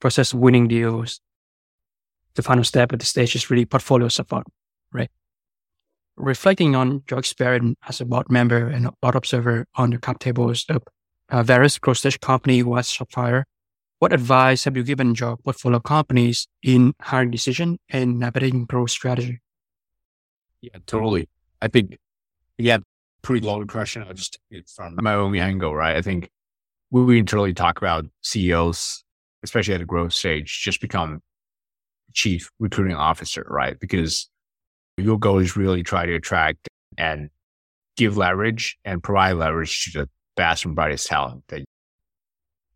process 0.00 0.32
winning 0.32 0.68
deals, 0.68 1.20
the 2.36 2.42
final 2.42 2.64
step 2.64 2.92
at 2.92 3.00
the 3.00 3.06
stage 3.06 3.34
is 3.34 3.50
really 3.50 3.64
portfolio 3.64 4.08
support, 4.08 4.46
right? 4.92 5.10
Reflecting 6.16 6.76
on 6.76 7.02
your 7.10 7.18
experience 7.18 7.76
as 7.88 8.00
a 8.00 8.04
board 8.04 8.30
member 8.30 8.68
and 8.68 8.88
board 9.02 9.16
observer 9.16 9.66
on 9.74 9.90
the 9.90 9.98
cap 9.98 10.18
tables 10.18 10.64
of 10.68 10.82
uh, 11.28 11.42
various 11.42 11.78
growth 11.78 11.98
stage 11.98 12.20
company 12.20 12.62
was 12.62 12.88
Shopify, 12.88 13.42
what 13.98 14.12
advice 14.12 14.64
have 14.64 14.76
you 14.76 14.82
given 14.82 15.14
your 15.14 15.38
portfolio 15.38 15.80
companies 15.80 16.46
in 16.62 16.94
hiring 17.00 17.30
decision 17.30 17.78
and 17.88 18.18
navigating 18.18 18.66
growth 18.66 18.90
strategy? 18.90 19.40
Yeah, 20.60 20.78
totally. 20.86 21.28
I 21.62 21.68
think 21.68 21.96
yeah, 22.58 22.78
pretty 23.22 23.46
long 23.46 23.66
question. 23.66 24.02
I'll 24.02 24.12
just 24.12 24.38
take 24.50 24.60
it 24.60 24.68
from 24.68 24.96
my 25.00 25.14
own 25.14 25.34
angle, 25.36 25.74
right? 25.74 25.96
I 25.96 26.02
think 26.02 26.30
we 26.90 27.18
internally 27.18 27.54
talk 27.54 27.78
about 27.78 28.06
CEOs, 28.22 29.02
especially 29.42 29.74
at 29.74 29.80
a 29.80 29.86
growth 29.86 30.12
stage, 30.12 30.60
just 30.62 30.80
become 30.80 31.22
chief 32.16 32.50
recruiting 32.58 32.96
officer, 32.96 33.46
right? 33.48 33.78
Because 33.78 34.28
your 34.96 35.18
goal 35.18 35.38
is 35.38 35.56
really 35.56 35.82
try 35.82 36.06
to 36.06 36.14
attract 36.14 36.66
and 36.98 37.28
give 37.96 38.16
leverage 38.16 38.78
and 38.84 39.02
provide 39.02 39.34
leverage 39.34 39.84
to 39.84 40.00
the 40.00 40.08
best 40.34 40.64
and 40.64 40.74
brightest 40.74 41.06
talent 41.06 41.44
that 41.48 41.64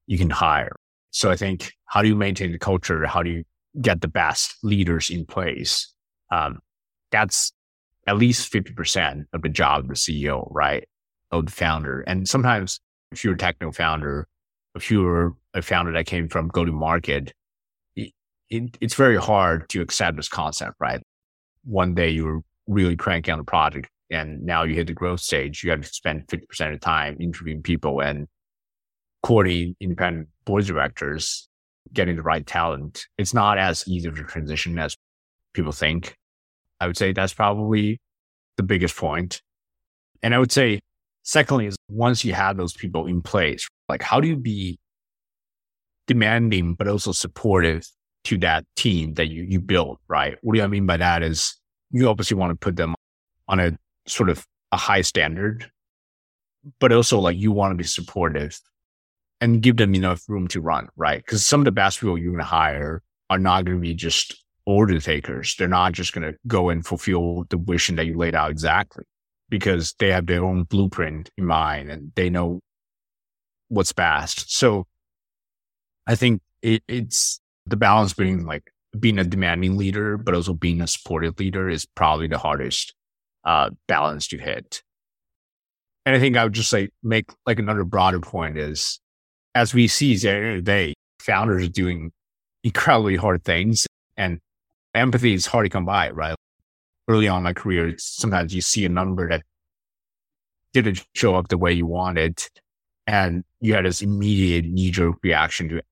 you 0.06 0.18
can 0.18 0.30
hire. 0.30 0.76
So 1.10 1.30
I 1.30 1.36
think 1.36 1.72
how 1.86 2.02
do 2.02 2.08
you 2.08 2.14
maintain 2.14 2.52
the 2.52 2.58
culture? 2.58 3.04
How 3.06 3.22
do 3.22 3.30
you 3.30 3.44
get 3.80 4.00
the 4.00 4.08
best 4.08 4.56
leaders 4.62 5.10
in 5.10 5.24
place? 5.26 5.92
Um, 6.30 6.60
that's 7.10 7.52
at 8.06 8.16
least 8.16 8.52
50% 8.52 9.24
of 9.32 9.42
the 9.42 9.48
job 9.48 9.80
of 9.84 9.88
the 9.88 9.94
CEO, 9.94 10.46
right? 10.50 10.86
Of 11.30 11.46
the 11.46 11.52
founder. 11.52 12.02
And 12.02 12.28
sometimes 12.28 12.78
if 13.10 13.24
you're 13.24 13.34
a 13.34 13.38
techno 13.38 13.72
founder, 13.72 14.28
if 14.74 14.90
you're 14.90 15.34
a 15.54 15.62
founder 15.62 15.92
that 15.92 16.06
came 16.06 16.28
from 16.28 16.48
go 16.48 16.64
to 16.64 16.72
market, 16.72 17.32
it, 18.50 18.56
it, 18.62 18.78
it's 18.80 18.94
very 18.94 19.16
hard 19.16 19.68
to 19.70 19.80
accept 19.80 20.16
this 20.16 20.28
concept, 20.28 20.74
right? 20.80 21.00
One 21.64 21.94
day 21.94 22.10
you 22.10 22.24
were 22.24 22.40
really 22.66 22.96
cranking 22.96 23.32
on 23.34 23.40
a 23.40 23.44
project 23.44 23.88
and 24.10 24.42
now 24.42 24.64
you 24.64 24.74
hit 24.74 24.88
the 24.88 24.92
growth 24.92 25.20
stage. 25.20 25.62
You 25.62 25.70
have 25.70 25.82
to 25.82 25.88
spend 25.88 26.26
50% 26.26 26.42
of 26.66 26.72
the 26.72 26.78
time 26.78 27.16
interviewing 27.20 27.62
people 27.62 28.00
and 28.00 28.26
courting 29.22 29.76
independent 29.80 30.28
board 30.44 30.64
directors, 30.66 31.48
getting 31.92 32.16
the 32.16 32.22
right 32.22 32.46
talent. 32.46 33.06
It's 33.18 33.34
not 33.34 33.58
as 33.58 33.86
easy 33.86 34.08
of 34.08 34.18
a 34.18 34.22
transition 34.24 34.78
as 34.78 34.96
people 35.52 35.72
think. 35.72 36.16
I 36.80 36.86
would 36.86 36.96
say 36.96 37.12
that's 37.12 37.34
probably 37.34 38.00
the 38.56 38.62
biggest 38.62 38.96
point. 38.96 39.42
And 40.22 40.34
I 40.34 40.38
would 40.38 40.52
say, 40.52 40.80
secondly, 41.22 41.66
is 41.66 41.76
once 41.88 42.24
you 42.24 42.32
have 42.32 42.56
those 42.56 42.72
people 42.72 43.06
in 43.06 43.22
place, 43.22 43.68
like 43.88 44.02
how 44.02 44.20
do 44.20 44.28
you 44.28 44.36
be 44.36 44.78
demanding, 46.06 46.74
but 46.74 46.88
also 46.88 47.12
supportive 47.12 47.86
to 48.24 48.38
that 48.38 48.64
team 48.76 49.14
that 49.14 49.28
you, 49.28 49.44
you 49.44 49.60
build, 49.60 49.98
right? 50.08 50.36
What 50.42 50.54
do 50.54 50.62
I 50.62 50.66
mean 50.66 50.86
by 50.86 50.96
that 50.98 51.22
is 51.22 51.56
you 51.90 52.08
obviously 52.08 52.36
want 52.36 52.50
to 52.50 52.56
put 52.56 52.76
them 52.76 52.94
on 53.48 53.60
a 53.60 53.78
sort 54.06 54.30
of 54.30 54.46
a 54.72 54.76
high 54.76 55.00
standard, 55.00 55.70
but 56.78 56.92
also 56.92 57.18
like 57.18 57.36
you 57.36 57.52
want 57.52 57.72
to 57.72 57.76
be 57.76 57.84
supportive 57.84 58.58
and 59.40 59.62
give 59.62 59.76
them 59.76 59.94
enough 59.94 60.22
room 60.28 60.48
to 60.48 60.60
run, 60.60 60.88
right? 60.96 61.24
Because 61.24 61.46
some 61.46 61.60
of 61.60 61.64
the 61.64 61.72
best 61.72 62.00
people 62.00 62.18
you're 62.18 62.32
going 62.32 62.38
to 62.38 62.44
hire 62.44 63.02
are 63.30 63.38
not 63.38 63.64
going 63.64 63.78
to 63.78 63.80
be 63.80 63.94
just 63.94 64.44
order 64.66 65.00
takers. 65.00 65.56
They're 65.56 65.68
not 65.68 65.92
just 65.92 66.12
going 66.12 66.30
to 66.30 66.38
go 66.46 66.68
and 66.68 66.84
fulfill 66.84 67.44
the 67.48 67.56
vision 67.56 67.96
that 67.96 68.06
you 68.06 68.16
laid 68.16 68.34
out 68.34 68.50
exactly 68.50 69.04
because 69.48 69.94
they 69.98 70.10
have 70.12 70.26
their 70.26 70.44
own 70.44 70.64
blueprint 70.64 71.30
in 71.36 71.46
mind 71.46 71.90
and 71.90 72.12
they 72.14 72.30
know 72.30 72.60
what's 73.68 73.92
best. 73.92 74.54
So 74.54 74.86
I 76.06 76.14
think 76.14 76.42
it, 76.62 76.82
it's 76.86 77.40
the 77.70 77.76
balance 77.76 78.12
between 78.12 78.44
like 78.44 78.72
being 78.98 79.18
a 79.18 79.24
demanding 79.24 79.76
leader, 79.76 80.16
but 80.16 80.34
also 80.34 80.52
being 80.52 80.80
a 80.80 80.86
supportive 80.86 81.38
leader 81.38 81.68
is 81.68 81.86
probably 81.86 82.26
the 82.26 82.38
hardest 82.38 82.94
uh, 83.44 83.70
balance 83.86 84.26
to 84.28 84.38
hit. 84.38 84.82
And 86.04 86.16
I 86.16 86.18
think 86.18 86.36
I 86.36 86.44
would 86.44 86.52
just 86.52 86.72
like 86.72 86.90
make 87.02 87.30
like 87.46 87.58
another 87.58 87.84
broader 87.84 88.20
point 88.20 88.58
is 88.58 89.00
as 89.54 89.72
we 89.72 89.88
see 89.88 90.14
of 90.14 90.20
the 90.20 90.62
day, 90.62 90.94
founders 91.20 91.64
are 91.64 91.68
doing 91.68 92.12
incredibly 92.64 93.16
hard 93.16 93.44
things 93.44 93.86
and 94.16 94.40
empathy 94.94 95.34
is 95.34 95.46
hard 95.46 95.66
to 95.66 95.70
come 95.70 95.84
by, 95.84 96.10
right? 96.10 96.34
Early 97.08 97.28
on 97.28 97.38
in 97.38 97.44
my 97.44 97.52
career, 97.52 97.94
sometimes 97.98 98.54
you 98.54 98.60
see 98.60 98.84
a 98.84 98.88
number 98.88 99.28
that 99.28 99.42
didn't 100.72 101.04
show 101.14 101.34
up 101.34 101.48
the 101.48 101.58
way 101.58 101.72
you 101.72 101.86
wanted 101.86 102.42
and 103.06 103.44
you 103.60 103.74
had 103.74 103.84
this 103.84 104.02
immediate 104.02 104.64
knee 104.64 104.90
jerk 104.90 105.16
reaction 105.22 105.68
to 105.68 105.82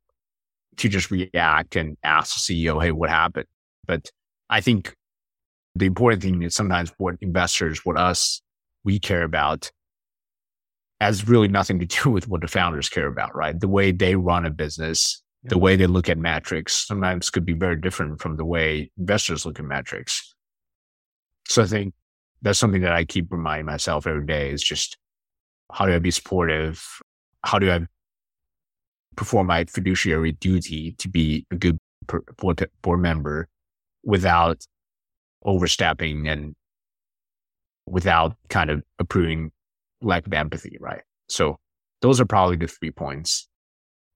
to 0.79 0.89
just 0.89 1.11
react 1.11 1.76
and 1.76 1.97
ask 2.03 2.35
the 2.35 2.64
CEO, 2.64 2.83
hey, 2.83 2.93
what 2.93 3.11
happened? 3.11 3.47
But 3.87 4.11
I 4.49 4.61
think 4.61 4.95
the 5.74 5.87
important 5.87 6.22
thing 6.22 6.43
is 6.43 6.55
sometimes 6.55 6.93
what 6.99 7.16
investors, 7.20 7.85
what 7.85 7.97
us, 7.97 8.41
we 8.85 8.99
care 8.99 9.22
about 9.22 9.70
has 11.01 11.29
really 11.29 11.49
nothing 11.49 11.79
to 11.79 11.87
do 11.87 12.11
with 12.11 12.29
what 12.29 12.41
the 12.41 12.49
founders 12.49 12.89
care 12.89 13.07
about, 13.07 13.35
right? 13.35 13.59
The 13.59 13.68
way 13.68 13.93
they 13.93 14.16
run 14.16 14.47
a 14.47 14.51
business, 14.51 15.22
yeah. 15.45 15.51
the 15.51 15.59
way 15.59 15.76
they 15.76 15.87
look 15.87 16.09
at 16.09 16.18
metrics 16.18 16.87
sometimes 16.87 17.31
could 17.31 17.45
be 17.45 17.53
very 17.53 17.76
different 17.76 18.20
from 18.20 18.37
the 18.37 18.45
way 18.45 18.91
investors 18.99 19.47
look 19.47 19.59
at 19.59 19.64
metrics. 19.64 20.35
So 21.49 21.62
I 21.62 21.66
think 21.66 21.95
that's 22.43 22.59
something 22.59 22.83
that 22.83 22.93
I 22.93 23.05
keep 23.05 23.31
reminding 23.31 23.66
myself 23.66 24.07
every 24.07 24.26
day 24.26 24.51
is 24.51 24.62
just 24.62 24.97
how 25.72 25.87
do 25.87 25.95
I 25.95 25.99
be 25.99 26.11
supportive? 26.11 26.85
How 27.45 27.59
do 27.59 27.70
I 27.70 27.87
perform 29.19 29.49
my 29.49 29.64
fiduciary 29.64 30.31
duty 30.31 30.93
to 30.93 31.09
be 31.09 31.45
a 31.51 31.57
good 31.57 31.77
board, 32.37 32.71
board 32.83 33.01
member 33.01 33.49
without 34.05 34.64
overstepping 35.45 36.29
and 36.29 36.55
without 37.85 38.37
kind 38.49 38.71
of 38.71 38.81
approving 39.01 39.51
lack 40.01 40.25
of 40.25 40.33
empathy, 40.33 40.77
right? 40.79 41.03
So 41.29 41.57
those 42.01 42.21
are 42.21 42.27
probably 42.27 42.59
the 42.59 42.69
three 42.69 42.93
points 42.93 43.49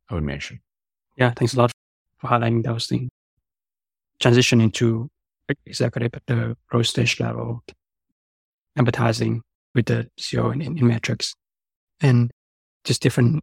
I 0.09 0.15
would 0.15 0.23
mention. 0.23 0.61
Yeah, 1.17 1.33
thanks 1.35 1.55
a 1.55 1.59
lot 1.59 1.73
for 2.19 2.29
highlighting 2.29 2.63
those 2.63 2.87
things. 2.87 3.11
Transition 4.21 4.61
into 4.61 5.09
executive 5.67 6.15
at 6.15 6.23
the 6.29 6.57
growth 6.69 6.87
stage 6.87 7.19
level, 7.19 7.65
empathizing 8.79 9.41
with 9.75 9.87
the 9.87 10.09
CEO 10.21 10.55
in, 10.55 10.63
in, 10.63 10.79
in 10.79 10.87
metrics, 10.87 11.35
and 12.01 12.31
just 12.85 13.03
different 13.03 13.43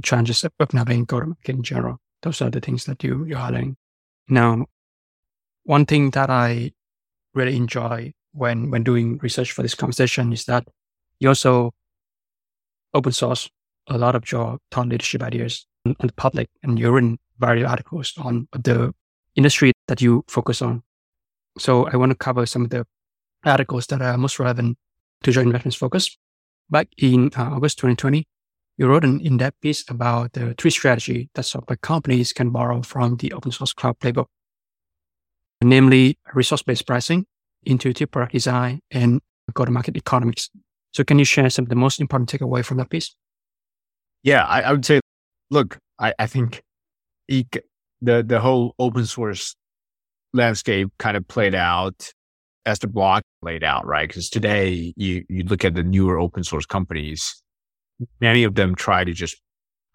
challenges 0.00 0.44
of 0.44 0.74
navigating 0.74 1.04
go-to-market 1.04 1.54
in 1.54 1.62
general. 1.62 1.98
Those 2.22 2.42
are 2.42 2.50
the 2.50 2.60
things 2.60 2.84
that 2.84 3.02
you, 3.02 3.24
you're 3.24 3.38
highlighting. 3.38 3.76
Now, 4.28 4.66
one 5.64 5.86
thing 5.86 6.10
that 6.10 6.30
I 6.30 6.72
really 7.34 7.56
enjoy 7.56 8.12
when, 8.32 8.70
when 8.70 8.84
doing 8.84 9.18
research 9.22 9.52
for 9.52 9.62
this 9.62 9.74
conversation 9.74 10.32
is 10.32 10.44
that 10.44 10.66
you 11.18 11.28
also 11.28 11.72
open 12.94 13.12
source 13.12 13.48
a 13.88 13.98
lot 13.98 14.14
of 14.14 14.30
your 14.30 14.58
thought 14.70 14.88
leadership 14.88 15.22
ideas 15.22 15.66
on 15.84 15.96
the 16.00 16.12
public 16.12 16.48
and 16.62 16.78
you're 16.78 16.98
in 16.98 17.18
various 17.38 17.68
articles 17.68 18.14
on 18.18 18.48
the 18.52 18.92
industry 19.34 19.72
that 19.88 20.00
you 20.00 20.24
focus 20.28 20.62
on. 20.62 20.82
So 21.58 21.86
I 21.88 21.96
want 21.96 22.10
to 22.10 22.16
cover 22.16 22.46
some 22.46 22.64
of 22.64 22.70
the 22.70 22.86
articles 23.44 23.86
that 23.86 24.02
are 24.02 24.16
most 24.16 24.38
relevant 24.38 24.78
to 25.24 25.32
your 25.32 25.42
investments 25.42 25.76
focus. 25.76 26.16
Back 26.68 26.88
in 26.98 27.30
uh, 27.36 27.50
August 27.56 27.78
2020, 27.78 28.26
you 28.80 28.88
wrote 28.88 29.04
an 29.04 29.20
in-depth 29.20 29.60
piece 29.60 29.84
about 29.90 30.32
the 30.32 30.54
three 30.56 30.70
strategy 30.70 31.28
that 31.34 31.42
software 31.42 31.76
companies 31.76 32.32
can 32.32 32.48
borrow 32.48 32.80
from 32.80 33.16
the 33.16 33.30
open 33.34 33.52
source 33.52 33.74
cloud 33.74 33.98
playbook, 33.98 34.24
namely 35.62 36.18
resource-based 36.32 36.86
pricing, 36.86 37.26
intuitive 37.64 38.10
product 38.10 38.32
design, 38.32 38.80
and 38.90 39.20
go-to-market 39.52 39.98
economics. 39.98 40.48
So 40.92 41.04
can 41.04 41.18
you 41.18 41.26
share 41.26 41.50
some 41.50 41.66
of 41.66 41.68
the 41.68 41.74
most 41.74 42.00
important 42.00 42.30
takeaway 42.30 42.64
from 42.64 42.78
that 42.78 42.88
piece? 42.88 43.14
Yeah, 44.22 44.46
I, 44.46 44.62
I 44.62 44.72
would 44.72 44.86
say, 44.86 45.00
look, 45.50 45.76
I, 45.98 46.14
I 46.18 46.26
think 46.26 46.62
the 47.28 47.52
the 48.00 48.40
whole 48.40 48.74
open 48.78 49.04
source 49.04 49.54
landscape 50.32 50.88
kind 50.98 51.18
of 51.18 51.28
played 51.28 51.54
out 51.54 52.12
as 52.64 52.78
the 52.78 52.86
block 52.86 53.24
laid 53.42 53.62
out, 53.62 53.86
right? 53.86 54.08
Because 54.08 54.30
today 54.30 54.94
you 54.96 55.26
you 55.28 55.44
look 55.44 55.66
at 55.66 55.74
the 55.74 55.82
newer 55.82 56.18
open 56.18 56.44
source 56.44 56.64
companies, 56.64 57.42
many 58.20 58.44
of 58.44 58.54
them 58.54 58.74
try 58.74 59.04
to 59.04 59.12
just 59.12 59.36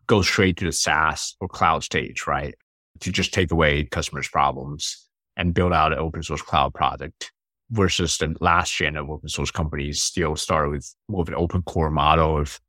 go 0.07 0.21
straight 0.21 0.57
to 0.57 0.65
the 0.65 0.71
SaaS 0.71 1.35
or 1.39 1.47
cloud 1.47 1.83
stage, 1.83 2.27
right? 2.27 2.55
To 3.01 3.11
just 3.11 3.33
take 3.33 3.51
away 3.51 3.83
customers' 3.85 4.27
problems 4.27 5.07
and 5.37 5.53
build 5.53 5.73
out 5.73 5.91
an 5.91 5.99
open 5.99 6.23
source 6.23 6.41
cloud 6.41 6.73
product 6.73 7.31
versus 7.71 8.17
the 8.17 8.35
last 8.39 8.73
gen 8.73 8.95
of 8.95 9.09
open 9.09 9.29
source 9.29 9.51
companies 9.51 10.01
still 10.01 10.35
start 10.35 10.69
with 10.69 10.93
more 11.09 11.21
of 11.21 11.27
an 11.27 11.35
open 11.35 11.61
core 11.63 11.89
model 11.89 12.37
of, 12.39 12.59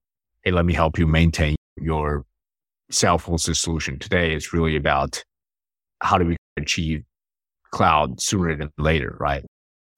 Hey, 0.42 0.52
let 0.52 0.64
me 0.64 0.72
help 0.72 0.98
you 0.98 1.06
maintain 1.06 1.56
your 1.76 2.24
self-hosted 2.90 3.56
solution. 3.56 3.98
Today 3.98 4.32
it's 4.32 4.52
really 4.52 4.76
about 4.76 5.22
how 6.00 6.18
do 6.18 6.24
we 6.24 6.36
achieve 6.56 7.02
cloud 7.72 8.20
sooner 8.20 8.56
than 8.56 8.70
later, 8.78 9.16
right? 9.20 9.44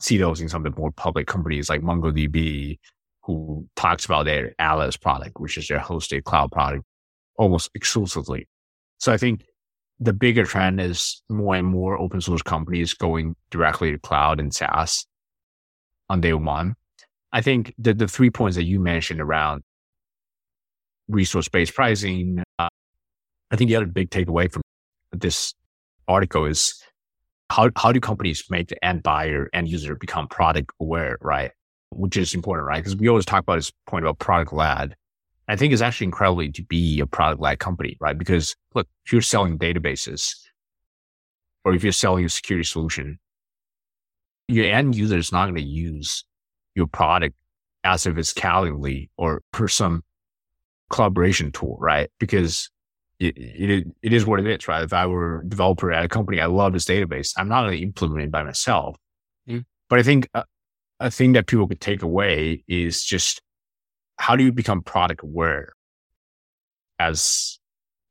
See 0.01 0.17
those 0.17 0.41
in 0.41 0.49
some 0.49 0.65
of 0.65 0.75
the 0.75 0.81
more 0.81 0.91
public 0.91 1.27
companies 1.27 1.69
like 1.69 1.83
MongoDB, 1.83 2.79
who 3.29 3.69
talks 3.77 4.07
about 4.07 4.25
their 4.25 4.55
Atlas 4.59 4.97
product, 4.97 5.39
which 5.39 5.59
is 5.59 5.69
their 5.69 5.79
hosted 5.79 6.25
cloud 6.25 6.51
product 6.51 6.83
almost 7.37 7.71
exclusively. 7.75 8.49
So 8.97 9.13
I 9.13 9.19
think 9.19 9.45
the 10.01 10.15
bigger 10.15 10.45
trend 10.45 10.81
is 10.81 11.23
more 11.29 11.55
and 11.55 11.67
more 11.67 12.01
open 12.01 12.23
source 12.23 12.41
companies 12.41 12.95
going 12.95 13.37
directly 13.51 13.93
to 13.93 13.99
cloud 13.99 14.41
and 14.41 14.53
SaaS 14.55 15.05
on 16.09 16.23
day 16.23 16.33
one. 16.33 16.75
I 17.31 17.43
think 17.43 17.75
the, 17.77 17.93
the 17.93 18.09
three 18.09 18.31
points 18.31 18.57
that 18.57 18.65
you 18.65 18.81
mentioned 18.81 19.21
around 19.21 19.63
resource 21.07 21.49
based 21.49 21.75
pricing, 21.75 22.43
uh, 22.59 22.69
I 23.51 23.57
think 23.57 23.69
the 23.69 23.77
other 23.77 23.87
big 23.87 24.09
takeaway 24.09 24.51
from 24.51 24.63
this 25.13 25.53
article 26.09 26.47
is 26.47 26.83
how, 27.51 27.69
how 27.77 27.93
do 27.93 28.01
companies 28.01 28.43
make 28.49 28.69
the 28.69 28.83
end 28.83 29.03
buyer, 29.03 29.51
end 29.53 29.69
user 29.69 29.97
become 29.97 30.29
product 30.29 30.71
aware, 30.81 31.19
right? 31.21 31.51
Which 31.91 32.17
is 32.17 32.35
important, 32.35 32.67
right? 32.67 32.83
Because 32.83 32.97
we 32.97 33.09
always 33.09 33.25
talk 33.25 33.41
about 33.43 33.57
this 33.57 33.73
point 33.87 34.05
about 34.05 34.19
product 34.19 34.53
led. 34.53 34.95
I 35.49 35.57
think 35.57 35.73
it's 35.73 35.83
actually 35.83 36.07
incredibly 36.07 36.53
to 36.53 36.63
be 36.63 37.01
a 37.01 37.07
product 37.07 37.41
led 37.41 37.59
company, 37.59 37.97
right? 38.01 38.17
Because 38.17 38.55
look, 38.75 38.87
if 39.07 39.13
you're 39.13 39.23
selling 39.23 39.59
databases 39.59 40.35
or 41.65 41.75
if 41.75 41.83
you're 41.83 41.93
selling 41.93 42.25
a 42.25 42.29
security 42.29 42.65
solution, 42.65 43.19
your 44.47 44.67
end 44.67 44.95
user 44.95 45.17
is 45.17 45.33
not 45.33 45.45
going 45.47 45.57
to 45.57 45.63
use 45.63 46.25
your 46.75 46.87
product 46.87 47.35
as 47.85 48.07
if 48.07 48.19
it's 48.19 48.35
Calendly 48.35 49.09
or 49.17 49.43
for 49.53 49.69
some 49.69 50.03
collaboration 50.91 51.53
tool, 51.53 51.77
right? 51.81 52.11
Because 52.19 52.71
it, 53.19 53.37
it, 53.37 53.87
it 54.03 54.13
is 54.13 54.27
what 54.27 54.41
it 54.41 54.47
is, 54.47 54.69
right? 54.69 54.83
If 54.83 54.93
I 54.93 55.07
were 55.07 55.41
a 55.41 55.49
developer 55.49 55.93
at 55.93 56.05
a 56.05 56.09
company, 56.09 56.41
I 56.41 56.47
love 56.47 56.73
this 56.73 56.85
database. 56.85 57.33
I'm 57.37 57.49
not 57.49 57.63
going 57.63 57.77
to 57.77 57.83
implement 57.83 58.23
it 58.23 58.31
by 58.31 58.43
myself. 58.43 58.97
Mm. 59.49 59.65
But 59.89 59.99
I 59.99 60.03
think 60.03 60.29
uh, 60.35 60.45
a 61.01 61.11
thing 61.11 61.33
that 61.33 61.47
people 61.47 61.69
could 61.69 61.81
take 61.81 62.03
away 62.03 62.65
is 62.69 63.05
just 63.05 63.41
how 64.17 64.37
do 64.37 64.45
you 64.45 64.53
become 64.53 64.83
product 64.83 65.23
aware? 65.23 65.73
as, 66.99 67.59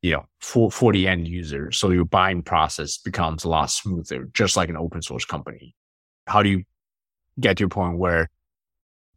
you 0.02 0.12
know, 0.12 0.26
for, 0.40 0.70
for 0.70 0.92
the 0.92 1.06
end 1.06 1.28
user. 1.28 1.70
So 1.72 1.90
your 1.90 2.04
buying 2.04 2.42
process 2.42 2.98
becomes 2.98 3.44
a 3.44 3.48
lot 3.48 3.70
smoother, 3.70 4.28
just 4.32 4.56
like 4.56 4.68
an 4.68 4.76
open 4.76 5.02
source 5.02 5.24
company. 5.24 5.74
How 6.26 6.42
do 6.42 6.48
you 6.48 6.64
get 7.38 7.56
to 7.58 7.64
a 7.64 7.68
point 7.68 7.98
where 7.98 8.30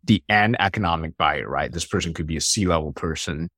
the 0.04 0.24
end 0.30 0.58
economic 0.60 1.18
buyer, 1.18 1.48
right? 1.48 1.72
This 1.72 1.86
person 1.86 2.14
could 2.14 2.28
be 2.28 2.38
a 2.38 2.42
C 2.42 2.66
level 2.66 2.92
person. 2.92 3.50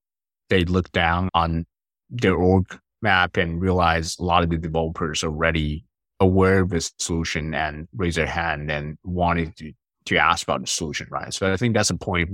They 0.49 0.65
look 0.65 0.91
down 0.91 1.29
on 1.33 1.65
their 2.09 2.35
org 2.35 2.65
map 3.01 3.37
and 3.37 3.61
realize 3.61 4.17
a 4.19 4.23
lot 4.23 4.43
of 4.43 4.49
the 4.49 4.57
developers 4.57 5.23
are 5.23 5.27
already 5.27 5.85
aware 6.19 6.59
of 6.59 6.69
this 6.69 6.91
solution 6.99 7.53
and 7.53 7.87
raise 7.95 8.15
their 8.15 8.27
hand 8.27 8.69
and 8.71 8.97
wanted 9.03 9.55
to, 9.57 9.73
to 10.05 10.17
ask 10.17 10.43
about 10.43 10.61
the 10.61 10.67
solution, 10.67 11.07
right? 11.09 11.33
So 11.33 11.51
I 11.51 11.57
think 11.57 11.73
that's 11.73 11.89
a 11.89 11.97
point 11.97 12.29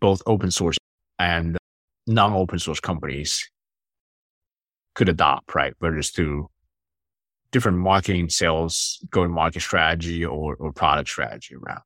both 0.00 0.22
open 0.26 0.50
source 0.50 0.76
and 1.18 1.56
non-open 2.06 2.58
source 2.58 2.80
companies 2.80 3.48
could 4.94 5.08
adopt, 5.08 5.54
right? 5.54 5.74
Whether 5.78 5.98
it's 5.98 6.10
through 6.10 6.48
different 7.52 7.78
marketing, 7.78 8.28
sales, 8.28 9.04
go-to-market 9.10 9.60
strategy 9.60 10.24
or, 10.24 10.56
or 10.56 10.72
product 10.72 11.08
strategy 11.08 11.54
around. 11.54 11.82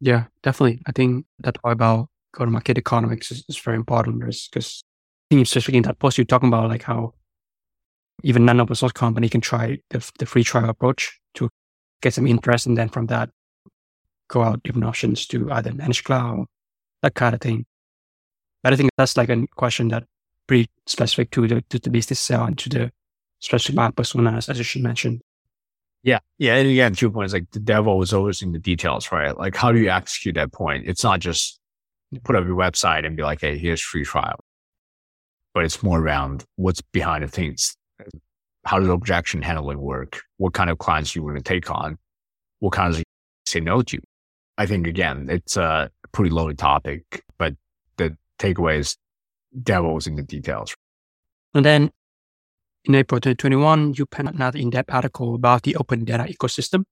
Yeah, 0.00 0.26
definitely. 0.42 0.80
I 0.86 0.92
think 0.92 1.26
that 1.40 1.60
part 1.60 1.72
about 1.72 2.08
go-to-market 2.34 2.78
economics 2.78 3.32
is, 3.32 3.44
is 3.48 3.58
very 3.58 3.76
important 3.76 4.20
because 4.20 4.84
I 5.30 5.34
think 5.34 5.46
especially 5.46 5.76
in 5.76 5.82
that 5.82 5.98
post 5.98 6.18
you're 6.18 6.24
talking 6.24 6.48
about 6.48 6.68
like 6.68 6.84
how 6.84 7.14
even 8.22 8.44
non-open 8.44 8.76
source 8.76 8.92
company 8.92 9.28
can 9.28 9.40
try 9.40 9.78
the, 9.90 10.08
the 10.18 10.26
free 10.26 10.44
trial 10.44 10.68
approach 10.68 11.20
to 11.34 11.48
get 12.00 12.14
some 12.14 12.26
interest 12.26 12.66
and 12.66 12.76
then 12.76 12.88
from 12.88 13.06
that 13.06 13.30
go 14.28 14.42
out 14.42 14.62
different 14.62 14.86
options 14.86 15.26
to 15.26 15.50
either 15.52 15.72
manage 15.72 16.04
cloud, 16.04 16.46
that 17.02 17.14
kind 17.14 17.34
of 17.34 17.40
thing. 17.40 17.64
But 18.62 18.72
I 18.72 18.76
think 18.76 18.90
that's 18.96 19.16
like 19.16 19.28
a 19.28 19.46
question 19.56 19.88
that 19.88 20.04
pretty 20.46 20.70
specific 20.86 21.30
to 21.32 21.46
the 21.46 21.62
to 21.70 21.78
the 21.78 21.90
business 21.90 22.20
cell 22.20 22.44
and 22.44 22.58
to 22.58 22.68
the 22.68 22.92
specific 23.40 23.76
my 23.76 23.90
personas, 23.90 24.48
as 24.48 24.58
you 24.58 24.64
should 24.64 24.82
mention. 24.82 25.20
Yeah. 26.02 26.18
Yeah. 26.38 26.54
And 26.54 26.68
again, 26.68 26.94
two 26.94 27.10
points 27.10 27.32
like 27.32 27.50
the 27.50 27.60
devil 27.60 28.00
is 28.02 28.12
always 28.12 28.42
in 28.42 28.52
the 28.52 28.58
details, 28.58 29.10
right? 29.10 29.36
Like 29.36 29.56
how 29.56 29.72
do 29.72 29.78
you 29.78 29.90
execute 29.90 30.36
that 30.36 30.52
point? 30.52 30.84
It's 30.86 31.04
not 31.04 31.20
just 31.20 31.60
put 32.24 32.36
up 32.36 32.46
your 32.46 32.56
website 32.56 33.04
and 33.04 33.16
be 33.16 33.22
like, 33.22 33.40
hey, 33.40 33.58
here's 33.58 33.82
free 33.82 34.04
trial. 34.04 34.38
But 35.54 35.64
it's 35.64 35.82
more 35.82 35.98
around 35.98 36.44
what's 36.56 36.80
behind 36.80 37.24
the 37.24 37.28
things. 37.28 37.76
How 38.64 38.78
does 38.78 38.88
objection 38.88 39.42
handling 39.42 39.80
work? 39.80 40.20
What 40.36 40.54
kind 40.54 40.70
of 40.70 40.78
clients 40.78 41.16
you 41.16 41.22
want 41.22 41.36
to 41.36 41.42
take 41.42 41.70
on? 41.70 41.98
What 42.60 42.72
kinds 42.72 42.98
of 42.98 43.04
say 43.46 43.60
no 43.60 43.82
to? 43.82 43.98
I 44.58 44.66
think 44.66 44.88
again, 44.88 45.28
it's 45.30 45.56
a 45.56 45.90
pretty 46.10 46.30
loaded 46.30 46.58
topic, 46.58 47.24
but 47.38 47.54
the 47.96 48.16
takeaway 48.40 48.80
is 48.80 48.96
devils 49.62 50.08
in 50.08 50.16
the 50.16 50.22
details. 50.22 50.74
And 51.54 51.64
then 51.64 51.90
in 52.84 52.96
April 52.96 53.20
2021, 53.20 53.94
you 53.96 54.04
penned 54.04 54.28
another 54.28 54.58
in-depth 54.58 54.92
article 54.92 55.36
about 55.36 55.62
the 55.62 55.76
open 55.76 56.04
data 56.04 56.24
ecosystem, 56.24 56.84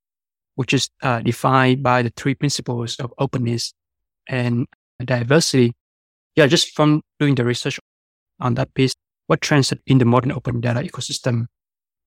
which 0.55 0.73
is 0.73 0.89
uh, 1.03 1.21
defined 1.21 1.83
by 1.83 2.03
the 2.03 2.13
three 2.17 2.37
principles 2.37 2.97
of 2.97 3.13
openness 3.19 3.75
and 4.29 4.67
diversity. 5.05 5.75
Yeah, 6.37 6.47
just 6.47 6.75
from 6.77 7.03
doing 7.19 7.35
the 7.35 7.45
research 7.45 7.81
on 8.39 8.55
that 8.55 8.73
piece, 8.75 8.95
what 9.27 9.41
trends 9.41 9.73
in 9.89 9.99
the 9.99 10.05
modern 10.05 10.31
open 10.31 10.61
data 10.61 10.81
ecosystem 10.81 11.47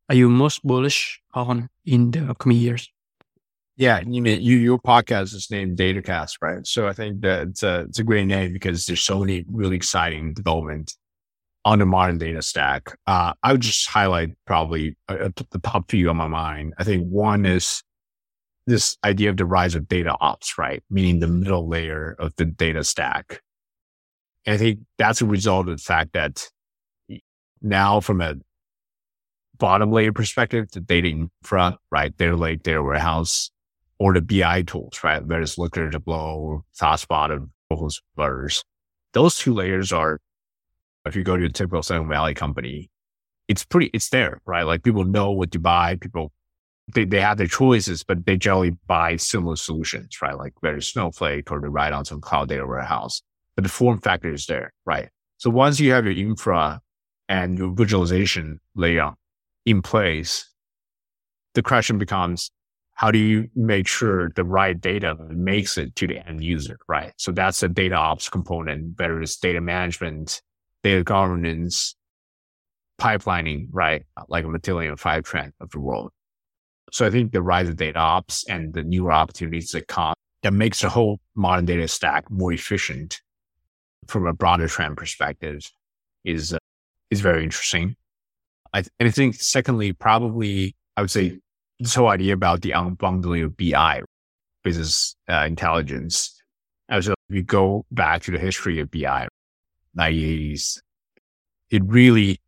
are 0.07 0.15
you 0.15 0.29
most 0.29 0.65
bullish 0.65 1.21
on 1.33 1.69
in 1.85 2.11
the 2.11 2.33
coming 2.39 2.57
years? 2.57 2.89
Yeah, 3.79 4.01
you 4.05 4.21
mean 4.21 4.41
you 4.41 4.57
your 4.57 4.77
podcast 4.77 5.33
is 5.33 5.47
named 5.49 5.77
DataCast, 5.77 6.33
right? 6.41 6.67
So 6.67 6.89
I 6.89 6.91
think 6.91 7.21
that 7.21 7.47
it's 7.47 7.63
a 7.63 7.85
it's 7.87 7.97
a 7.97 8.03
great 8.03 8.25
name 8.25 8.51
because 8.51 8.85
there's 8.85 8.99
so 8.99 9.19
many 9.21 9.45
really 9.49 9.77
exciting 9.77 10.33
development 10.33 10.97
on 11.63 11.79
the 11.79 11.85
modern 11.85 12.17
data 12.17 12.41
stack. 12.41 12.97
Uh, 13.07 13.31
I 13.41 13.53
would 13.53 13.61
just 13.61 13.87
highlight 13.87 14.31
probably 14.45 14.97
uh, 15.07 15.29
the 15.51 15.59
top 15.59 15.89
few 15.89 16.09
on 16.09 16.17
my 16.17 16.27
mind. 16.27 16.73
I 16.77 16.83
think 16.83 17.07
one 17.07 17.45
is 17.45 17.81
this 18.67 18.97
idea 19.05 19.29
of 19.29 19.37
the 19.37 19.45
rise 19.45 19.75
of 19.75 19.87
data 19.87 20.13
ops, 20.19 20.57
right? 20.57 20.83
Meaning 20.89 21.21
the 21.21 21.27
middle 21.27 21.69
layer 21.69 22.17
of 22.19 22.33
the 22.35 22.43
data 22.43 22.83
stack. 22.83 23.41
And 24.45 24.55
I 24.55 24.57
think 24.57 24.79
that's 24.97 25.21
a 25.21 25.25
result 25.25 25.69
of 25.69 25.77
the 25.77 25.83
fact 25.83 26.11
that 26.13 26.49
now 27.61 28.01
from 28.01 28.19
a 28.19 28.35
bottom 29.57 29.89
layer 29.93 30.11
perspective, 30.11 30.69
the 30.73 30.81
data 30.81 31.07
infra, 31.07 31.77
right? 31.91 32.15
Data 32.17 32.35
lake, 32.35 32.63
data 32.63 32.83
warehouse, 32.83 33.51
or 33.99 34.13
the 34.13 34.21
BI 34.21 34.63
tools, 34.63 34.99
right? 35.03 35.23
Whether 35.23 35.41
it's 35.41 35.57
Looker, 35.57 35.89
Tableau, 35.89 36.63
ThoughtSpot, 36.79 37.29
or 37.29 37.49
those 37.69 38.01
others. 38.17 38.63
Those 39.13 39.37
two 39.37 39.53
layers 39.53 39.91
are 39.91 40.19
if 41.05 41.15
you 41.15 41.23
go 41.23 41.37
to 41.37 41.45
a 41.45 41.49
typical 41.49 41.83
Silicon 41.83 42.09
Valley 42.09 42.33
company, 42.33 42.89
it's 43.47 43.65
pretty, 43.65 43.89
it's 43.93 44.09
there, 44.09 44.41
right? 44.45 44.63
Like 44.63 44.83
people 44.83 45.03
know 45.03 45.31
what 45.31 45.51
to 45.51 45.59
buy. 45.59 45.95
People, 45.95 46.31
they, 46.93 47.05
they 47.05 47.21
have 47.21 47.37
their 47.37 47.47
choices, 47.47 48.03
but 48.03 48.25
they 48.25 48.37
generally 48.37 48.71
buy 48.87 49.15
similar 49.15 49.55
solutions, 49.55 50.21
right? 50.21 50.37
Like 50.37 50.53
whether 50.61 50.81
Snowflake 50.81 51.51
or 51.51 51.59
they 51.59 51.67
ride 51.67 51.93
on 51.93 52.05
some 52.05 52.21
cloud 52.21 52.49
data 52.49 52.65
warehouse, 52.65 53.21
but 53.55 53.63
the 53.63 53.69
form 53.69 53.99
factor 53.99 54.31
is 54.31 54.45
there, 54.45 54.71
right? 54.85 55.09
So 55.37 55.49
once 55.49 55.79
you 55.79 55.91
have 55.93 56.05
your 56.05 56.13
infra 56.13 56.81
and 57.27 57.57
your 57.57 57.73
visualization 57.73 58.59
layer 58.75 59.13
in 59.65 59.81
place, 59.81 60.49
the 61.55 61.63
question 61.63 61.97
becomes, 61.97 62.51
how 62.99 63.11
do 63.11 63.17
you 63.17 63.49
make 63.55 63.87
sure 63.87 64.29
the 64.35 64.43
right 64.43 64.81
data 64.81 65.15
makes 65.29 65.77
it 65.77 65.95
to 65.95 66.05
the 66.05 66.17
end 66.27 66.43
user, 66.43 66.77
right? 66.89 67.13
So 67.15 67.31
that's 67.31 67.63
a 67.63 67.69
data 67.69 67.95
ops 67.95 68.27
component, 68.27 68.99
whether 68.99 69.21
it's 69.21 69.37
data 69.37 69.61
management, 69.61 70.41
data 70.83 71.01
governance, 71.05 71.95
pipelining, 72.99 73.69
right? 73.71 74.03
Like 74.27 74.43
a 74.43 74.49
Matillion 74.49 74.99
Fivetran 74.99 75.53
of 75.61 75.69
the 75.69 75.79
world. 75.79 76.11
So 76.91 77.07
I 77.07 77.09
think 77.09 77.31
the 77.31 77.41
rise 77.41 77.69
of 77.69 77.77
data 77.77 77.99
ops 77.99 78.45
and 78.49 78.73
the 78.73 78.83
newer 78.83 79.13
opportunities 79.13 79.71
that 79.71 79.87
come 79.87 80.13
that 80.43 80.51
makes 80.51 80.81
the 80.81 80.89
whole 80.89 81.21
modern 81.35 81.63
data 81.63 81.87
stack 81.87 82.29
more 82.29 82.51
efficient 82.51 83.21
from 84.07 84.27
a 84.27 84.33
broader 84.33 84.67
trend 84.67 84.97
perspective 84.97 85.61
is, 86.25 86.51
uh, 86.51 86.57
is 87.11 87.21
very 87.21 87.45
interesting. 87.45 87.95
I, 88.73 88.81
th- 88.81 88.91
and 88.99 89.07
I 89.07 89.11
think 89.13 89.35
secondly, 89.35 89.93
probably 89.93 90.75
I 90.97 91.01
would 91.01 91.11
say 91.11 91.39
this 91.79 91.95
whole 91.95 92.09
idea 92.09 92.33
about 92.33 92.61
the 92.61 92.71
unbundling 92.71 93.45
of 93.45 93.55
BI, 93.55 94.01
business 94.63 95.15
uh, 95.29 95.45
intelligence. 95.47 96.35
As 96.89 97.09
we 97.29 97.43
go 97.43 97.85
back 97.91 98.23
to 98.23 98.31
the 98.31 98.39
history 98.39 98.79
of 98.79 98.89
BI, 98.89 99.27
1980s, 99.97 100.81
it 101.69 101.83
really 101.85 102.39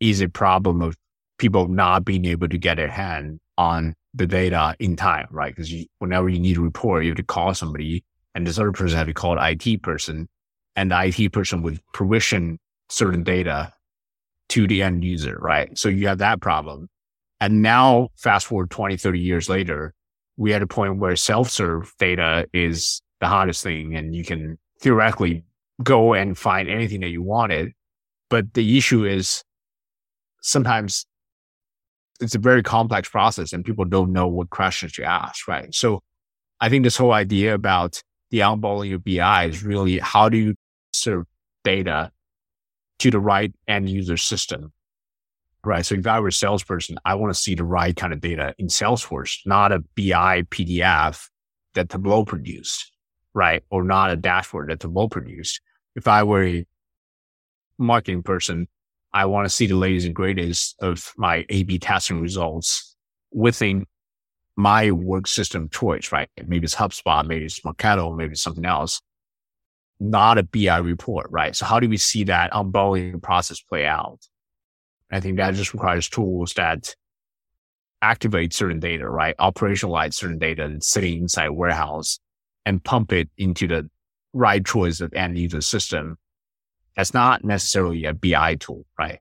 is 0.00 0.20
a 0.20 0.28
problem 0.28 0.82
of 0.82 0.96
people 1.38 1.68
not 1.68 2.04
being 2.04 2.24
able 2.24 2.48
to 2.48 2.58
get 2.58 2.76
their 2.76 2.90
hand 2.90 3.38
on 3.56 3.94
the 4.14 4.26
data 4.26 4.74
in 4.80 4.96
time, 4.96 5.28
right? 5.30 5.54
Because 5.54 5.72
whenever 5.98 6.28
you 6.28 6.40
need 6.40 6.56
a 6.56 6.60
report, 6.60 7.04
you 7.04 7.10
have 7.10 7.16
to 7.16 7.22
call 7.22 7.54
somebody 7.54 8.04
and 8.34 8.46
this 8.46 8.58
other 8.58 8.72
person 8.72 8.98
have 8.98 9.06
to 9.06 9.14
call 9.14 9.38
an 9.38 9.58
IT 9.60 9.82
person 9.82 10.28
and 10.76 10.90
the 10.90 11.04
IT 11.06 11.32
person 11.32 11.62
would 11.62 11.80
provision 11.92 12.58
certain 12.88 13.22
data 13.22 13.72
to 14.48 14.66
the 14.66 14.82
end 14.82 15.04
user, 15.04 15.36
right? 15.40 15.76
So 15.78 15.88
you 15.88 16.08
have 16.08 16.18
that 16.18 16.40
problem. 16.40 16.88
And 17.40 17.62
now 17.62 18.08
fast 18.16 18.46
forward 18.46 18.70
20, 18.70 18.96
30 18.96 19.18
years 19.18 19.48
later, 19.48 19.94
we 20.36 20.50
had 20.50 20.62
a 20.62 20.66
point 20.66 20.98
where 20.98 21.16
self-serve 21.16 21.92
data 21.98 22.46
is 22.52 23.00
the 23.20 23.26
hottest 23.26 23.62
thing 23.62 23.94
and 23.94 24.14
you 24.14 24.24
can 24.24 24.58
theoretically 24.80 25.44
go 25.82 26.14
and 26.14 26.36
find 26.36 26.68
anything 26.68 27.00
that 27.00 27.08
you 27.08 27.22
wanted. 27.22 27.72
But 28.30 28.54
the 28.54 28.78
issue 28.78 29.04
is 29.04 29.42
sometimes 30.40 31.06
it's 32.20 32.34
a 32.34 32.38
very 32.38 32.62
complex 32.62 33.08
process 33.08 33.52
and 33.52 33.64
people 33.64 33.84
don't 33.84 34.12
know 34.12 34.26
what 34.26 34.50
questions 34.50 34.92
to 34.92 35.04
ask, 35.04 35.46
right? 35.46 35.72
So 35.74 36.00
I 36.60 36.68
think 36.68 36.84
this 36.84 36.96
whole 36.96 37.12
idea 37.12 37.54
about 37.54 38.02
the 38.30 38.40
unbundling 38.40 38.94
of 38.94 39.04
BI 39.04 39.44
is 39.44 39.62
really 39.62 39.98
how 39.98 40.28
do 40.28 40.36
you 40.36 40.54
serve 40.92 41.24
data 41.64 42.10
to 42.98 43.10
the 43.10 43.20
right 43.20 43.52
end 43.68 43.88
user 43.88 44.16
system, 44.16 44.72
right? 45.68 45.86
So 45.86 45.94
if 45.94 46.06
I 46.06 46.18
were 46.18 46.28
a 46.28 46.32
salesperson, 46.32 46.98
I 47.04 47.14
want 47.14 47.32
to 47.32 47.40
see 47.40 47.54
the 47.54 47.64
right 47.64 47.94
kind 47.94 48.12
of 48.12 48.20
data 48.20 48.54
in 48.58 48.66
Salesforce, 48.66 49.38
not 49.46 49.70
a 49.70 49.80
BI 49.96 50.42
PDF 50.50 51.28
that 51.74 51.90
Tableau 51.90 52.24
produced, 52.24 52.90
right? 53.34 53.62
Or 53.70 53.84
not 53.84 54.10
a 54.10 54.16
dashboard 54.16 54.70
that 54.70 54.80
Tableau 54.80 55.08
produced 55.08 55.60
if 55.98 56.06
I 56.06 56.22
were 56.22 56.44
a 56.44 56.66
marketing 57.76 58.22
person, 58.22 58.68
I 59.12 59.26
want 59.26 59.46
to 59.46 59.50
see 59.50 59.66
the 59.66 59.74
latest 59.74 60.06
and 60.06 60.14
greatest 60.14 60.76
of 60.80 61.12
my 61.16 61.44
A 61.48 61.64
B 61.64 61.78
testing 61.78 62.20
results 62.20 62.94
within 63.32 63.84
my 64.56 64.92
work 64.92 65.26
system 65.26 65.68
choice, 65.68 66.12
right? 66.12 66.28
Maybe 66.46 66.64
it's 66.64 66.74
HubSpot, 66.76 67.26
maybe 67.26 67.44
it's 67.44 67.60
Marketo, 67.60 68.16
maybe 68.16 68.32
it's 68.32 68.42
something 68.42 68.64
else, 68.64 69.00
not 69.98 70.38
a 70.38 70.44
BI 70.44 70.78
report, 70.78 71.26
right? 71.30 71.54
So 71.54 71.66
how 71.66 71.80
do 71.80 71.88
we 71.88 71.96
see 71.96 72.24
that 72.24 72.52
unbundling 72.52 73.20
process 73.20 73.60
play 73.60 73.84
out? 73.84 74.20
I 75.10 75.20
think 75.20 75.36
that 75.38 75.54
just 75.54 75.72
requires 75.74 76.08
tools 76.08 76.54
that 76.54 76.94
activate 78.02 78.54
certain 78.54 78.80
data, 78.80 79.08
right? 79.08 79.36
Operationalize 79.38 80.14
certain 80.14 80.38
data 80.38 80.68
that's 80.70 80.88
sitting 80.88 81.22
inside 81.22 81.50
warehouse 81.50 82.20
and 82.66 82.82
pump 82.84 83.12
it 83.12 83.30
into 83.38 83.66
the 83.68 83.88
right 84.32 84.64
choice 84.64 85.00
of 85.00 85.12
end 85.14 85.38
user 85.38 85.60
system 85.60 86.16
That's 86.96 87.14
not 87.14 87.44
necessarily 87.44 88.04
a 88.04 88.14
BI 88.14 88.56
tool, 88.56 88.84
right? 88.98 89.20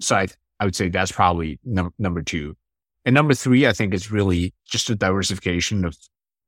So 0.00 0.16
I, 0.16 0.28
I 0.60 0.64
would 0.64 0.76
say 0.76 0.88
that's 0.88 1.12
probably 1.12 1.58
num- 1.64 1.94
number 1.98 2.22
two. 2.22 2.56
And 3.04 3.14
number 3.14 3.34
three, 3.34 3.66
I 3.66 3.72
think 3.72 3.94
is 3.94 4.12
really 4.12 4.54
just 4.66 4.90
a 4.90 4.94
diversification 4.96 5.84
of 5.84 5.96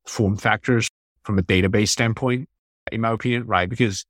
form 0.07 0.37
factors 0.37 0.91
from 1.25 1.39
a 1.39 1.43
database 1.43 1.91
standpoint, 1.91 2.49
in 2.93 3.03
my 3.03 3.13
opinion, 3.13 3.47
right? 3.47 3.69
Because 3.69 4.07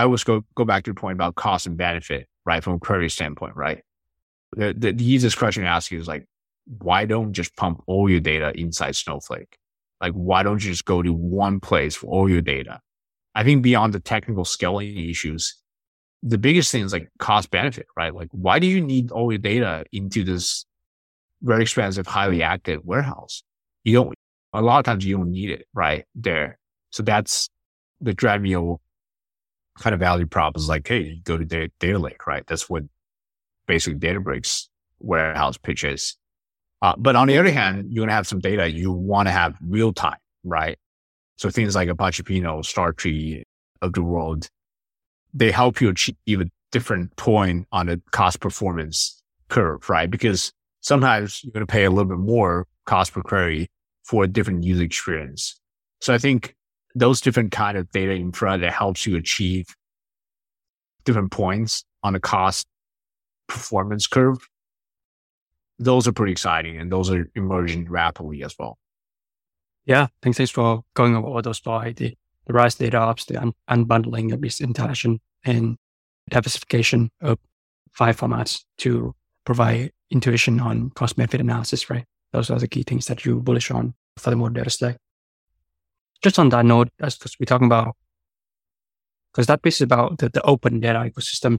I 0.00 0.04
always 0.04 0.24
go, 0.24 0.42
go 0.54 0.64
back 0.64 0.84
to 0.84 0.92
the 0.92 0.98
point 0.98 1.16
about 1.16 1.34
cost 1.34 1.66
and 1.66 1.76
benefit, 1.76 2.26
right? 2.46 2.64
From 2.64 2.74
a 2.74 2.78
query 2.78 3.10
standpoint, 3.10 3.54
right? 3.54 3.82
The, 4.56 4.74
the, 4.74 4.92
the 4.92 5.04
easiest 5.04 5.36
question 5.36 5.64
to 5.64 5.68
ask 5.68 5.90
you 5.90 5.98
is 6.00 6.08
like, 6.08 6.24
why 6.78 7.04
don't 7.04 7.34
just 7.34 7.54
pump 7.54 7.82
all 7.86 8.08
your 8.08 8.20
data 8.20 8.50
inside 8.58 8.96
Snowflake? 8.96 9.58
Like, 10.00 10.14
why 10.14 10.42
don't 10.42 10.64
you 10.64 10.70
just 10.70 10.86
go 10.86 11.02
to 11.02 11.12
one 11.12 11.60
place 11.60 11.94
for 11.96 12.06
all 12.06 12.30
your 12.30 12.40
data? 12.40 12.80
I 13.34 13.44
think 13.44 13.62
beyond 13.62 13.92
the 13.92 14.00
technical 14.00 14.46
scaling 14.46 14.96
issues, 14.96 15.54
the 16.22 16.38
biggest 16.38 16.72
thing 16.72 16.82
is 16.82 16.94
like 16.94 17.10
cost 17.18 17.50
benefit, 17.50 17.86
right? 17.94 18.14
Like, 18.14 18.28
why 18.32 18.58
do 18.58 18.66
you 18.66 18.80
need 18.80 19.10
all 19.10 19.30
your 19.30 19.38
data 19.38 19.84
into 19.92 20.24
this 20.24 20.64
very 21.42 21.60
expensive, 21.60 22.06
highly 22.06 22.42
active 22.42 22.80
warehouse? 22.84 23.42
You 23.84 23.92
don't, 23.92 24.14
a 24.54 24.62
lot 24.62 24.78
of 24.78 24.86
times 24.86 25.04
you 25.04 25.18
don't 25.18 25.30
need 25.30 25.50
it 25.50 25.66
right 25.74 26.06
there. 26.14 26.58
So 26.88 27.02
that's 27.02 27.50
the 28.00 28.14
Dremio 28.14 28.78
kind 29.80 29.94
of 29.94 30.00
value 30.00 30.26
prop 30.26 30.56
is 30.56 30.68
like, 30.68 30.86
hey, 30.86 31.20
go 31.24 31.36
to 31.36 31.44
data, 31.44 31.70
data 31.80 31.98
lake, 31.98 32.26
right? 32.26 32.46
That's 32.46 32.70
what 32.70 32.84
basically 33.66 33.98
Databricks 33.98 34.68
warehouse 35.00 35.56
pitches. 35.56 36.16
Uh, 36.82 36.94
but 36.96 37.16
on 37.16 37.28
the 37.28 37.38
other 37.38 37.50
hand, 37.50 37.86
you're 37.90 38.02
going 38.02 38.08
to 38.08 38.14
have 38.14 38.26
some 38.26 38.40
data 38.40 38.70
you 38.70 38.92
want 38.92 39.26
to 39.28 39.32
have 39.32 39.56
real 39.66 39.92
time, 39.92 40.18
right? 40.44 40.78
So 41.36 41.50
things 41.50 41.74
like 41.74 41.88
Apache 41.88 42.22
Pinot, 42.22 42.64
StarTree 42.64 43.42
of 43.82 43.92
the 43.92 44.02
world, 44.02 44.48
they 45.32 45.50
help 45.50 45.80
you 45.80 45.88
achieve 45.88 46.16
a 46.28 46.46
different 46.72 47.16
point 47.16 47.66
on 47.72 47.86
the 47.86 48.00
cost 48.12 48.40
performance 48.40 49.22
curve, 49.48 49.88
right? 49.88 50.10
Because 50.10 50.52
sometimes 50.80 51.42
you're 51.42 51.52
going 51.52 51.66
to 51.66 51.70
pay 51.70 51.84
a 51.84 51.90
little 51.90 52.08
bit 52.08 52.18
more 52.18 52.66
cost 52.86 53.12
per 53.12 53.22
query 53.22 53.68
for 54.04 54.24
a 54.24 54.28
different 54.28 54.64
user 54.64 54.82
experience. 54.82 55.60
So 56.00 56.14
I 56.14 56.18
think 56.18 56.54
those 56.94 57.20
different 57.20 57.52
kind 57.52 57.76
of 57.76 57.90
data 57.90 58.14
infra 58.14 58.58
that 58.58 58.72
helps 58.72 59.06
you 59.06 59.16
achieve 59.16 59.66
different 61.04 61.30
points 61.30 61.84
on 62.02 62.12
the 62.12 62.20
cost 62.20 62.66
performance 63.46 64.06
curve 64.06 64.38
those 65.80 66.06
are 66.06 66.12
pretty 66.12 66.30
exciting 66.30 66.78
and 66.78 66.92
those 66.92 67.10
are 67.10 67.28
emerging 67.34 67.90
rapidly 67.90 68.44
as 68.44 68.54
well. 68.58 68.78
Yeah, 69.86 70.08
thanks, 70.22 70.36
thanks 70.36 70.50
for 70.50 70.84
going 70.94 71.16
over 71.16 71.26
all 71.26 71.42
those 71.42 71.58
by 71.58 71.92
the, 71.92 72.14
the 72.46 72.52
RISE 72.52 72.74
data 72.74 72.98
ops, 72.98 73.24
the 73.24 73.40
un- 73.40 73.54
unbundling 73.68 74.32
of 74.32 74.42
this 74.42 74.60
intelligence 74.60 75.20
and 75.42 75.78
diversification 76.28 77.10
of 77.22 77.38
file 77.92 78.12
formats 78.12 78.62
to 78.78 79.14
provide 79.46 79.90
intuition 80.10 80.60
on 80.60 80.90
cost 80.90 81.16
benefit 81.16 81.40
analysis, 81.40 81.88
right? 81.88 82.04
Those 82.32 82.50
are 82.50 82.58
the 82.58 82.68
key 82.68 82.82
things 82.82 83.06
that 83.06 83.24
you 83.24 83.40
bullish 83.40 83.70
on 83.70 83.94
for 84.18 84.28
the 84.28 84.36
more 84.36 84.50
data 84.50 84.70
stack. 84.70 84.98
Just 86.22 86.38
on 86.38 86.50
that 86.50 86.64
note, 86.64 86.88
as 87.00 87.18
we're 87.38 87.46
talking 87.46 87.66
about, 87.66 87.96
because 89.32 89.46
that 89.46 89.62
piece 89.62 89.76
is 89.76 89.82
about 89.82 90.18
the, 90.18 90.28
the 90.28 90.42
open 90.42 90.80
data 90.80 90.98
ecosystem. 90.98 91.56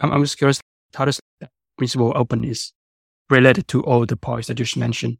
I'm, 0.00 0.12
I'm 0.12 0.22
just 0.22 0.36
curious, 0.36 0.60
how 0.94 1.04
does 1.04 1.20
principle 1.76 2.12
open 2.14 2.44
is 2.44 2.72
related 3.30 3.66
to 3.68 3.82
all 3.82 4.04
the 4.04 4.16
points 4.16 4.48
that 4.48 4.58
you 4.58 4.64
just 4.64 4.76
mentioned. 4.76 5.18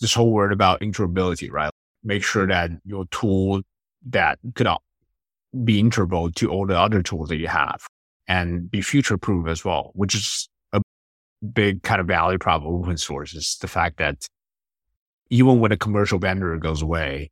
This 0.00 0.14
whole 0.14 0.32
word 0.32 0.52
about 0.52 0.80
interoperability, 0.80 1.50
right? 1.50 1.70
Make 2.02 2.24
sure 2.24 2.46
that 2.46 2.70
your 2.84 3.04
tool 3.06 3.62
that 4.06 4.38
could 4.54 4.66
be 5.64 5.82
interoperable 5.82 6.34
to 6.34 6.50
all 6.50 6.66
the 6.66 6.78
other 6.78 7.02
tools 7.02 7.28
that 7.28 7.36
you 7.36 7.46
have 7.46 7.86
and 8.26 8.70
be 8.70 8.82
future 8.82 9.16
proof 9.16 9.46
as 9.46 9.64
well, 9.64 9.92
which 9.94 10.14
is 10.14 10.48
a 10.72 10.80
big 11.54 11.82
kind 11.82 12.00
of 12.00 12.06
value 12.06 12.38
prop 12.38 12.62
of 12.62 12.66
open 12.66 12.96
source 12.96 13.34
is 13.34 13.56
the 13.60 13.68
fact 13.68 13.98
that 13.98 14.26
even 15.30 15.60
when 15.60 15.72
a 15.72 15.76
commercial 15.76 16.18
vendor 16.18 16.56
goes 16.58 16.82
away, 16.82 17.30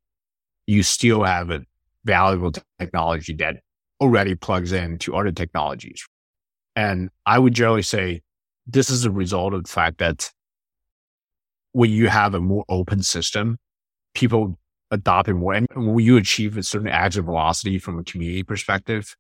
you 0.70 0.84
still 0.84 1.24
have 1.24 1.50
a 1.50 1.62
valuable 2.04 2.52
technology 2.78 3.34
that 3.34 3.56
already 4.00 4.36
plugs 4.36 4.70
in 4.70 4.98
to 4.98 5.16
other 5.16 5.32
technologies. 5.32 6.06
And 6.76 7.10
I 7.26 7.40
would 7.40 7.54
generally 7.54 7.82
say 7.82 8.22
this 8.66 8.88
is 8.88 9.04
a 9.04 9.10
result 9.10 9.52
of 9.52 9.64
the 9.64 9.68
fact 9.68 9.98
that 9.98 10.30
when 11.72 11.90
you 11.90 12.08
have 12.08 12.34
a 12.34 12.40
more 12.40 12.64
open 12.68 13.02
system, 13.02 13.58
people 14.14 14.58
adopt 14.92 15.28
it 15.28 15.34
more. 15.34 15.54
And 15.54 15.66
when 15.74 16.04
you 16.04 16.16
achieve 16.16 16.56
a 16.56 16.62
certain 16.62 16.88
exit 16.88 17.24
velocity 17.24 17.80
from 17.80 17.98
a 17.98 18.04
community 18.04 18.44
perspective, 18.44 19.16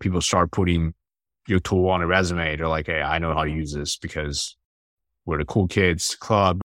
people 0.00 0.20
start 0.20 0.52
putting 0.52 0.92
your 1.48 1.60
tool 1.60 1.88
on 1.88 2.02
a 2.02 2.06
resume. 2.06 2.56
They're 2.56 2.68
like, 2.68 2.86
Hey, 2.86 3.00
I 3.00 3.18
know 3.18 3.32
how 3.32 3.44
to 3.44 3.50
use 3.50 3.72
this 3.72 3.96
because 3.96 4.54
we're 5.24 5.38
the 5.38 5.46
cool 5.46 5.66
kids 5.66 6.14
club 6.14 6.60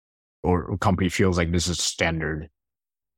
or 0.42 0.72
a 0.72 0.78
company 0.78 1.10
feels 1.10 1.36
like 1.36 1.52
this 1.52 1.68
is 1.68 1.78
standard. 1.82 2.48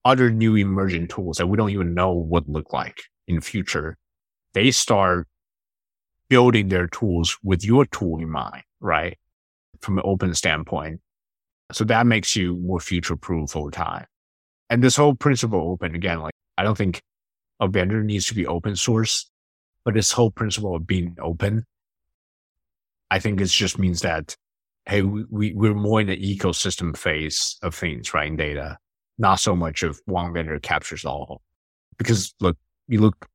Other 0.09 0.30
new 0.30 0.56
emerging 0.56 1.09
tools 1.09 1.36
that 1.36 1.46
we 1.46 1.56
don't 1.59 1.70
even 1.70 1.92
know 1.92 2.12
what 2.12 2.48
look 2.48 2.72
like 2.72 2.98
in 3.26 3.40
future, 3.40 3.96
they 4.54 4.70
start 4.70 5.28
building 6.28 6.68
their 6.68 6.86
tools 6.86 7.36
with 7.42 7.64
your 7.64 7.84
tool 7.84 8.18
in 8.18 8.30
mind 8.30 8.62
right? 8.80 9.18
From 9.80 9.98
an 9.98 10.04
open 10.06 10.34
standpoint. 10.34 11.00
So 11.72 11.84
that 11.84 12.06
makes 12.06 12.34
you 12.34 12.56
more 12.56 12.80
future 12.80 13.16
proof 13.16 13.54
over 13.56 13.70
time. 13.70 14.06
And 14.70 14.82
this 14.82 14.96
whole 14.96 15.14
principle 15.14 15.61
open 15.72 15.94
again, 15.94 16.20
like 16.20 16.34
I 16.56 16.62
don't 16.62 16.76
think 16.76 17.02
a 17.61 17.68
vendor 17.68 18.02
needs 18.02 18.26
to 18.26 18.34
be 18.34 18.46
open 18.46 18.76
source, 18.76 19.30
but 19.84 19.94
this 19.94 20.12
whole 20.12 20.30
principle 20.30 20.74
of 20.74 20.86
being 20.86 21.16
open, 21.20 21.64
I 23.11 23.18
think 23.18 23.40
it 23.40 23.46
just 23.46 23.78
means 23.78 24.00
that, 24.00 24.36
Hey, 24.86 25.02
we, 25.02 25.52
we're 25.52 25.74
more 25.74 26.00
in 26.00 26.06
the 26.06 26.16
ecosystem 26.16 26.96
phase 26.96 27.59
of 27.62 27.74
things, 27.74 28.14
right? 28.14 28.28
In 28.28 28.36
data, 28.36 28.78
not 29.18 29.36
so 29.36 29.54
much 29.54 29.82
of 29.82 30.00
one 30.06 30.32
vendor 30.32 30.58
captures 30.60 31.04
all. 31.04 31.42
Because 31.98 32.34
look, 32.40 32.56
you 32.86 33.00
look 33.00 33.26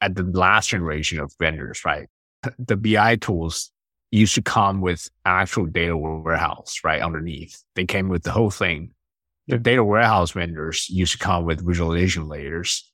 at 0.00 0.14
the 0.14 0.24
last 0.24 0.68
generation 0.68 1.20
of 1.20 1.32
vendors, 1.38 1.84
right? 1.84 2.08
The 2.58 2.76
BI 2.76 3.16
tools 3.16 3.70
used 4.10 4.34
to 4.34 4.42
come 4.42 4.80
with 4.80 5.08
actual 5.24 5.66
data 5.66 5.96
warehouse 5.96 6.80
right 6.82 7.00
underneath. 7.00 7.62
They 7.76 7.84
came 7.84 8.08
with 8.08 8.24
the 8.24 8.32
whole 8.32 8.50
thing. 8.50 8.92
The 9.46 9.58
data 9.58 9.84
warehouse 9.84 10.32
vendors 10.32 10.88
used 10.88 11.12
to 11.12 11.18
come 11.18 11.44
with 11.44 11.66
visualization 11.66 12.28
layers. 12.28 12.90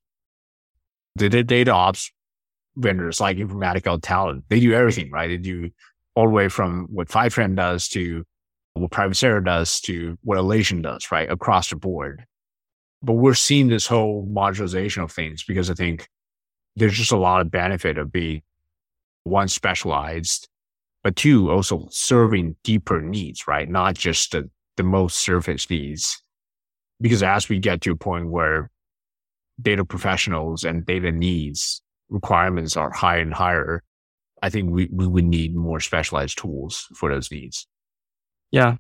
The, 1.14 1.28
the 1.28 1.43
data 1.43 1.70
ops 1.70 2.11
vendors 2.76 3.20
like 3.20 3.39
Informatica 3.39 3.99
Talend, 4.01 4.43
they 4.49 4.61
do 4.61 4.74
everything, 4.74 5.11
right? 5.11 5.28
They 5.28 5.39
do 5.39 5.70
all 6.14 6.24
the 6.24 6.32
way 6.32 6.49
from 6.49 6.87
what 6.91 7.09
Fivetran 7.09 7.57
does 7.57 7.89
to 7.89 8.24
what 8.77 8.91
Privacera 8.91 9.45
does 9.45 9.81
to 9.83 10.18
what 10.22 10.39
Alation 10.39 10.83
does, 10.83 11.11
right? 11.11 11.31
Across 11.31 11.70
the 11.70 11.77
board. 11.77 12.24
But 13.03 13.14
we're 13.14 13.35
seeing 13.35 13.68
this 13.68 13.87
whole 13.87 14.27
modularization 14.27 15.03
of 15.05 15.12
things 15.12 15.45
because 15.45 15.70
I 15.70 15.74
think 15.74 16.09
there's 16.77 16.97
just 16.97 17.12
a 17.12 17.16
lot 17.16 17.41
of 17.41 17.51
benefit 17.51 17.99
of 17.99 18.12
being 18.12 18.43
one 19.24 19.49
specialized 19.49 20.49
but 21.07 21.14
two, 21.14 21.53
also 21.53 21.87
serving 21.89 22.57
deeper 22.64 23.01
needs, 23.01 23.47
right? 23.47 23.68
Not 23.68 23.95
just 23.95 24.33
the, 24.33 24.51
the 24.77 24.83
most 24.83 25.20
surface 25.20 25.70
needs. 25.70 26.20
Because 27.01 27.22
as 27.22 27.49
we 27.49 27.61
get 27.61 27.81
to 27.83 27.93
a 27.93 27.97
point 27.97 28.29
where 28.29 28.72
data 29.62 29.85
professionals 29.85 30.64
and 30.64 30.85
data 30.85 31.12
needs 31.12 31.81
requirements 32.09 32.77
are 32.77 32.91
higher 32.91 33.20
and 33.20 33.33
higher, 33.33 33.85
I 34.43 34.51
think 34.51 34.72
we, 34.72 34.89
we 34.91 35.07
would 35.07 35.27
need 35.27 35.55
more 35.55 35.79
specialized 35.79 36.39
tools 36.39 36.89
for 36.97 37.09
those 37.09 37.31
needs. 37.31 37.68
Yeah. 38.51 38.77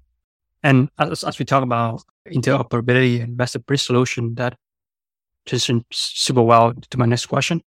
And 0.62 0.88
as, 0.98 1.24
as 1.24 1.38
we 1.38 1.44
talk 1.44 1.62
about 1.62 2.02
interoperability 2.26 3.22
and 3.22 3.36
best 3.36 3.54
of 3.56 3.66
breed 3.66 3.78
solution, 3.78 4.34
that 4.34 4.56
transitions 5.44 5.84
super 5.90 6.42
well 6.42 6.74
to 6.90 6.98
my 6.98 7.06
next 7.06 7.26
question. 7.26 7.62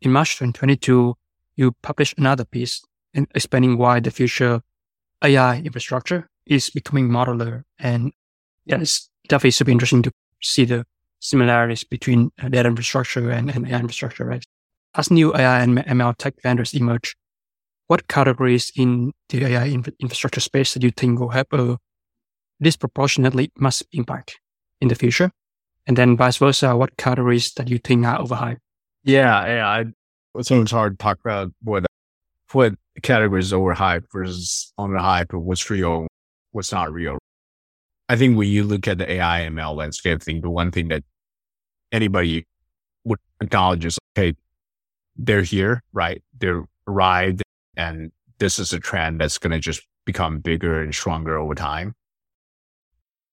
In 0.00 0.12
March 0.12 0.34
2022, 0.34 1.14
you 1.56 1.72
published 1.82 2.18
another 2.18 2.44
piece 2.44 2.82
and 3.14 3.26
explaining 3.34 3.78
why 3.78 4.00
the 4.00 4.10
future 4.10 4.60
AI 5.22 5.58
infrastructure 5.58 6.28
is 6.46 6.70
becoming 6.70 7.08
modular. 7.08 7.62
And 7.78 8.12
yeah, 8.64 8.80
it's 8.80 9.08
definitely 9.28 9.52
super 9.52 9.70
interesting 9.70 10.02
to 10.02 10.12
see 10.42 10.64
the 10.64 10.84
similarities 11.20 11.84
between 11.84 12.32
uh, 12.42 12.48
data 12.48 12.68
infrastructure 12.68 13.30
and, 13.30 13.50
and 13.50 13.66
AI 13.66 13.78
infrastructure, 13.78 14.24
right? 14.24 14.44
As 14.94 15.10
new 15.10 15.34
AI 15.34 15.60
and 15.60 15.78
ML 15.78 16.16
tech 16.16 16.34
vendors 16.42 16.74
emerge, 16.74 17.16
what 17.86 18.08
categories 18.08 18.72
in 18.76 19.12
the 19.28 19.44
AI 19.44 19.68
infrastructure 20.00 20.40
space 20.40 20.74
that 20.74 20.82
you 20.82 20.90
think 20.90 21.20
will 21.20 21.30
have 21.30 21.46
a 21.52 21.78
disproportionately 22.60 23.50
massive 23.56 23.88
impact 23.92 24.40
in 24.80 24.88
the 24.88 24.94
future? 24.94 25.30
And 25.86 25.96
then 25.96 26.16
vice 26.16 26.36
versa, 26.36 26.76
what 26.76 26.96
categories 26.96 27.52
that 27.54 27.68
you 27.68 27.78
think 27.78 28.06
are 28.06 28.18
overhyped? 28.18 28.58
Yeah, 29.04 29.46
yeah. 29.46 29.68
I, 29.68 29.84
it's 30.38 30.50
always 30.50 30.70
hard 30.70 30.98
to 30.98 31.02
talk 31.02 31.18
about 31.20 31.52
what 31.62 31.84
what 32.52 32.74
categories 33.02 33.52
overhyped 33.52 34.04
versus 34.12 34.72
underhyped 34.78 35.32
or 35.32 35.38
what's 35.38 35.68
real, 35.70 36.06
what's 36.52 36.72
not 36.72 36.92
real. 36.92 37.18
I 38.08 38.16
think 38.16 38.36
when 38.36 38.48
you 38.48 38.64
look 38.64 38.86
at 38.86 38.98
the 38.98 39.10
AI 39.10 39.48
ML 39.50 39.74
landscape 39.74 40.22
thing, 40.22 40.42
the 40.42 40.50
one 40.50 40.70
thing 40.70 40.88
that 40.88 41.02
anybody 41.90 42.46
would 43.04 43.18
acknowledge 43.40 43.86
is, 43.86 43.98
okay, 44.16 44.36
they're 45.16 45.42
here, 45.42 45.82
right? 45.92 46.22
They're 46.38 46.64
arrived 46.86 47.42
and 47.76 48.12
this 48.38 48.58
is 48.58 48.72
a 48.72 48.80
trend 48.80 49.20
that's 49.20 49.38
going 49.38 49.52
to 49.52 49.58
just 49.58 49.86
become 50.04 50.40
bigger 50.40 50.82
and 50.82 50.94
stronger 50.94 51.38
over 51.38 51.54
time. 51.54 51.94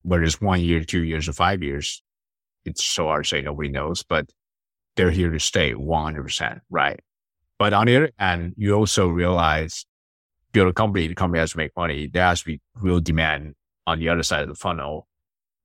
Whether 0.04 0.24
it's 0.24 0.40
one 0.40 0.62
year, 0.62 0.84
two 0.84 1.04
years, 1.04 1.28
or 1.28 1.34
five 1.34 1.62
years, 1.62 2.02
it's 2.66 2.84
so 2.84 3.06
hard 3.06 3.26
to 3.26 3.30
say 3.30 3.42
nobody 3.42 3.70
knows, 3.70 4.04
but 4.04 4.30
they're 4.96 5.12
here 5.12 5.32
to 5.32 5.40
stay 5.40 5.74
100%, 5.74 6.62
right? 6.70 7.00
But 7.58 7.74
on 7.74 7.88
the 7.88 7.98
other 7.98 8.12
hand, 8.18 8.54
you 8.58 8.74
also 8.74 9.08
realize 9.08 9.86
build 10.52 10.70
a 10.70 10.74
company, 10.74 11.08
the 11.08 11.16
company 11.16 11.40
has 11.40 11.52
to 11.52 11.58
make 11.58 11.72
money. 11.76 12.08
There 12.08 12.24
has 12.24 12.40
to 12.42 12.46
be 12.46 12.62
real 12.76 13.00
demand 13.00 13.56
on 13.86 14.00
the 14.00 14.10
other 14.10 14.24
side 14.24 14.42
of 14.42 14.48
the 14.50 14.56
funnel. 14.56 15.08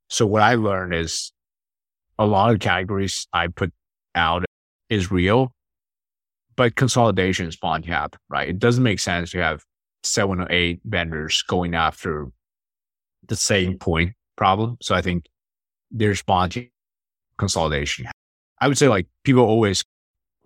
So 0.08 0.26
what 0.26 0.42
I 0.42 0.54
learned 0.54 0.94
is 0.94 1.32
a 2.18 2.26
lot 2.26 2.52
of 2.52 2.60
categories 2.60 3.26
I 3.32 3.48
put 3.48 3.72
out 4.14 4.44
is 4.88 5.10
real, 5.10 5.53
but 6.56 6.76
consolidation 6.76 7.46
is 7.46 7.56
to 7.56 7.90
happen, 7.90 8.18
right? 8.28 8.48
It 8.48 8.58
doesn't 8.58 8.82
make 8.82 9.00
sense 9.00 9.30
to 9.32 9.38
have 9.38 9.64
seven 10.02 10.40
or 10.40 10.50
eight 10.50 10.80
vendors 10.84 11.42
going 11.42 11.74
after 11.74 12.28
the 13.26 13.36
same 13.36 13.78
point 13.78 14.12
problem. 14.36 14.76
So 14.82 14.94
I 14.94 15.02
think 15.02 15.26
there's 15.90 16.22
to 16.22 16.68
consolidation. 17.36 18.06
I 18.60 18.68
would 18.68 18.78
say 18.78 18.88
like 18.88 19.06
people 19.24 19.44
always 19.44 19.84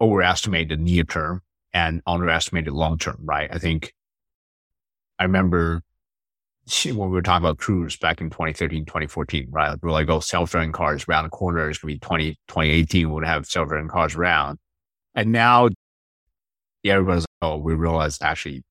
overestimate 0.01 0.69
the 0.69 0.77
near 0.77 1.05
term 1.05 1.43
and 1.73 2.03
underestimate 2.07 2.67
the 2.67 2.73
long 2.73 2.99
term, 2.99 3.19
right? 3.23 3.49
I 3.53 3.59
think 3.59 3.93
I 5.19 5.25
remember 5.25 5.83
when 6.85 6.97
we 6.97 7.15
were 7.15 7.23
talking 7.23 7.45
about 7.45 7.59
Cruise 7.59 7.97
back 7.97 8.21
in 8.21 8.29
2013, 8.31 8.85
2014, 8.85 9.49
right? 9.51 9.77
We 9.83 9.89
are 9.89 9.93
like, 9.93 10.09
oh, 10.11 10.21
self-driving 10.21 10.73
cars 10.73 11.07
around 11.09 11.25
the 11.25 11.31
corner 11.31 11.71
is 11.71 11.79
going 11.79 11.95
to 11.95 12.01
be 12.01 12.07
20, 12.07 12.33
2018 12.49 13.11
would 13.11 13.25
have 13.25 13.47
self-driving 13.47 13.89
cars 13.89 14.15
around. 14.15 14.59
And 15.15 15.33
now 15.33 15.71
everybody's 16.91 17.23
like, 17.23 17.51
oh, 17.51 17.57
we 17.57 17.75
realized 17.75 18.23
actually 18.23 18.63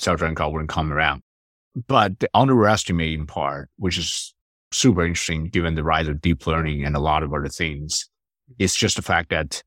car 0.00 0.50
wouldn't 0.50 0.68
come 0.68 0.92
around. 0.92 1.22
But 1.86 2.18
the 2.20 2.28
underestimating 2.34 3.26
part, 3.26 3.68
which 3.76 3.98
is 3.98 4.34
super 4.72 5.04
interesting 5.04 5.48
given 5.48 5.74
the 5.74 5.84
rise 5.84 6.08
of 6.08 6.20
deep 6.20 6.46
learning 6.46 6.84
and 6.84 6.96
a 6.96 7.00
lot 7.00 7.22
of 7.22 7.32
other 7.32 7.48
things, 7.48 8.08
is 8.58 8.74
just 8.74 8.96
the 8.96 9.02
fact 9.02 9.30
that 9.30 9.62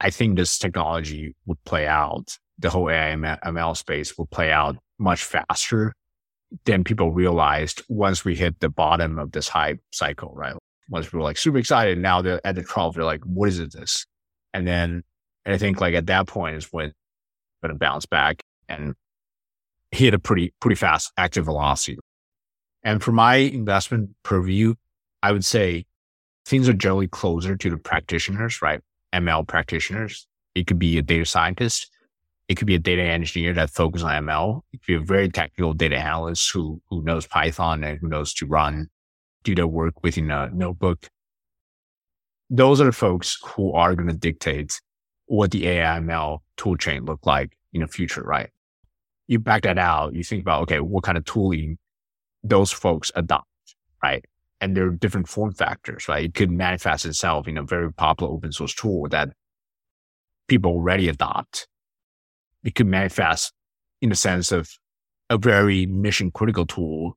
I 0.00 0.10
think 0.10 0.36
this 0.36 0.58
technology 0.58 1.34
would 1.46 1.62
play 1.64 1.86
out. 1.86 2.36
The 2.58 2.70
whole 2.70 2.90
AI 2.90 3.14
ML 3.14 3.76
space 3.76 4.16
will 4.16 4.26
play 4.26 4.50
out 4.50 4.76
much 4.98 5.24
faster 5.24 5.94
than 6.64 6.84
people 6.84 7.12
realized 7.12 7.82
once 7.88 8.24
we 8.24 8.34
hit 8.34 8.60
the 8.60 8.68
bottom 8.68 9.18
of 9.18 9.32
this 9.32 9.48
hype 9.48 9.80
cycle, 9.92 10.32
right? 10.34 10.54
Once 10.88 11.12
we 11.12 11.18
were 11.18 11.24
like 11.24 11.38
super 11.38 11.58
excited. 11.58 11.98
Now 11.98 12.20
they're 12.20 12.40
at 12.44 12.56
the 12.56 12.62
12, 12.62 12.94
they're 12.94 13.04
like, 13.04 13.22
what 13.24 13.48
is 13.48 13.60
it 13.60 13.72
this? 13.72 14.06
And 14.52 14.66
then 14.66 15.02
and 15.44 15.54
I 15.54 15.58
think 15.58 15.80
like 15.80 15.94
at 15.94 16.06
that 16.06 16.26
point 16.26 16.56
is 16.56 16.66
when 16.72 16.92
going 17.62 17.74
to 17.74 17.78
bounce 17.78 18.06
back 18.06 18.42
and 18.68 18.94
hit 19.90 20.14
a 20.14 20.18
pretty, 20.18 20.52
pretty 20.60 20.76
fast 20.76 21.12
active 21.16 21.44
velocity. 21.44 21.98
And 22.82 23.02
for 23.02 23.12
my 23.12 23.36
investment 23.36 24.10
purview, 24.22 24.74
I 25.22 25.32
would 25.32 25.44
say 25.44 25.84
things 26.46 26.68
are 26.68 26.74
generally 26.74 27.08
closer 27.08 27.56
to 27.56 27.70
the 27.70 27.76
practitioners, 27.76 28.62
right? 28.62 28.80
ML 29.12 29.46
practitioners. 29.46 30.26
It 30.54 30.66
could 30.66 30.78
be 30.78 30.98
a 30.98 31.02
data 31.02 31.26
scientist. 31.26 31.90
It 32.48 32.56
could 32.56 32.66
be 32.66 32.74
a 32.74 32.80
data 32.80 33.02
engineer 33.02 33.52
that 33.54 33.70
focuses 33.70 34.04
on 34.04 34.24
ML. 34.24 34.62
It 34.72 34.78
could 34.78 34.86
be 34.86 34.94
a 34.94 35.00
very 35.00 35.28
technical 35.28 35.72
data 35.72 35.96
analyst 35.96 36.50
who, 36.52 36.80
who 36.88 37.02
knows 37.02 37.26
Python 37.26 37.84
and 37.84 37.98
who 37.98 38.08
knows 38.08 38.34
to 38.34 38.46
run, 38.46 38.88
do 39.44 39.54
their 39.54 39.66
work 39.66 40.02
within 40.02 40.30
a 40.30 40.50
notebook. 40.50 41.08
Those 42.48 42.80
are 42.80 42.86
the 42.86 42.92
folks 42.92 43.38
who 43.44 43.72
are 43.72 43.94
going 43.94 44.08
to 44.08 44.14
dictate 44.14 44.80
what 45.30 45.52
the 45.52 45.68
AI 45.68 46.00
ML 46.00 46.40
tool 46.56 46.76
chain 46.76 47.04
look 47.04 47.24
like 47.24 47.56
in 47.72 47.82
the 47.82 47.86
future, 47.86 48.22
right? 48.22 48.50
You 49.28 49.38
back 49.38 49.62
that 49.62 49.78
out, 49.78 50.12
you 50.12 50.24
think 50.24 50.42
about, 50.42 50.62
okay, 50.62 50.80
what 50.80 51.04
kind 51.04 51.16
of 51.16 51.24
tooling 51.24 51.78
those 52.42 52.72
folks 52.72 53.12
adopt, 53.14 53.46
right? 54.02 54.24
And 54.60 54.76
there 54.76 54.86
are 54.86 54.90
different 54.90 55.28
form 55.28 55.52
factors, 55.52 56.08
right? 56.08 56.24
It 56.24 56.34
could 56.34 56.50
manifest 56.50 57.06
itself 57.06 57.46
in 57.46 57.56
a 57.56 57.62
very 57.62 57.92
popular 57.92 58.32
open 58.32 58.50
source 58.50 58.74
tool 58.74 59.06
that 59.10 59.28
people 60.48 60.72
already 60.72 61.08
adopt. 61.08 61.68
It 62.64 62.74
could 62.74 62.88
manifest 62.88 63.52
in 64.02 64.08
the 64.08 64.16
sense 64.16 64.50
of 64.50 64.68
a 65.30 65.38
very 65.38 65.86
mission 65.86 66.32
critical 66.32 66.66
tool 66.66 67.16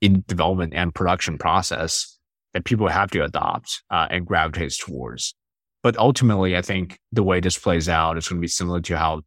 in 0.00 0.24
development 0.26 0.74
and 0.74 0.92
production 0.92 1.38
process 1.38 2.18
that 2.54 2.64
people 2.64 2.88
have 2.88 3.12
to 3.12 3.22
adopt 3.22 3.84
uh, 3.88 4.08
and 4.10 4.26
gravitate 4.26 4.74
towards. 4.80 5.36
But 5.82 5.96
ultimately, 5.98 6.56
I 6.56 6.62
think 6.62 6.98
the 7.10 7.22
way 7.22 7.40
this 7.40 7.58
plays 7.58 7.88
out 7.88 8.16
is 8.16 8.28
going 8.28 8.38
to 8.38 8.44
be 8.44 8.48
similar 8.48 8.80
to 8.82 8.96
how 8.96 9.22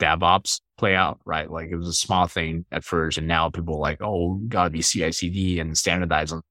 DevOps 0.00 0.60
play 0.76 0.94
out, 0.94 1.20
right? 1.24 1.50
Like 1.50 1.68
it 1.70 1.76
was 1.76 1.88
a 1.88 1.92
small 1.92 2.26
thing 2.26 2.66
at 2.70 2.84
first, 2.84 3.18
and 3.18 3.26
now 3.26 3.48
people 3.48 3.76
are 3.76 3.80
like, 3.80 4.02
oh, 4.02 4.40
gotta 4.48 4.70
be 4.70 4.82
CI/CD 4.82 5.60
and 5.60 5.76
standardize 5.78 6.32
on 6.32 6.42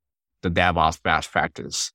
the 0.42 0.50
DevOps 0.50 1.02
best 1.04 1.32
practice. 1.32 1.92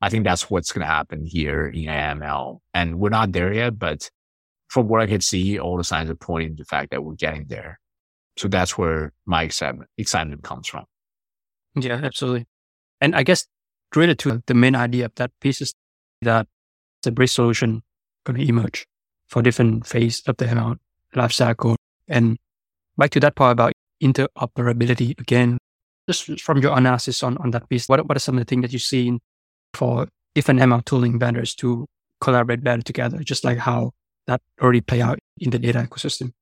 I 0.00 0.08
think 0.08 0.24
that's 0.24 0.48
what's 0.50 0.72
going 0.72 0.80
to 0.80 0.92
happen 0.92 1.26
here 1.26 1.66
in 1.66 1.84
AML, 1.84 2.58
and 2.74 2.98
we're 2.98 3.10
not 3.10 3.32
there 3.32 3.52
yet, 3.52 3.78
but 3.78 4.10
from 4.68 4.88
what 4.88 5.00
I 5.00 5.06
can 5.06 5.20
see, 5.20 5.58
all 5.58 5.76
the 5.76 5.84
signs 5.84 6.10
are 6.10 6.14
pointing 6.14 6.56
to 6.56 6.62
the 6.62 6.64
fact 6.64 6.90
that 6.92 7.02
we're 7.02 7.14
getting 7.14 7.46
there. 7.48 7.80
So 8.36 8.48
that's 8.48 8.78
where 8.78 9.12
my 9.26 9.42
excitement 9.42 9.90
excitement 9.98 10.42
comes 10.42 10.68
from. 10.68 10.84
Yeah, 11.74 12.00
absolutely. 12.02 12.46
And 13.00 13.14
I 13.16 13.22
guess 13.22 13.46
related 13.94 14.18
to 14.20 14.42
the 14.46 14.54
main 14.54 14.74
idea 14.74 15.06
of 15.06 15.14
that 15.16 15.32
piece 15.40 15.60
is 15.60 15.74
that 16.22 16.46
a 17.06 17.10
bridge 17.10 17.30
solution 17.30 17.82
going 18.24 18.38
to 18.38 18.48
emerge 18.48 18.86
for 19.28 19.42
different 19.42 19.86
phase 19.86 20.22
of 20.26 20.36
the 20.36 20.78
life 21.14 21.32
cycle. 21.32 21.76
And 22.08 22.38
back 22.96 23.10
to 23.10 23.20
that 23.20 23.36
part 23.36 23.52
about 23.52 23.72
interoperability 24.02 25.18
again, 25.20 25.58
just 26.08 26.40
from 26.40 26.58
your 26.58 26.76
analysis 26.76 27.22
on, 27.22 27.36
on 27.38 27.52
that 27.52 27.68
piece, 27.68 27.88
what, 27.88 28.06
what 28.08 28.16
are 28.16 28.20
some 28.20 28.36
of 28.36 28.40
the 28.40 28.48
things 28.48 28.62
that 28.62 28.72
you've 28.72 28.82
seen 28.82 29.20
for 29.74 30.08
different 30.34 30.60
ML 30.60 30.84
tooling 30.84 31.18
vendors 31.18 31.54
to 31.56 31.86
collaborate 32.20 32.62
better 32.62 32.82
together, 32.82 33.18
just 33.18 33.44
like 33.44 33.58
how 33.58 33.92
that 34.26 34.40
already 34.60 34.80
play 34.80 35.00
out 35.00 35.18
in 35.38 35.50
the 35.50 35.58
data 35.58 35.86
ecosystem? 35.88 36.32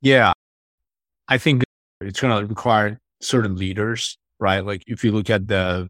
Yeah, 0.00 0.32
I 1.28 1.38
think 1.38 1.62
it's 2.00 2.20
going 2.20 2.38
to 2.38 2.46
require 2.46 2.98
certain 3.20 3.56
leaders, 3.56 4.18
right? 4.38 4.64
Like 4.64 4.82
if 4.86 5.04
you 5.04 5.12
look 5.12 5.30
at 5.30 5.48
the 5.48 5.88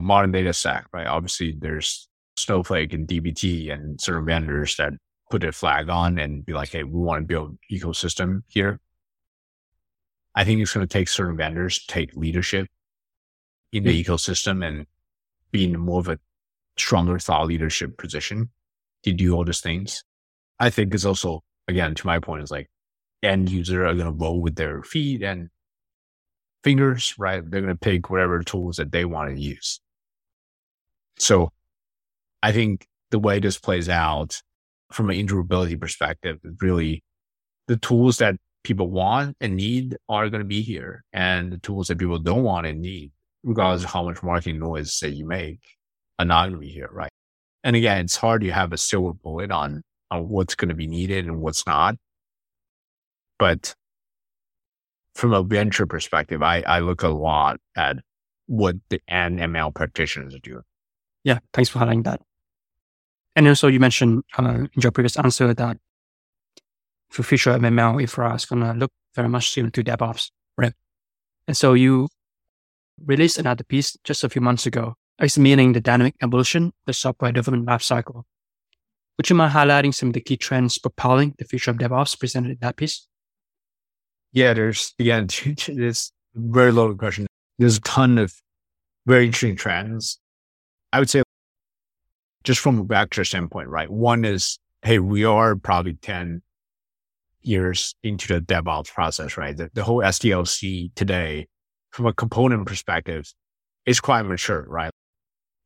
modern 0.00 0.32
data 0.32 0.52
stack, 0.52 0.86
right? 0.92 1.06
Obviously, 1.06 1.54
there's 1.56 2.08
Snowflake 2.36 2.92
and 2.92 3.08
DBT 3.08 3.72
and 3.72 4.00
certain 4.00 4.24
vendors 4.24 4.76
that 4.76 4.92
put 5.30 5.44
a 5.44 5.52
flag 5.52 5.88
on 5.88 6.18
and 6.18 6.44
be 6.44 6.52
like, 6.52 6.70
hey, 6.70 6.84
we 6.84 7.00
want 7.00 7.22
to 7.22 7.26
build 7.26 7.58
ecosystem 7.70 8.42
here. 8.46 8.80
I 10.34 10.44
think 10.44 10.60
it's 10.60 10.72
going 10.72 10.86
to 10.86 10.92
take 10.92 11.08
certain 11.08 11.36
vendors 11.36 11.84
take 11.86 12.14
leadership 12.14 12.68
in 13.72 13.84
the 13.84 14.02
mm-hmm. 14.02 14.12
ecosystem 14.12 14.64
and 14.64 14.86
be 15.50 15.64
in 15.64 15.78
more 15.78 16.00
of 16.00 16.08
a 16.08 16.18
stronger 16.76 17.18
thought 17.18 17.46
leadership 17.46 17.96
position 17.96 18.50
to 19.02 19.12
do 19.12 19.34
all 19.34 19.44
these 19.44 19.60
things. 19.60 20.04
I 20.60 20.70
think 20.70 20.94
it's 20.94 21.04
also, 21.04 21.42
again, 21.68 21.94
to 21.94 22.06
my 22.06 22.18
point, 22.18 22.42
is 22.42 22.50
like 22.50 22.68
end 23.22 23.50
user 23.50 23.86
are 23.86 23.94
going 23.94 24.06
to 24.06 24.12
roll 24.24 24.40
with 24.40 24.56
their 24.56 24.82
feet 24.82 25.22
and 25.22 25.48
fingers, 26.62 27.14
right? 27.18 27.42
They're 27.48 27.62
going 27.62 27.74
to 27.74 27.78
pick 27.78 28.10
whatever 28.10 28.42
tools 28.42 28.76
that 28.76 28.92
they 28.92 29.04
want 29.04 29.34
to 29.34 29.40
use. 29.40 29.80
So 31.18 31.50
I 32.42 32.52
think 32.52 32.86
the 33.10 33.18
way 33.18 33.40
this 33.40 33.58
plays 33.58 33.88
out 33.88 34.42
from 34.92 35.10
an 35.10 35.16
interoperability 35.16 35.80
perspective 35.80 36.38
is 36.44 36.54
really 36.60 37.02
the 37.66 37.76
tools 37.76 38.18
that 38.18 38.36
people 38.62 38.90
want 38.90 39.36
and 39.40 39.56
need 39.56 39.96
are 40.08 40.28
going 40.28 40.42
to 40.42 40.46
be 40.46 40.62
here. 40.62 41.04
And 41.12 41.52
the 41.52 41.58
tools 41.58 41.88
that 41.88 41.98
people 41.98 42.18
don't 42.18 42.42
want 42.42 42.66
and 42.66 42.80
need, 42.80 43.12
regardless 43.42 43.84
of 43.84 43.90
how 43.90 44.04
much 44.04 44.22
marketing 44.22 44.58
noise 44.58 44.98
that 45.00 45.10
you 45.10 45.26
make, 45.26 45.60
are 46.18 46.24
not 46.24 46.48
going 46.48 46.60
to 46.60 46.66
be 46.66 46.72
here. 46.72 46.88
Right. 46.90 47.10
And 47.64 47.76
again, 47.76 48.04
it's 48.04 48.16
hard 48.16 48.42
to 48.42 48.50
have 48.50 48.72
a 48.72 48.78
silver 48.78 49.12
bullet 49.12 49.50
on, 49.50 49.82
on 50.10 50.28
what's 50.28 50.54
going 50.54 50.68
to 50.68 50.74
be 50.74 50.86
needed 50.86 51.26
and 51.26 51.40
what's 51.40 51.66
not. 51.66 51.96
But 53.38 53.74
from 55.14 55.32
a 55.32 55.42
venture 55.42 55.86
perspective, 55.86 56.42
I, 56.42 56.62
I 56.62 56.80
look 56.80 57.02
a 57.02 57.08
lot 57.08 57.58
at 57.76 57.96
what 58.46 58.76
the 58.88 59.00
NML 59.10 59.74
practitioners 59.74 60.34
are 60.34 60.40
doing. 60.40 60.62
Yeah, 61.26 61.40
thanks 61.52 61.68
for 61.68 61.80
highlighting 61.80 62.04
that. 62.04 62.20
And 63.34 63.48
also, 63.48 63.66
you 63.66 63.80
mentioned 63.80 64.22
uh, 64.38 64.44
in 64.44 64.70
your 64.76 64.92
previous 64.92 65.18
answer 65.18 65.52
that 65.52 65.76
for 67.10 67.24
future 67.24 67.50
MML 67.50 68.00
infra 68.00 68.32
is 68.34 68.46
going 68.46 68.62
to 68.62 68.72
look 68.74 68.92
very 69.12 69.28
much 69.28 69.50
similar 69.50 69.72
to 69.72 69.82
DevOps, 69.82 70.30
right? 70.56 70.72
And 71.48 71.56
so 71.56 71.74
you 71.74 72.06
released 73.04 73.38
another 73.38 73.64
piece 73.64 73.96
just 74.04 74.22
a 74.22 74.28
few 74.28 74.40
months 74.40 74.66
ago, 74.66 74.94
examining 75.18 75.72
the 75.72 75.80
dynamic 75.80 76.14
evolution 76.22 76.72
the 76.86 76.92
software 76.92 77.32
development 77.32 77.68
lifecycle. 77.68 78.22
Would 79.16 79.28
you 79.28 79.34
mind 79.34 79.52
highlighting 79.52 79.92
some 79.92 80.10
of 80.10 80.14
the 80.14 80.20
key 80.20 80.36
trends 80.36 80.78
propelling 80.78 81.34
the 81.38 81.44
future 81.44 81.72
of 81.72 81.78
DevOps 81.78 82.16
presented 82.20 82.52
in 82.52 82.58
that 82.60 82.76
piece? 82.76 83.08
Yeah, 84.32 84.54
there's 84.54 84.94
again, 85.00 85.26
there's 85.66 86.12
very 86.36 86.70
loaded 86.70 86.98
question. 86.98 87.26
There's 87.58 87.78
a 87.78 87.80
ton 87.80 88.16
of 88.18 88.32
very 89.06 89.26
interesting 89.26 89.56
trends. 89.56 90.20
I 90.92 90.98
would 90.98 91.10
say 91.10 91.22
just 92.44 92.60
from 92.60 92.78
a 92.78 92.84
vector 92.84 93.24
standpoint, 93.24 93.68
right? 93.68 93.90
One 93.90 94.24
is, 94.24 94.58
hey, 94.82 94.98
we 94.98 95.24
are 95.24 95.56
probably 95.56 95.94
10 95.94 96.42
years 97.42 97.94
into 98.02 98.28
the 98.28 98.40
DevOps 98.40 98.92
process, 98.92 99.36
right? 99.36 99.56
The, 99.56 99.70
the 99.74 99.84
whole 99.84 100.00
SDLC 100.00 100.94
today, 100.94 101.48
from 101.90 102.06
a 102.06 102.12
component 102.12 102.66
perspective, 102.66 103.32
is 103.84 104.00
quite 104.00 104.22
mature, 104.22 104.64
right? 104.68 104.90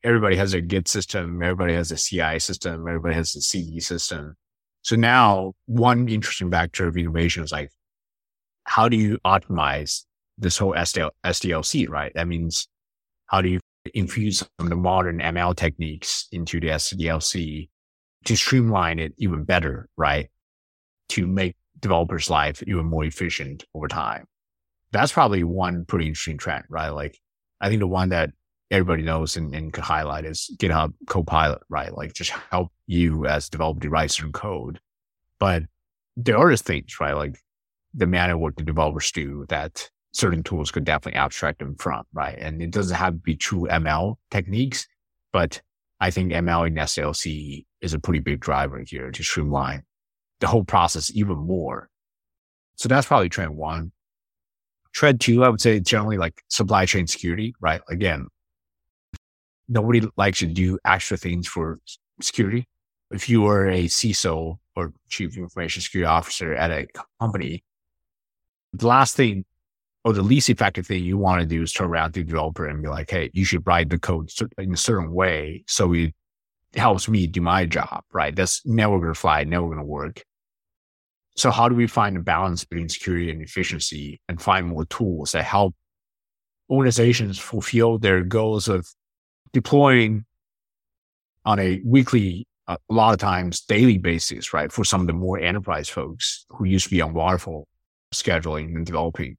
Everybody 0.02 0.36
has 0.36 0.54
a 0.54 0.60
Git 0.60 0.88
system. 0.88 1.42
Everybody 1.42 1.74
has 1.74 1.90
a 1.92 1.96
CI 1.96 2.38
system. 2.38 2.88
Everybody 2.88 3.14
has 3.14 3.34
a 3.34 3.42
CD 3.42 3.80
system. 3.80 4.36
So 4.82 4.96
now 4.96 5.52
one 5.66 6.08
interesting 6.08 6.50
vector 6.50 6.88
of 6.88 6.96
innovation 6.96 7.42
is 7.44 7.52
like, 7.52 7.70
how 8.64 8.88
do 8.88 8.96
you 8.96 9.18
optimize 9.24 10.04
this 10.38 10.56
whole 10.56 10.72
SDL, 10.72 11.10
SDLC, 11.24 11.88
right? 11.88 12.12
That 12.14 12.28
means 12.28 12.68
how 13.26 13.42
do 13.42 13.48
you 13.48 13.60
infuse 13.95 14.39
some 14.39 14.49
of 14.59 14.68
the 14.68 14.76
modern 14.76 15.20
ML 15.20 15.57
techniques 15.57 16.28
into 16.33 16.61
the 16.61 16.68
SDLC 16.68 17.68
to 18.24 18.37
streamline 18.37 18.99
it 18.99 19.14
even 19.18 19.45
better, 19.45 19.89
right? 19.97 20.28
To 21.11 21.26
make 21.26 21.57
developers' 21.78 22.31
life 22.31 22.62
even 22.66 22.87
more 22.87 23.05
efficient 23.05 23.64
over 23.74 23.89
time. 23.89 24.26
That's 24.93 25.12
probably 25.12 25.45
one 25.45 25.85
pretty 25.85 26.07
interesting 26.07 26.39
trend, 26.39 26.64
right? 26.68 26.91
Like 26.91 27.18
I 27.61 27.68
think 27.68 27.81
the 27.81 27.87
one 27.87 28.11
that 28.11 28.31
everybody 28.70 29.03
knows 29.03 29.37
and, 29.37 29.55
and 29.55 29.72
could 29.72 29.85
highlight 29.85 30.24
is 30.24 30.51
GitHub 30.59 30.93
Copilot, 31.07 31.62
right? 31.68 31.95
Like 31.95 32.12
just 32.12 32.31
help 32.51 32.70
you 32.87 33.26
as 33.26 33.49
developer 33.49 33.81
to 33.81 33.91
write 33.91 34.11
certain 34.11 34.33
code. 34.33 34.81
But 35.39 35.64
there 36.16 36.39
are 36.39 36.57
things, 36.57 37.01
right? 37.01 37.14
Like 37.14 37.39
the 37.95 38.07
manner 38.07 38.37
what 38.37 38.57
the 38.57 38.62
developers 38.62 39.11
do 39.11 39.47
that 39.49 39.91
certain 40.12 40.42
tools 40.42 40.70
could 40.70 40.84
definitely 40.84 41.18
abstract 41.18 41.61
them 41.61 41.76
from, 41.76 42.04
right? 42.12 42.36
And 42.38 42.61
it 42.62 42.70
doesn't 42.70 42.96
have 42.96 43.14
to 43.14 43.18
be 43.18 43.36
true 43.36 43.66
ML 43.70 44.16
techniques, 44.30 44.86
but 45.32 45.61
I 46.00 46.11
think 46.11 46.32
ML 46.32 46.66
in 46.66 46.74
SDLC 46.74 47.64
is 47.80 47.94
a 47.94 47.98
pretty 47.98 48.20
big 48.20 48.40
driver 48.40 48.82
here 48.86 49.11
to 49.11 49.22
streamline 49.22 49.82
the 50.40 50.46
whole 50.46 50.64
process 50.64 51.11
even 51.14 51.36
more. 51.36 51.88
So 52.76 52.88
that's 52.88 53.06
probably 53.06 53.28
trend 53.28 53.56
one. 53.56 53.92
Trend 54.92 55.20
two, 55.20 55.44
I 55.44 55.48
would 55.48 55.61
say 55.61 55.78
generally 55.78 56.18
like 56.18 56.42
supply 56.48 56.86
chain 56.86 57.06
security, 57.06 57.54
right? 57.61 57.80
Again, 57.88 58.26
nobody 59.68 60.02
likes 60.16 60.40
to 60.40 60.46
do 60.46 60.78
extra 60.84 61.16
things 61.16 61.46
for 61.46 61.78
security. 62.20 62.66
If 63.11 63.28
you 63.28 63.46
are 63.46 63.68
a 63.68 63.84
CISO 63.84 64.58
or 64.74 64.92
chief 65.08 65.36
information 65.36 65.82
security 65.82 66.06
officer 66.06 66.54
at 66.54 66.70
a 66.70 66.86
company, 67.20 67.62
the 68.72 68.86
last 68.86 69.16
thing 69.16 69.44
or 70.05 70.12
the 70.12 70.22
least 70.22 70.48
effective 70.48 70.86
thing 70.86 71.05
you 71.05 71.18
want 71.18 71.40
to 71.40 71.46
do 71.46 71.62
is 71.62 71.72
turn 71.72 71.88
around 71.88 72.12
to 72.12 72.20
the 72.20 72.24
developer 72.24 72.66
and 72.66 72.82
be 72.82 72.88
like, 72.88 73.11
Hey, 73.11 73.30
you 73.34 73.44
should 73.44 73.66
write 73.66 73.90
the 73.90 73.98
code 73.98 74.30
in 74.59 74.72
a 74.72 74.76
certain 74.76 75.12
way. 75.12 75.64
So 75.66 75.92
it 75.92 76.14
helps 76.74 77.09
me 77.09 77.26
do 77.26 77.40
my 77.40 77.66
job, 77.66 78.03
right? 78.12 78.34
That's 78.34 78.64
never 78.66 78.98
going 78.98 79.12
to 79.12 79.18
fly, 79.18 79.44
never 79.44 79.66
going 79.66 79.78
to 79.78 79.84
work. 79.84 80.22
So 81.36 81.51
how 81.51 81.68
do 81.68 81.74
we 81.74 81.86
find 81.86 82.16
a 82.16 82.20
balance 82.20 82.64
between 82.64 82.88
security 82.88 83.30
and 83.30 83.42
efficiency 83.42 84.20
and 84.28 84.40
find 84.40 84.66
more 84.66 84.84
tools 84.86 85.32
that 85.32 85.44
help 85.44 85.74
organizations 86.68 87.38
fulfill 87.38 87.98
their 87.98 88.22
goals 88.22 88.68
of 88.68 88.88
deploying 89.53 90.24
on 91.44 91.59
a 91.59 91.80
weekly, 91.84 92.46
a 92.68 92.78
lot 92.88 93.12
of 93.12 93.18
times 93.18 93.61
daily 93.62 93.98
basis, 93.98 94.53
right? 94.53 94.70
For 94.70 94.84
some 94.84 95.01
of 95.01 95.07
the 95.07 95.12
more 95.12 95.38
enterprise 95.38 95.88
folks 95.88 96.46
who 96.51 96.64
used 96.64 96.84
to 96.84 96.90
be 96.90 97.01
on 97.01 97.14
waterfall 97.14 97.66
scheduling 98.12 98.76
and 98.76 98.86
developing. 98.86 99.36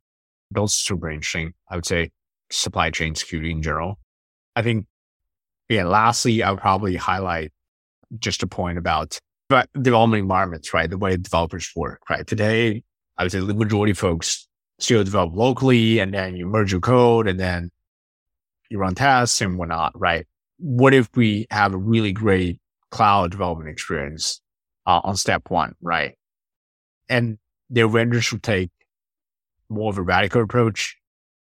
Those 0.51 0.73
super 0.73 1.09
interesting. 1.09 1.53
I 1.69 1.75
would 1.75 1.85
say 1.85 2.11
supply 2.49 2.89
chain 2.91 3.15
security 3.15 3.51
in 3.51 3.61
general. 3.61 3.97
I 4.55 4.61
think, 4.61 4.85
yeah, 5.69 5.85
lastly, 5.85 6.43
I 6.43 6.51
would 6.51 6.59
probably 6.59 6.95
highlight 6.97 7.51
just 8.19 8.43
a 8.43 8.47
point 8.47 8.77
about 8.77 9.19
development 9.81 10.21
environments, 10.21 10.73
right? 10.73 10.89
The 10.89 10.97
way 10.97 11.15
developers 11.17 11.71
work, 11.75 12.01
right? 12.09 12.25
Today, 12.27 12.83
I 13.17 13.23
would 13.23 13.31
say 13.31 13.39
the 13.39 13.53
majority 13.53 13.91
of 13.91 13.97
folks 13.97 14.47
still 14.79 15.03
develop 15.03 15.31
locally 15.33 15.99
and 15.99 16.13
then 16.13 16.35
you 16.35 16.45
merge 16.45 16.71
your 16.71 16.81
code 16.81 17.27
and 17.27 17.39
then 17.39 17.71
you 18.69 18.79
run 18.79 18.95
tests 18.95 19.41
and 19.41 19.57
whatnot, 19.57 19.93
right? 19.99 20.25
What 20.57 20.93
if 20.93 21.09
we 21.15 21.47
have 21.51 21.73
a 21.73 21.77
really 21.77 22.13
great 22.13 22.59
cloud 22.89 23.31
development 23.31 23.69
experience 23.69 24.41
uh, 24.85 25.01
on 25.03 25.15
step 25.15 25.49
one, 25.49 25.75
right? 25.81 26.15
And 27.09 27.37
their 27.69 27.87
vendors 27.87 28.25
should 28.25 28.43
take 28.43 28.71
more 29.71 29.89
of 29.89 29.97
a 29.97 30.01
radical 30.01 30.41
approach 30.41 30.97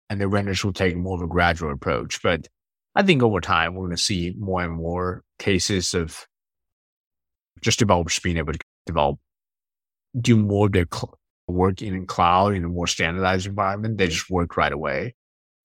and 0.10 0.20
the 0.20 0.28
vendors 0.28 0.64
will 0.64 0.74
take 0.74 0.96
more 0.96 1.16
of 1.16 1.22
a 1.22 1.28
gradual 1.28 1.72
approach. 1.72 2.22
But 2.22 2.48
I 2.96 3.04
think 3.04 3.24
over 3.24 3.40
time, 3.40 3.74
we're 3.74 3.86
going 3.86 3.96
to 3.96 4.04
see 4.04 4.36
more 4.38 4.62
and 4.62 4.74
more 4.74 5.24
cases 5.40 5.94
of 5.94 6.28
just 7.62 7.80
developers 7.80 8.20
being 8.20 8.38
able 8.38 8.54
to 8.54 8.60
develop, 8.86 9.20
do 10.20 10.36
more 10.36 10.66
of 10.66 10.74
their 10.74 10.88
cl- 10.92 11.18
work 11.48 11.82
in 11.82 12.06
cloud 12.06 12.54
in 12.54 12.66
a 12.66 12.68
more 12.68 12.88
standardized 12.88 13.48
environment. 13.48 13.98
They 13.98 14.08
just 14.08 14.30
work 14.30 14.58
right 14.58 14.74
away. 14.74 15.16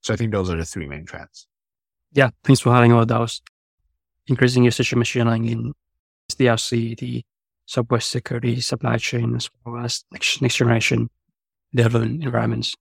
So 0.03 0.15
I 0.15 0.17
think 0.17 0.33
those 0.33 0.49
are 0.49 0.57
the 0.57 0.65
three 0.65 0.87
main 0.87 1.05
trends. 1.05 1.49
Yeah, 2.13 2.31
thanks 2.45 2.61
for 2.61 2.73
having 2.73 2.93
all 2.93 3.05
those. 3.05 3.43
Increasing 4.29 4.65
usage 4.65 4.93
of 4.93 4.99
machine 4.99 5.27
learning 5.27 5.49
in 5.49 5.73
SDLC, 6.31 6.99
the 6.99 7.25
software 7.67 8.01
security, 8.01 8.61
supply 8.61 8.97
chain, 8.97 9.35
as 9.35 9.51
well 9.65 9.85
as 9.85 10.05
next, 10.13 10.41
next 10.41 10.57
generation 10.57 11.11
development 11.77 12.25
environments. 12.25 12.75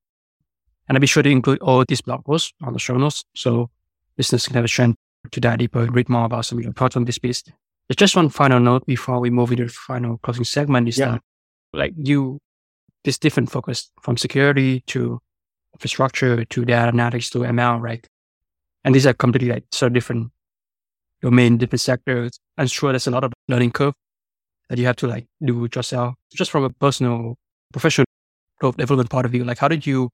And 0.87 0.97
I'll 0.97 1.01
be 1.01 1.07
sure 1.07 1.23
to 1.23 1.29
include 1.29 1.59
all 1.59 1.83
these 1.87 2.01
blog 2.01 2.25
posts 2.25 2.53
on 2.61 2.73
the 2.73 2.79
show 2.79 2.95
notes 2.97 3.23
so 3.35 3.69
listeners 4.17 4.45
can 4.45 4.55
have 4.55 4.65
a 4.65 4.67
chance 4.67 4.95
to 5.31 5.39
dive 5.39 5.57
deeper 5.59 5.81
and 5.81 5.95
read 5.95 6.09
more 6.09 6.25
about 6.25 6.45
some 6.45 6.59
of 6.59 6.63
your 6.63 6.73
thoughts 6.73 6.95
on 6.95 7.05
this 7.05 7.17
piece. 7.17 7.41
There's 7.43 7.97
just 7.97 8.15
one 8.15 8.29
final 8.29 8.59
note 8.59 8.85
before 8.85 9.19
we 9.19 9.29
move 9.29 9.51
into 9.51 9.65
the 9.65 9.71
final 9.71 10.17
closing 10.19 10.43
segment 10.43 10.87
is 10.87 10.97
yeah. 10.97 11.11
that 11.11 11.21
like 11.73 11.93
you, 11.97 12.39
this 13.03 13.17
different 13.17 13.51
focus 13.51 13.91
from 14.01 14.17
security 14.17 14.81
to 14.87 15.19
infrastructure 15.73 16.45
to 16.45 16.65
data 16.65 16.91
analytics 16.91 17.31
to 17.31 17.39
ML, 17.39 17.81
right? 17.81 18.07
And 18.83 18.93
these 18.93 19.05
are 19.05 19.13
completely 19.13 19.49
like 19.49 19.65
so 19.71 19.89
different 19.89 20.31
domain, 21.21 21.57
different 21.57 21.81
sectors. 21.81 22.39
I'm 22.57 22.67
sure 22.67 22.91
there's 22.91 23.07
a 23.07 23.11
lot 23.11 23.23
of 23.23 23.33
learning 23.47 23.71
curve 23.71 23.93
that 24.69 24.77
you 24.77 24.85
have 24.85 24.95
to 24.97 25.07
like 25.07 25.25
do 25.43 25.67
yourself. 25.73 26.15
Just 26.33 26.51
from 26.51 26.63
a 26.63 26.69
personal, 26.69 27.35
professional 27.73 28.05
development 28.71 29.09
point 29.09 29.25
of 29.25 29.31
view, 29.31 29.43
like 29.43 29.57
how 29.57 29.67
did 29.67 29.85
you 29.85 30.09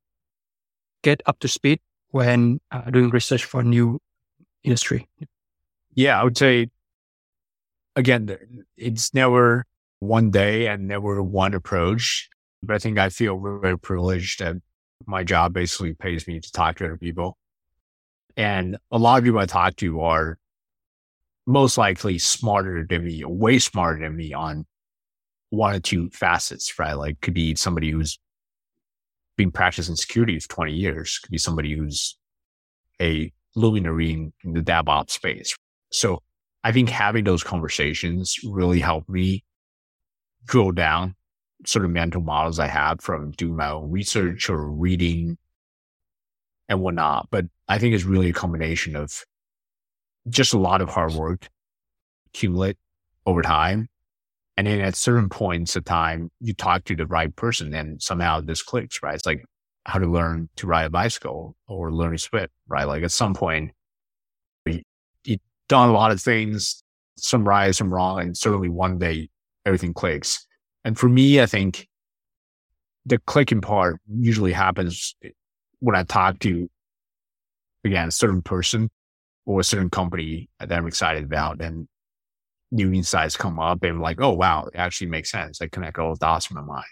get 1.04 1.22
up 1.26 1.39
to 1.39 1.47
speed 1.47 1.80
when 2.10 2.60
uh, 2.72 2.89
doing 2.89 3.10
research 3.10 3.45
for 3.45 3.62
a 3.62 3.64
new 3.64 3.99
industry? 4.64 5.08
Yeah, 5.93 6.20
I 6.20 6.24
would 6.24 6.38
say 6.38 6.70
again, 7.95 8.38
it's 8.78 9.14
never 9.14 9.66
one 9.99 10.32
day 10.32 10.68
and 10.68 10.88
never 10.88 11.22
one 11.22 11.54
approach. 11.54 12.30
But 12.64 12.76
I 12.76 12.80
think 12.80 12.97
I 12.99 13.10
feel 13.10 13.39
very 13.39 13.78
privileged 13.78 14.39
that 14.39 14.58
my 15.06 15.24
job 15.24 15.54
basically 15.54 15.93
pays 15.93 16.28
me 16.28 16.39
to 16.39 16.52
talk 16.52 16.78
to 16.78 16.86
other 16.86 16.97
people. 16.97 17.38
And 18.38 18.78
a 18.91 18.97
lot 18.97 19.18
of 19.18 19.24
people 19.24 19.39
I 19.39 19.45
talk 19.45 19.76
to 19.78 20.02
are 20.02 20.38
most 21.47 21.78
likely 21.78 22.20
smarter 22.20 22.86
than 22.88 23.06
me, 23.06 23.24
way 23.26 23.60
smarter 23.60 23.99
than 24.02 24.16
me 24.16 24.34
on 24.34 24.66
one 25.49 25.76
or 25.76 25.80
two 25.80 26.10
facets, 26.12 26.78
right? 26.80 26.93
Like 26.93 27.20
could 27.22 27.34
be 27.34 27.56
somebody 27.56 27.89
who's 27.89 28.20
been 29.38 29.52
practicing 29.52 29.96
security 29.96 30.40
for 30.40 30.50
20 30.50 30.74
years, 30.74 31.20
could 31.20 31.32
be 31.32 31.38
somebody 31.38 31.76
who's 31.76 32.18
a 33.02 33.32
luminary 33.56 34.12
in, 34.12 34.34
the 34.44 34.62
DevOps 34.62 35.12
space. 35.12 35.56
So 35.92 36.22
I 36.64 36.72
think 36.72 36.90
having 36.90 37.24
those 37.24 37.44
conversations 37.44 38.38
really 38.44 38.80
helped 38.80 39.10
me 39.10 39.44
drill 40.46 40.72
down 40.72 41.16
sort 41.66 41.86
of 41.86 41.92
mental 41.92 42.22
models 42.22 42.60
I 42.60 42.68
had 42.68 43.02
from 43.02 43.32
doing 43.32 43.56
my 43.56 43.70
own 43.70 43.92
research 43.92 44.50
or 44.50 44.70
reading 44.70 45.38
and 46.70 46.82
whatnot. 46.82 47.28
But 47.32 47.46
I 47.68 47.78
think 47.78 47.94
it's 47.94 48.04
really 48.04 48.30
a 48.30 48.34
combination 48.34 48.96
of 48.96 49.24
just 50.30 50.54
a 50.54 50.60
lot 50.60 50.82
of 50.82 50.90
hard 50.90 51.14
work 51.14 51.50
accumulate 52.28 52.78
over 53.26 53.42
time. 53.42 53.88
And 54.62 54.68
then 54.68 54.82
at 54.82 54.95
certain 54.95 55.28
points 55.28 55.76
of 55.76 55.86
time, 55.86 56.30
you 56.39 56.53
talk 56.53 56.84
to 56.84 56.95
the 56.95 57.07
right 57.07 57.36
person 57.36 57.74
and 57.74 57.99
somehow 57.99 58.41
this 58.41 58.62
clicks, 58.62 59.01
right? 59.01 59.16
It's 59.16 59.26
like 59.26 59.43
how 59.88 59.97
to 59.97 60.05
learn 60.05 60.49
to 60.57 60.68
ride 60.68 60.86
a 60.86 60.89
bicycle 60.91 61.55
or 61.68 61.91
learn 61.91 62.12
to 62.12 62.20
swim, 62.20 62.47
right? 62.68 62.84
Like 62.84 63.01
at 63.01 63.12
some 63.12 63.34
point, 63.34 63.72
you've 64.68 65.39
done 65.68 65.89
a 65.89 65.91
lot 65.91 66.12
of 66.12 66.22
things, 66.22 66.84
some 67.18 67.43
right, 67.43 67.74
some 67.74 67.91
wrong, 67.91 68.20
and 68.20 68.38
certainly 68.38 68.70
one 68.70 68.99
day 68.99 69.30
everything 69.66 69.95
clicks. 69.95 70.45
And 70.86 70.95
for 70.95 71.09
me, 71.09 71.41
I 71.41 71.47
think 71.47 71.88
the 73.03 73.18
clicking 73.18 73.62
part 73.62 73.99
usually 74.07 74.51
happens 74.51 75.16
eh, 75.24 75.30
when 75.80 75.95
I 75.95 76.03
talk 76.03 76.38
to, 76.41 76.70
again, 77.84 78.09
a 78.09 78.12
certain 78.12 78.43
person 78.43 78.91
or 79.47 79.62
a 79.62 79.64
certain 79.64 79.89
company 79.89 80.49
that 80.59 80.72
I'm 80.72 80.86
excited 80.86 81.24
about 81.24 81.62
and 81.62 81.88
new 82.72 82.91
insights 82.93 83.36
come 83.36 83.59
up 83.59 83.84
and 83.84 84.01
like, 84.01 84.22
oh, 84.22 84.34
wow, 84.34 84.65
it 84.65 84.78
actually 84.78 85.07
makes 85.07 85.32
sense. 85.32 85.61
I 85.61 85.67
connect 85.67 85.99
all 85.99 86.13
the 86.13 86.19
dots 86.19 86.49
in 86.49 86.55
my 86.55 86.63
mind. 86.63 86.86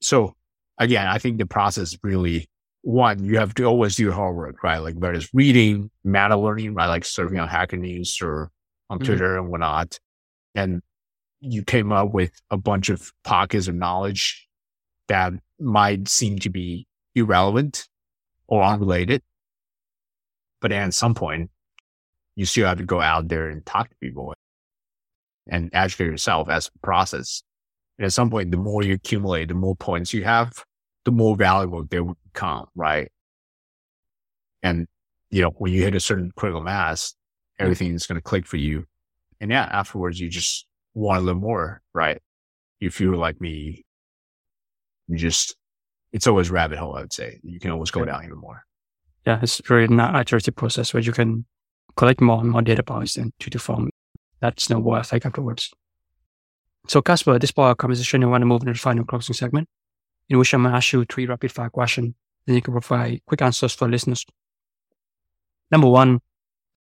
So 0.00 0.34
again, 0.78 1.06
I 1.06 1.18
think 1.18 1.38
the 1.38 1.46
process 1.46 1.96
really 2.02 2.48
one, 2.82 3.24
you 3.24 3.38
have 3.38 3.54
to 3.54 3.64
always 3.64 3.96
do 3.96 4.04
your 4.04 4.12
homework, 4.12 4.62
right? 4.62 4.78
Like 4.78 4.94
whether 4.94 5.14
it's 5.14 5.32
reading, 5.34 5.90
meta 6.04 6.36
learning, 6.36 6.74
right? 6.74 6.86
Like 6.86 7.02
surfing 7.02 7.40
on 7.40 7.48
Hacker 7.48 7.76
News 7.76 8.18
or 8.22 8.50
on 8.88 8.98
mm-hmm. 8.98 9.06
Twitter 9.06 9.38
and 9.38 9.48
whatnot. 9.48 9.98
And 10.54 10.82
you 11.40 11.64
came 11.64 11.92
up 11.92 12.12
with 12.12 12.30
a 12.50 12.56
bunch 12.56 12.88
of 12.88 13.12
pockets 13.24 13.68
of 13.68 13.74
knowledge 13.74 14.46
that 15.08 15.32
might 15.58 16.08
seem 16.08 16.38
to 16.40 16.50
be 16.50 16.86
irrelevant 17.14 17.88
or 18.46 18.62
unrelated. 18.62 19.22
But 20.60 20.72
at 20.72 20.94
some 20.94 21.14
point, 21.14 21.50
you 22.36 22.44
still 22.44 22.66
have 22.66 22.78
to 22.78 22.84
go 22.84 23.00
out 23.00 23.28
there 23.28 23.48
and 23.48 23.64
talk 23.66 23.88
to 23.88 23.96
people 24.00 24.34
and 25.48 25.70
educate 25.72 26.06
yourself 26.06 26.48
as 26.48 26.68
a 26.74 26.78
process. 26.86 27.42
And 27.98 28.06
at 28.06 28.12
some 28.12 28.30
point, 28.30 28.50
the 28.50 28.56
more 28.56 28.82
you 28.82 28.94
accumulate, 28.94 29.48
the 29.48 29.54
more 29.54 29.76
points 29.76 30.12
you 30.12 30.24
have, 30.24 30.64
the 31.04 31.12
more 31.12 31.36
valuable 31.36 31.84
they 31.84 32.00
will 32.00 32.18
become, 32.32 32.66
right? 32.74 33.10
And, 34.62 34.86
you 35.30 35.42
know, 35.42 35.50
when 35.50 35.72
you 35.72 35.82
hit 35.82 35.94
a 35.94 36.00
certain 36.00 36.32
critical 36.36 36.62
mass, 36.62 37.14
everything 37.58 37.94
is 37.94 38.06
going 38.06 38.16
to 38.16 38.22
click 38.22 38.46
for 38.46 38.56
you. 38.56 38.84
And 39.40 39.50
yeah, 39.50 39.68
afterwards, 39.70 40.18
you 40.20 40.28
just 40.28 40.66
want 40.94 41.20
to 41.20 41.24
learn 41.24 41.38
more, 41.38 41.82
right? 41.94 42.20
If 42.80 43.00
you're 43.00 43.16
like 43.16 43.40
me, 43.40 43.84
you 45.08 45.16
just, 45.16 45.56
it's 46.12 46.26
always 46.26 46.50
rabbit 46.50 46.78
hole, 46.78 46.96
I 46.96 47.00
would 47.00 47.12
say. 47.12 47.40
You 47.42 47.60
can 47.60 47.70
always 47.70 47.90
go 47.90 48.04
down 48.04 48.24
even 48.24 48.38
more. 48.38 48.64
Yeah, 49.26 49.38
it's 49.42 49.60
very 49.66 49.84
an 49.84 50.00
iterative 50.00 50.56
process 50.56 50.92
where 50.92 51.02
you 51.02 51.12
can 51.12 51.46
collect 51.96 52.20
more 52.20 52.40
and 52.40 52.50
more 52.50 52.62
data 52.62 52.82
points 52.82 53.16
and 53.16 53.32
to 53.38 53.58
form 53.58 53.90
that 54.40 54.60
snowball 54.60 54.96
effect 54.96 55.26
afterwards. 55.26 55.72
So 56.88 57.02
Casber, 57.02 57.34
at 57.34 57.40
this 57.40 57.50
part 57.50 57.66
of 57.66 57.68
our 57.70 57.74
conversation, 57.74 58.22
I 58.22 58.26
want 58.26 58.42
to 58.42 58.46
move 58.46 58.62
into 58.62 58.72
the 58.72 58.78
final 58.78 59.04
closing 59.04 59.34
segment, 59.34 59.68
in 60.28 60.38
which 60.38 60.54
I'm 60.54 60.62
going 60.62 60.72
to 60.72 60.76
ask 60.76 60.92
you 60.92 61.04
three 61.04 61.26
rapid 61.26 61.52
fire 61.52 61.70
questions. 61.70 62.14
Then 62.46 62.54
you 62.54 62.62
can 62.62 62.72
provide 62.72 63.22
quick 63.26 63.42
answers 63.42 63.74
for 63.74 63.88
listeners. 63.88 64.24
Number 65.70 65.88
one, 65.88 66.20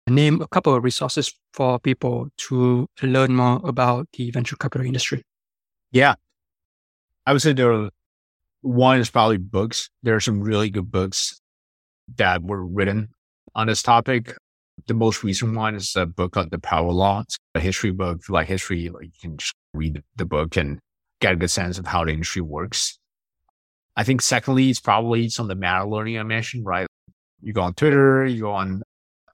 name 0.08 0.42
a 0.42 0.48
couple 0.48 0.74
of 0.74 0.82
resources 0.82 1.32
for 1.54 1.78
people 1.78 2.28
to 2.36 2.88
learn 3.02 3.36
more 3.36 3.60
about 3.64 4.08
the 4.14 4.30
venture 4.32 4.56
capital 4.56 4.86
industry. 4.86 5.22
Yeah. 5.92 6.14
I 7.24 7.32
would 7.32 7.42
say 7.42 7.52
there 7.52 7.72
are 7.72 7.90
one 8.62 8.98
is 8.98 9.10
probably 9.10 9.36
books. 9.36 9.90
There 10.02 10.16
are 10.16 10.20
some 10.20 10.40
really 10.40 10.70
good 10.70 10.90
books 10.90 11.40
that 12.16 12.42
were 12.42 12.64
written 12.64 13.10
on 13.54 13.68
this 13.68 13.82
topic. 13.82 14.34
The 14.86 14.94
most 14.94 15.22
recent 15.22 15.54
one 15.54 15.74
is 15.74 15.94
a 15.96 16.06
book 16.06 16.32
called 16.32 16.50
The 16.50 16.58
Power 16.58 16.90
Law, 16.90 17.20
it's 17.20 17.38
a 17.54 17.60
history 17.60 17.92
book, 17.92 18.28
like 18.28 18.48
history, 18.48 18.88
like 18.88 19.04
you 19.04 19.20
can 19.20 19.36
just 19.36 19.54
read 19.74 20.02
the 20.16 20.24
book 20.24 20.56
and 20.56 20.78
get 21.20 21.34
a 21.34 21.36
good 21.36 21.50
sense 21.50 21.78
of 21.78 21.86
how 21.86 22.04
the 22.04 22.12
industry 22.12 22.42
works. 22.42 22.98
I 23.96 24.04
think 24.04 24.22
secondly, 24.22 24.70
it's 24.70 24.80
probably 24.80 25.28
some 25.28 25.44
of 25.44 25.48
the 25.48 25.54
meta 25.54 25.84
learning 25.84 26.18
I 26.18 26.22
mentioned, 26.24 26.66
right? 26.66 26.86
You 27.42 27.52
go 27.52 27.62
on 27.62 27.74
Twitter, 27.74 28.24
you 28.26 28.42
go 28.42 28.52
on 28.52 28.82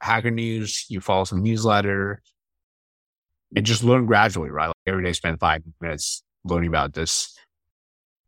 Hacker 0.00 0.30
News, 0.30 0.86
you 0.88 1.00
follow 1.00 1.24
some 1.24 1.42
newsletter, 1.42 2.20
and 3.56 3.64
just 3.64 3.82
learn 3.82 4.06
gradually, 4.06 4.50
right? 4.50 4.66
Like 4.66 4.76
every 4.86 5.04
day, 5.04 5.12
spend 5.12 5.40
five 5.40 5.62
minutes 5.80 6.22
learning 6.44 6.68
about 6.68 6.92
this. 6.92 7.36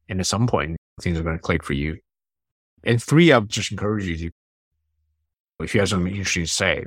And 0.09 0.21
at 0.21 0.27
some 0.27 0.47
point, 0.47 0.77
things 1.01 1.19
are 1.19 1.23
going 1.23 1.37
to 1.37 1.43
click 1.43 1.65
for 1.65 1.75
you. 1.75 1.99
And 2.83 3.03
three, 3.03 3.31
I 3.33 3.39
would 3.39 3.51
just 3.51 3.73
encourage 3.73 4.07
you 4.07 4.17
to, 4.17 4.31
if 5.61 5.75
you 5.75 5.81
have 5.81 5.91
something 5.91 6.11
interesting 6.11 6.45
to 6.45 6.51
say, 6.51 6.85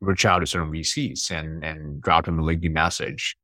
reach 0.00 0.24
out 0.24 0.40
to 0.40 0.46
certain 0.46 0.72
VCs 0.72 1.30
and, 1.30 1.64
and 1.64 2.00
drop 2.00 2.24
them 2.24 2.38
a 2.38 2.42
LinkedIn 2.42 2.72
message, 2.72 3.36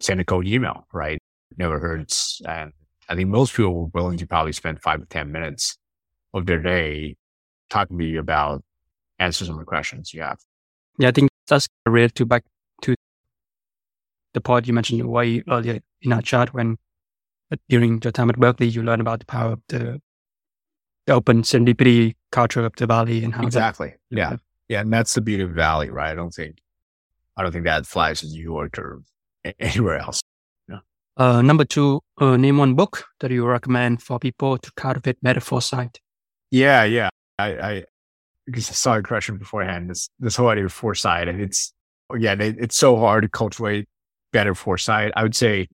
send 0.00 0.20
a 0.20 0.24
cold 0.24 0.46
email, 0.46 0.86
right? 0.92 1.18
Never 1.56 1.78
hurts. 1.78 2.40
And 2.46 2.72
I 3.08 3.14
think 3.14 3.28
most 3.28 3.54
people 3.54 3.74
were 3.74 3.90
willing 3.94 4.18
to 4.18 4.26
probably 4.26 4.52
spend 4.52 4.82
five 4.82 5.00
to 5.00 5.06
10 5.06 5.30
minutes 5.30 5.76
of 6.32 6.46
their 6.46 6.60
day 6.60 7.16
talking 7.70 7.98
to 7.98 8.04
you 8.04 8.18
about 8.18 8.62
answer 9.18 9.44
some 9.44 9.54
of 9.54 9.60
the 9.60 9.64
questions 9.64 10.12
you 10.12 10.22
have. 10.22 10.38
Yeah, 10.98 11.08
I 11.08 11.12
think 11.12 11.30
that's 11.46 11.68
related 11.86 12.14
to 12.16 12.26
back 12.26 12.44
to 12.82 12.94
the 14.32 14.40
part 14.40 14.66
you 14.66 14.72
mentioned 14.72 15.02
way 15.08 15.42
earlier 15.48 15.80
in 16.02 16.12
our 16.12 16.22
chat 16.22 16.52
when 16.52 16.76
uh, 17.52 17.56
during 17.68 18.00
your 18.02 18.12
time 18.12 18.30
at 18.30 18.38
Berkeley, 18.38 18.66
you 18.66 18.82
learned 18.82 19.00
about 19.00 19.20
the 19.20 19.26
power 19.26 19.52
of 19.52 19.60
the, 19.68 20.00
the 21.06 21.12
open 21.12 21.42
serendipity 21.42 22.14
culture 22.32 22.64
of 22.64 22.74
the 22.76 22.86
Valley 22.86 23.24
and 23.24 23.34
how 23.34 23.44
exactly. 23.44 23.94
That, 24.10 24.16
yeah. 24.16 24.36
Yeah. 24.74 24.80
And 24.80 24.92
that's 24.92 25.14
the 25.14 25.20
beauty 25.20 25.44
of 25.44 25.52
Valley, 25.52 25.88
right? 25.88 26.10
I 26.10 26.14
don't 26.16 26.34
think, 26.34 26.58
I 27.36 27.42
don't 27.42 27.52
think 27.52 27.64
that 27.64 27.86
flies 27.86 28.24
in 28.24 28.30
New 28.30 28.42
York 28.42 28.76
or 28.76 29.02
anywhere 29.60 29.98
else. 29.98 30.20
Yeah. 30.68 30.80
Uh, 31.16 31.42
number 31.42 31.64
two, 31.64 32.00
uh, 32.18 32.36
name 32.36 32.58
one 32.58 32.74
book 32.74 33.04
that 33.20 33.30
you 33.30 33.46
recommend 33.46 34.02
for 34.02 34.18
people 34.18 34.58
to 34.58 34.72
cultivate 34.72 35.22
better 35.22 35.40
foresight. 35.40 36.00
Yeah. 36.50 36.82
Yeah. 36.82 37.08
I, 37.38 37.46
I, 37.46 37.84
because 38.46 38.68
I 38.68 38.72
saw 38.72 38.96
a 38.96 39.02
question 39.02 39.38
beforehand, 39.38 39.90
this, 39.90 40.08
this 40.18 40.34
whole 40.34 40.48
idea 40.48 40.64
of 40.64 40.72
foresight 40.72 41.28
and 41.28 41.40
it's, 41.40 41.72
again, 42.12 42.40
it, 42.40 42.56
it's 42.58 42.76
so 42.76 42.96
hard 42.96 43.22
to 43.22 43.28
cultivate 43.28 43.88
better 44.32 44.54
foresight. 44.54 45.12
I 45.14 45.22
would 45.22 45.36
say 45.36 45.68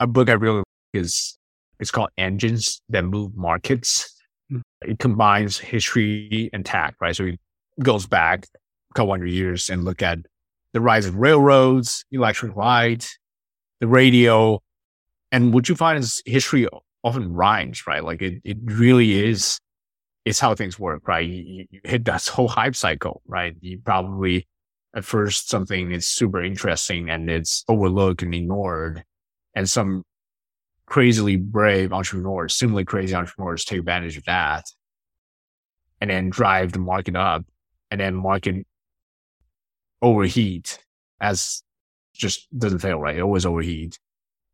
a 0.00 0.06
book 0.06 0.30
I 0.30 0.32
really 0.32 0.58
like 0.58 0.64
is, 0.94 1.36
it's 1.78 1.90
called 1.90 2.08
Engines 2.16 2.80
That 2.88 3.04
Move 3.04 3.36
Markets. 3.36 4.14
Mm. 4.50 4.62
It 4.82 4.98
combines 4.98 5.58
history 5.58 6.50
and 6.52 6.64
tech, 6.64 6.94
right? 7.00 7.14
So 7.14 7.24
it 7.24 7.38
goes 7.80 8.06
back 8.06 8.46
a 8.90 8.94
couple 8.94 9.12
hundred 9.12 9.30
years 9.30 9.70
and 9.70 9.84
look 9.84 10.02
at 10.02 10.18
the 10.72 10.80
rise 10.80 11.06
of 11.06 11.16
railroads, 11.16 12.04
electric 12.10 12.56
light, 12.56 13.08
the 13.80 13.86
radio. 13.86 14.60
And 15.32 15.52
what 15.52 15.68
you 15.68 15.74
find 15.74 15.98
is 15.98 16.22
history 16.26 16.66
often 17.02 17.32
rhymes, 17.32 17.86
right? 17.86 18.02
Like 18.04 18.22
it, 18.22 18.40
it 18.44 18.58
really 18.62 19.24
is 19.24 19.58
is 20.24 20.40
how 20.40 20.54
things 20.54 20.78
work, 20.78 21.08
right? 21.08 21.26
You, 21.26 21.66
you 21.70 21.80
hit 21.84 22.04
that 22.04 22.26
whole 22.26 22.48
hype 22.48 22.76
cycle, 22.76 23.22
right? 23.26 23.56
You 23.60 23.78
probably 23.78 24.46
at 24.94 25.04
first 25.04 25.48
something 25.48 25.92
is 25.92 26.06
super 26.06 26.42
interesting 26.42 27.08
and 27.08 27.30
it's 27.30 27.64
overlooked 27.68 28.22
and 28.22 28.34
ignored. 28.34 29.04
And 29.54 29.68
some 29.68 30.04
crazily 30.86 31.36
brave 31.36 31.92
entrepreneurs, 31.92 32.54
similarly 32.54 32.84
crazy 32.84 33.14
entrepreneurs 33.14 33.64
take 33.64 33.80
advantage 33.80 34.16
of 34.16 34.24
that 34.24 34.64
and 36.00 36.10
then 36.10 36.30
drive 36.30 36.72
the 36.72 36.78
market 36.78 37.16
up 37.16 37.44
and 37.90 38.00
then 38.00 38.14
market 38.14 38.66
overheat 40.02 40.78
as 41.20 41.62
just 42.14 42.46
doesn't 42.58 42.80
fail, 42.80 42.98
right? 42.98 43.16
It 43.16 43.22
always 43.22 43.46
overheat. 43.46 43.98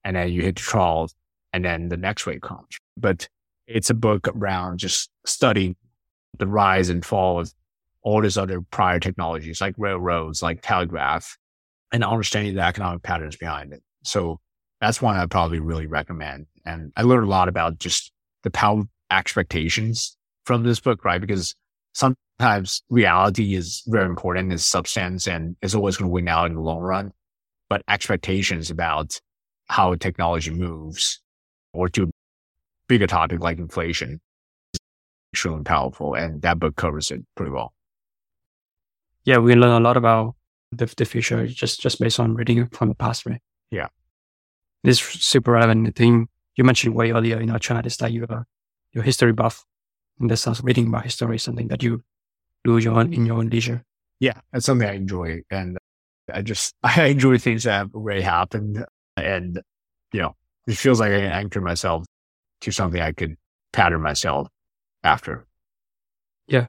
And 0.04 0.16
then 0.16 0.30
you 0.30 0.42
hit 0.42 0.56
the 0.56 0.62
trough 0.62 1.12
and 1.52 1.64
then 1.64 1.88
the 1.88 1.96
next 1.96 2.26
wave 2.26 2.42
comes. 2.42 2.78
But 2.96 3.28
it's 3.66 3.90
a 3.90 3.94
book 3.94 4.28
around 4.28 4.78
just 4.78 5.10
studying 5.24 5.76
the 6.38 6.46
rise 6.46 6.90
and 6.90 7.04
fall 7.04 7.40
of 7.40 7.52
all 8.02 8.20
these 8.20 8.36
other 8.36 8.60
prior 8.60 9.00
technologies 9.00 9.60
like 9.60 9.74
railroads, 9.78 10.42
like 10.42 10.60
telegraph, 10.62 11.38
and 11.92 12.04
understanding 12.04 12.54
the 12.54 12.60
economic 12.60 13.02
patterns 13.02 13.36
behind 13.36 13.72
it. 13.72 13.82
So 14.02 14.40
that's 14.80 15.00
one 15.00 15.16
I 15.16 15.24
probably 15.26 15.60
really 15.60 15.86
recommend. 15.86 16.46
And 16.66 16.92
I 16.96 17.02
learned 17.02 17.26
a 17.26 17.30
lot 17.30 17.48
about 17.48 17.78
just 17.78 18.12
the 18.42 18.50
power 18.50 18.82
expectations 19.10 20.16
from 20.44 20.64
this 20.64 20.80
book, 20.80 21.04
right? 21.04 21.20
Because 21.20 21.54
sometimes 22.38 22.82
reality 22.90 23.54
is 23.54 23.82
very 23.86 24.06
important, 24.06 24.52
is 24.52 24.64
substance 24.64 25.26
and 25.26 25.56
is 25.62 25.74
always 25.74 25.96
going 25.96 26.08
to 26.08 26.12
win 26.12 26.28
out 26.28 26.46
in 26.46 26.54
the 26.54 26.60
long 26.60 26.80
run. 26.80 27.12
But 27.68 27.82
expectations 27.88 28.70
about 28.70 29.20
how 29.68 29.94
technology 29.94 30.50
moves 30.50 31.22
or 31.72 31.88
to 31.90 32.10
bigger 32.88 33.06
topic 33.06 33.40
like 33.40 33.58
inflation 33.58 34.20
is 34.74 34.80
extremely 35.32 35.64
powerful. 35.64 36.14
And 36.14 36.42
that 36.42 36.58
book 36.58 36.76
covers 36.76 37.10
it 37.10 37.22
pretty 37.34 37.52
well. 37.52 37.72
Yeah, 39.24 39.38
we 39.38 39.54
learn 39.54 39.80
a 39.80 39.80
lot 39.80 39.96
about 39.96 40.34
the, 40.70 40.92
the 40.96 41.04
future 41.04 41.46
just, 41.46 41.80
just 41.80 41.98
based 41.98 42.20
on 42.20 42.34
reading 42.34 42.66
from 42.66 42.88
the 42.88 42.94
past, 42.94 43.24
right? 43.26 43.40
Yeah. 43.70 43.88
This 44.82 44.98
super 45.00 45.52
relevant. 45.52 45.96
Thing 45.96 46.28
you 46.56 46.64
mentioned 46.64 46.94
way 46.94 47.10
earlier 47.12 47.40
in 47.40 47.50
our 47.50 47.58
chat 47.58 47.86
is 47.86 47.96
that 47.96 48.12
you're, 48.12 48.46
you're 48.92 49.04
history 49.04 49.32
buff. 49.32 49.64
And 50.20 50.30
this 50.30 50.42
sounds 50.42 50.62
reading 50.62 50.88
about 50.88 51.04
history 51.04 51.36
is 51.36 51.42
something 51.42 51.68
that 51.68 51.82
you 51.82 52.02
do 52.64 52.78
your 52.78 52.94
own, 52.94 53.12
in 53.12 53.26
your 53.26 53.38
own 53.38 53.48
leisure. 53.48 53.82
Yeah, 54.20 54.40
that's 54.52 54.66
something 54.66 54.88
I 54.88 54.94
enjoy. 54.94 55.42
And 55.50 55.78
I 56.32 56.42
just, 56.42 56.74
I 56.82 57.04
enjoy 57.06 57.38
things 57.38 57.64
that 57.64 57.72
have 57.72 57.94
already 57.94 58.22
happened. 58.22 58.84
And, 59.16 59.60
you 60.12 60.20
know, 60.20 60.34
it 60.66 60.76
feels 60.76 61.00
like 61.00 61.12
I 61.12 61.20
can 61.20 61.32
anchor 61.32 61.60
myself 61.60 62.04
to 62.62 62.72
something 62.72 63.00
I 63.00 63.12
could 63.12 63.36
pattern 63.72 64.02
myself 64.02 64.48
after. 65.02 65.46
Yeah. 66.46 66.66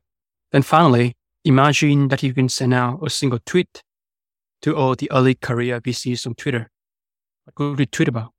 Then 0.51 0.61
finally, 0.61 1.13
imagine 1.43 2.09
that 2.09 2.23
you 2.23 2.33
can 2.33 2.49
send 2.49 2.73
out 2.73 2.99
a 3.05 3.09
single 3.09 3.39
tweet 3.45 3.81
to 4.61 4.75
all 4.75 4.95
the 4.95 5.11
early 5.11 5.35
career 5.35 5.79
VCs 5.79 6.25
on 6.27 6.35
Twitter. 6.35 6.69
What 7.55 7.69
would 7.69 7.79
you 7.79 7.85
tweet 7.85 8.07
about? 8.07 8.31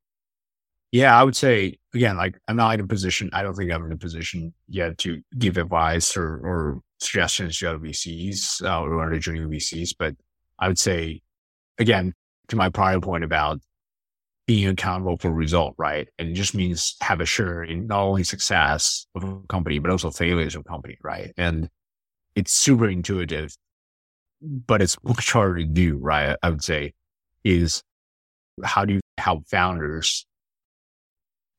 Yeah, 0.93 1.19
I 1.19 1.23
would 1.25 1.37
say 1.37 1.77
again, 1.95 2.17
like 2.17 2.39
I'm 2.49 2.57
not 2.57 2.75
in 2.75 2.81
a 2.81 2.87
position. 2.87 3.31
I 3.33 3.43
don't 3.43 3.55
think 3.55 3.71
I'm 3.71 3.85
in 3.85 3.93
a 3.93 3.97
position 3.97 4.55
yet 4.69 4.99
to 4.99 5.23
give 5.39 5.57
advice 5.57 6.17
or, 6.17 6.37
or 6.37 6.81
suggestions 7.01 7.59
to 7.59 7.71
other 7.71 7.79
VCs 7.79 8.63
uh, 8.63 8.83
or 8.83 9.05
other 9.05 9.19
junior 9.19 9.49
VCs. 9.49 9.95
But 9.99 10.17
I 10.59 10.69
would 10.69 10.79
say, 10.79 11.23
again, 11.79 12.15
to 12.49 12.57
my 12.57 12.69
prior 12.69 13.01
point 13.01 13.25
about 13.25 13.61
being 14.47 14.69
accountable 14.69 15.17
for 15.19 15.31
result, 15.33 15.75
right? 15.77 16.09
And 16.19 16.29
it 16.29 16.35
just 16.35 16.55
means 16.55 16.97
have 17.01 17.21
a 17.21 17.27
not 17.67 18.01
only 18.01 18.23
success 18.23 19.07
of 19.15 19.25
a 19.25 19.41
company, 19.49 19.81
but 19.81 19.91
also 19.91 20.11
failures 20.11 20.55
of 20.55 20.61
a 20.61 20.69
company, 20.69 20.99
right? 21.03 21.33
And 21.37 21.69
it's 22.37 22.53
super 22.53 22.89
intuitive 22.89 23.57
but 24.41 24.83
it's 24.83 24.97
much 25.03 25.33
harder 25.33 25.59
to 25.59 25.65
do, 25.65 25.97
right? 25.97 26.37
I 26.43 26.51
would 26.51 26.65
say 26.65 26.95
is 27.45 27.83
how 28.65 28.85
do 28.85 28.95
you 28.95 29.01
help 29.19 29.47
founders 29.49 30.27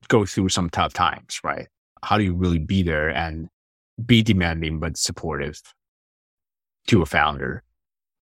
go 0.08 0.24
through 0.24 0.48
some 0.50 0.70
tough 0.70 0.92
times, 0.92 1.40
right? 1.42 1.66
How 2.02 2.18
do 2.18 2.24
you 2.24 2.34
really 2.34 2.58
be 2.58 2.82
there 2.82 3.08
and 3.08 3.48
be 4.04 4.22
demanding 4.22 4.80
but 4.80 4.96
supportive 4.96 5.60
to 6.88 7.02
a 7.02 7.06
founder? 7.06 7.62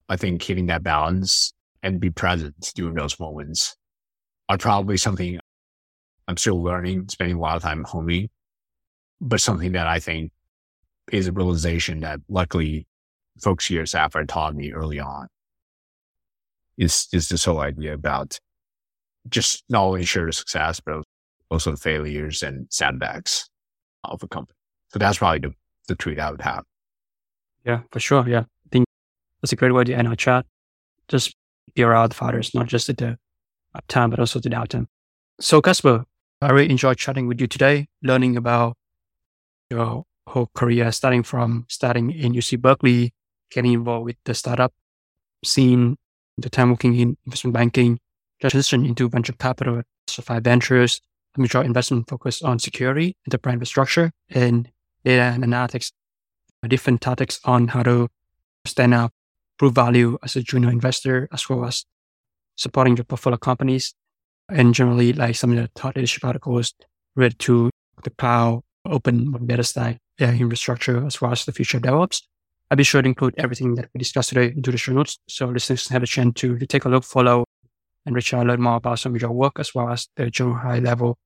I 0.09 0.17
think 0.17 0.43
hitting 0.43 0.67
that 0.67 0.83
balance 0.83 1.53
and 1.83 2.01
be 2.01 2.11
present 2.11 2.73
during 2.75 2.95
those 2.95 3.19
moments 3.19 3.77
are 4.49 4.59
probably 4.59 4.97
something 4.97 5.39
I'm 6.27 6.37
still 6.37 6.63
learning, 6.63 7.09
spending 7.09 7.37
a 7.37 7.41
lot 7.41 7.57
of 7.57 7.63
time 7.63 7.85
homing, 7.85 8.29
but 9.21 9.41
something 9.41 9.73
that 9.73 9.87
I 9.87 9.99
think 9.99 10.33
is 11.11 11.27
a 11.27 11.33
realization 11.33 12.01
that 12.01 12.21
luckily 12.29 12.87
folks 13.41 13.67
here 13.67 13.83
at 13.83 13.89
Sapphire 13.89 14.25
taught 14.25 14.55
me 14.55 14.73
early 14.73 15.01
on 15.01 15.27
is, 16.77 17.09
is 17.13 17.29
this 17.29 17.45
whole 17.45 17.61
idea 17.61 17.95
about 17.95 18.39
just 19.29 19.65
not 19.69 19.85
only 19.85 20.05
share 20.05 20.27
the 20.27 20.33
success, 20.33 20.81
but 20.81 21.03
also 21.51 21.73
the 21.73 21.77
failures 21.77 22.43
and 22.43 22.67
setbacks 22.71 23.51
of 24.05 24.23
a 24.23 24.29
company. 24.29 24.57
So 24.93 24.99
that's 24.99 25.19
probably 25.19 25.41
the, 25.41 25.55
the 25.89 25.95
tweet 25.95 26.19
I 26.19 26.31
would 26.31 26.41
have. 26.43 26.65
Yeah, 27.65 27.81
for 27.93 28.01
sure. 28.01 28.29
Yeah. 28.29 28.41
I 28.41 28.69
think 28.71 28.87
that's 29.41 29.53
a 29.53 29.57
great 29.57 29.73
way 29.73 29.85
to 29.85 29.95
end 29.95 30.09
our 30.09 30.17
chat. 30.17 30.47
Just 31.09 31.35
be 31.75 31.83
around 31.83 32.11
the 32.11 32.15
fathers, 32.17 32.55
not 32.55 32.67
just 32.67 32.89
at 32.89 32.99
the 32.99 33.19
uptime, 33.77 34.11
but 34.11 34.19
also 34.19 34.41
the 34.41 34.51
downtime. 34.51 34.87
So 35.41 35.63
Casber, 35.63 36.05
I 36.43 36.51
really 36.51 36.71
enjoyed 36.71 36.97
chatting 36.99 37.27
with 37.27 37.41
you 37.41 37.47
today, 37.47 37.89
learning 38.03 38.37
about 38.37 38.77
your 39.71 40.05
whole 40.27 40.51
career, 40.55 40.91
starting 40.93 41.23
from 41.23 41.67
starting 41.69 42.11
in 42.11 42.33
UC 42.33 42.61
Berkeley, 42.61 43.13
getting 43.51 43.73
involved 43.73 44.07
with 44.07 44.17
the 44.25 44.35
startup 44.35 44.73
scene, 45.45 45.97
the 46.39 46.51
time 46.51 46.71
working 46.71 46.99
in 46.99 47.17
investment 47.27 47.55
banking, 47.55 47.99
transition 48.41 48.87
into 48.87 49.09
venture 49.09 49.33
capital, 49.33 49.83
Sapphire 50.07 50.41
Ventures, 50.41 51.01
the 51.35 51.43
major 51.43 51.63
investment 51.63 52.09
focus 52.09 52.43
on 52.43 52.59
security, 52.59 53.17
enterprise 53.27 53.55
infrastructure, 53.55 54.11
and 54.31 54.71
data 55.05 55.37
analytics, 55.39 55.93
different 56.69 57.01
tactics 57.01 57.41
on 57.45 57.69
how 57.69 57.83
to 57.83 58.09
stand 58.67 58.95
out, 58.95 59.13
prove 59.59 59.75
value 59.75 60.19
as 60.23 60.37
a 60.37 60.43
junior 60.43 60.71
investor, 60.71 61.29
as 61.33 61.49
well 61.49 61.65
as 61.65 61.85
supporting 62.57 62.97
your 62.97 63.05
portfolio 63.05 63.39
companies, 63.39 63.95
and 64.49 64.75
generally 64.75 65.13
like 65.13 65.37
some 65.37 65.51
of 65.51 65.57
the 65.57 65.71
thought 65.75 65.97
leadership 65.97 66.25
articles 66.25 66.75
related 67.17 67.39
to 67.39 67.71
the 68.05 68.11
cloud, 68.11 68.63
open 68.87 69.47
data 69.47 69.65
stack, 69.65 69.99
uh, 70.21 70.27
infrastructure, 70.27 71.07
as 71.07 71.21
well 71.21 71.33
as 71.33 71.45
the 71.45 71.53
future 71.53 71.81
DevOps. 71.81 72.23
I'll 72.71 72.77
be 72.77 72.85
sure 72.85 73.03
to 73.03 73.09
include 73.09 73.35
everything 73.37 73.75
that 73.75 73.89
we 73.93 73.99
discussed 73.99 74.29
today 74.29 74.53
into 74.55 74.71
the 74.71 74.79
show 74.79 74.93
notes. 74.93 75.19
So 75.29 75.47
listeners 75.47 75.89
have 75.89 76.03
a 76.03 76.07
chance 76.07 76.35
to, 76.41 76.57
take 76.67 76.85
a 76.85 76.89
look, 76.89 77.05
follow, 77.05 77.45
and 78.07 78.15
reach 78.15 78.33
out, 78.33 78.47
learn 78.47 78.63
more 78.63 78.77
about 78.77 78.99
some 78.99 79.15
of 79.15 79.21
your 79.21 79.33
work 79.33 79.59
as 79.59 79.75
well 79.75 79.91
as 79.91 80.09
the 80.17 80.31
general 80.31 80.57
high 80.57 80.79
level 80.79 81.19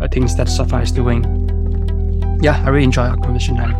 uh, 0.00 0.08
things 0.08 0.36
that 0.36 0.48
Sapphire 0.48 0.82
is 0.82 0.92
doing. 0.92 1.41
Yeah, 2.42 2.60
I 2.66 2.70
really 2.70 2.82
enjoy 2.82 3.02
our 3.02 3.16
conversation 3.16 3.60
and 3.60 3.72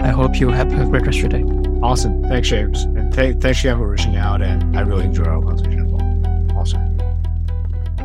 I 0.00 0.08
hope 0.08 0.40
you 0.40 0.48
have 0.48 0.72
a 0.72 0.84
great 0.86 1.06
rest 1.06 1.18
of 1.18 1.32
your 1.32 1.40
day. 1.40 1.44
Awesome. 1.82 2.24
Thanks, 2.24 2.48
James. 2.48 2.82
And 2.82 3.14
th- 3.14 3.36
thanks 3.36 3.60
again 3.60 3.78
for 3.78 3.88
reaching 3.88 4.16
out. 4.16 4.42
And 4.42 4.76
I 4.76 4.80
really 4.80 5.04
enjoyed 5.04 5.28
our 5.28 5.40
conversation 5.40 5.86
as 5.86 5.92
well. 5.92 6.02
Awesome. 6.58 6.98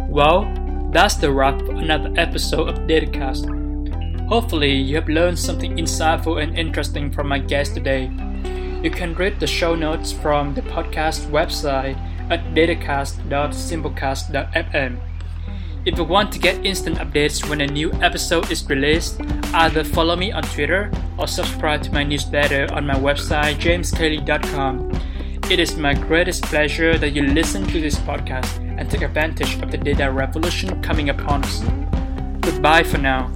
Well, 0.10 0.46
that's 0.92 1.16
the 1.16 1.32
wrap 1.32 1.60
for 1.62 1.72
another 1.72 2.14
episode 2.16 2.70
of 2.70 2.78
Datacast. 2.82 3.48
Hopefully, 4.28 4.74
you 4.74 4.98
have 4.98 5.10
learned 5.10 5.40
something 5.40 5.78
insightful 5.78 6.44
and 6.44 6.56
interesting 6.56 7.12
from 7.12 7.28
my 7.28 7.40
guest 7.40 7.74
today. 7.74 8.12
You 8.84 8.92
can 8.92 9.16
read 9.16 9.40
the 9.40 9.48
show 9.48 9.74
notes 9.74 10.12
from 10.12 10.54
the 10.54 10.62
podcast 10.62 11.28
website 11.32 11.98
at 12.30 12.54
datacast.simplecast.fm. 12.54 15.00
If 15.86 15.98
you 15.98 16.06
want 16.06 16.32
to 16.32 16.40
get 16.40 16.66
instant 16.66 16.98
updates 16.98 17.50
when 17.50 17.60
a 17.60 17.68
new 17.68 17.92
episode 18.02 18.50
is 18.50 18.66
released, 18.70 19.20
either 19.54 19.84
follow 19.84 20.16
me 20.16 20.32
on 20.32 20.44
Twitter 20.44 20.90
or 21.18 21.28
subscribe 21.28 21.84
to 21.84 21.92
my 21.92 22.06
newsletter 22.06 22.74
on 22.74 22.88
my 22.88 22.96
website 22.96 23.56
jameskle.com. 23.56 24.92
It 25.52 25.60
is 25.60 25.76
my 25.76 25.94
greatest 25.94 26.44
pleasure 26.44 26.98
that 26.98 27.10
you 27.10 27.24
listen 27.24 27.68
to 27.68 27.82
this 27.82 27.96
podcast 27.96 28.60
and 28.80 28.90
take 28.90 29.02
advantage 29.02 29.62
of 29.62 29.72
the 29.72 29.78
data 29.78 30.10
revolution 30.10 30.82
coming 30.82 31.10
upon 31.10 31.44
us. 31.44 31.60
Goodbye 32.40 32.84
for 32.84 32.98
now. 32.98 33.30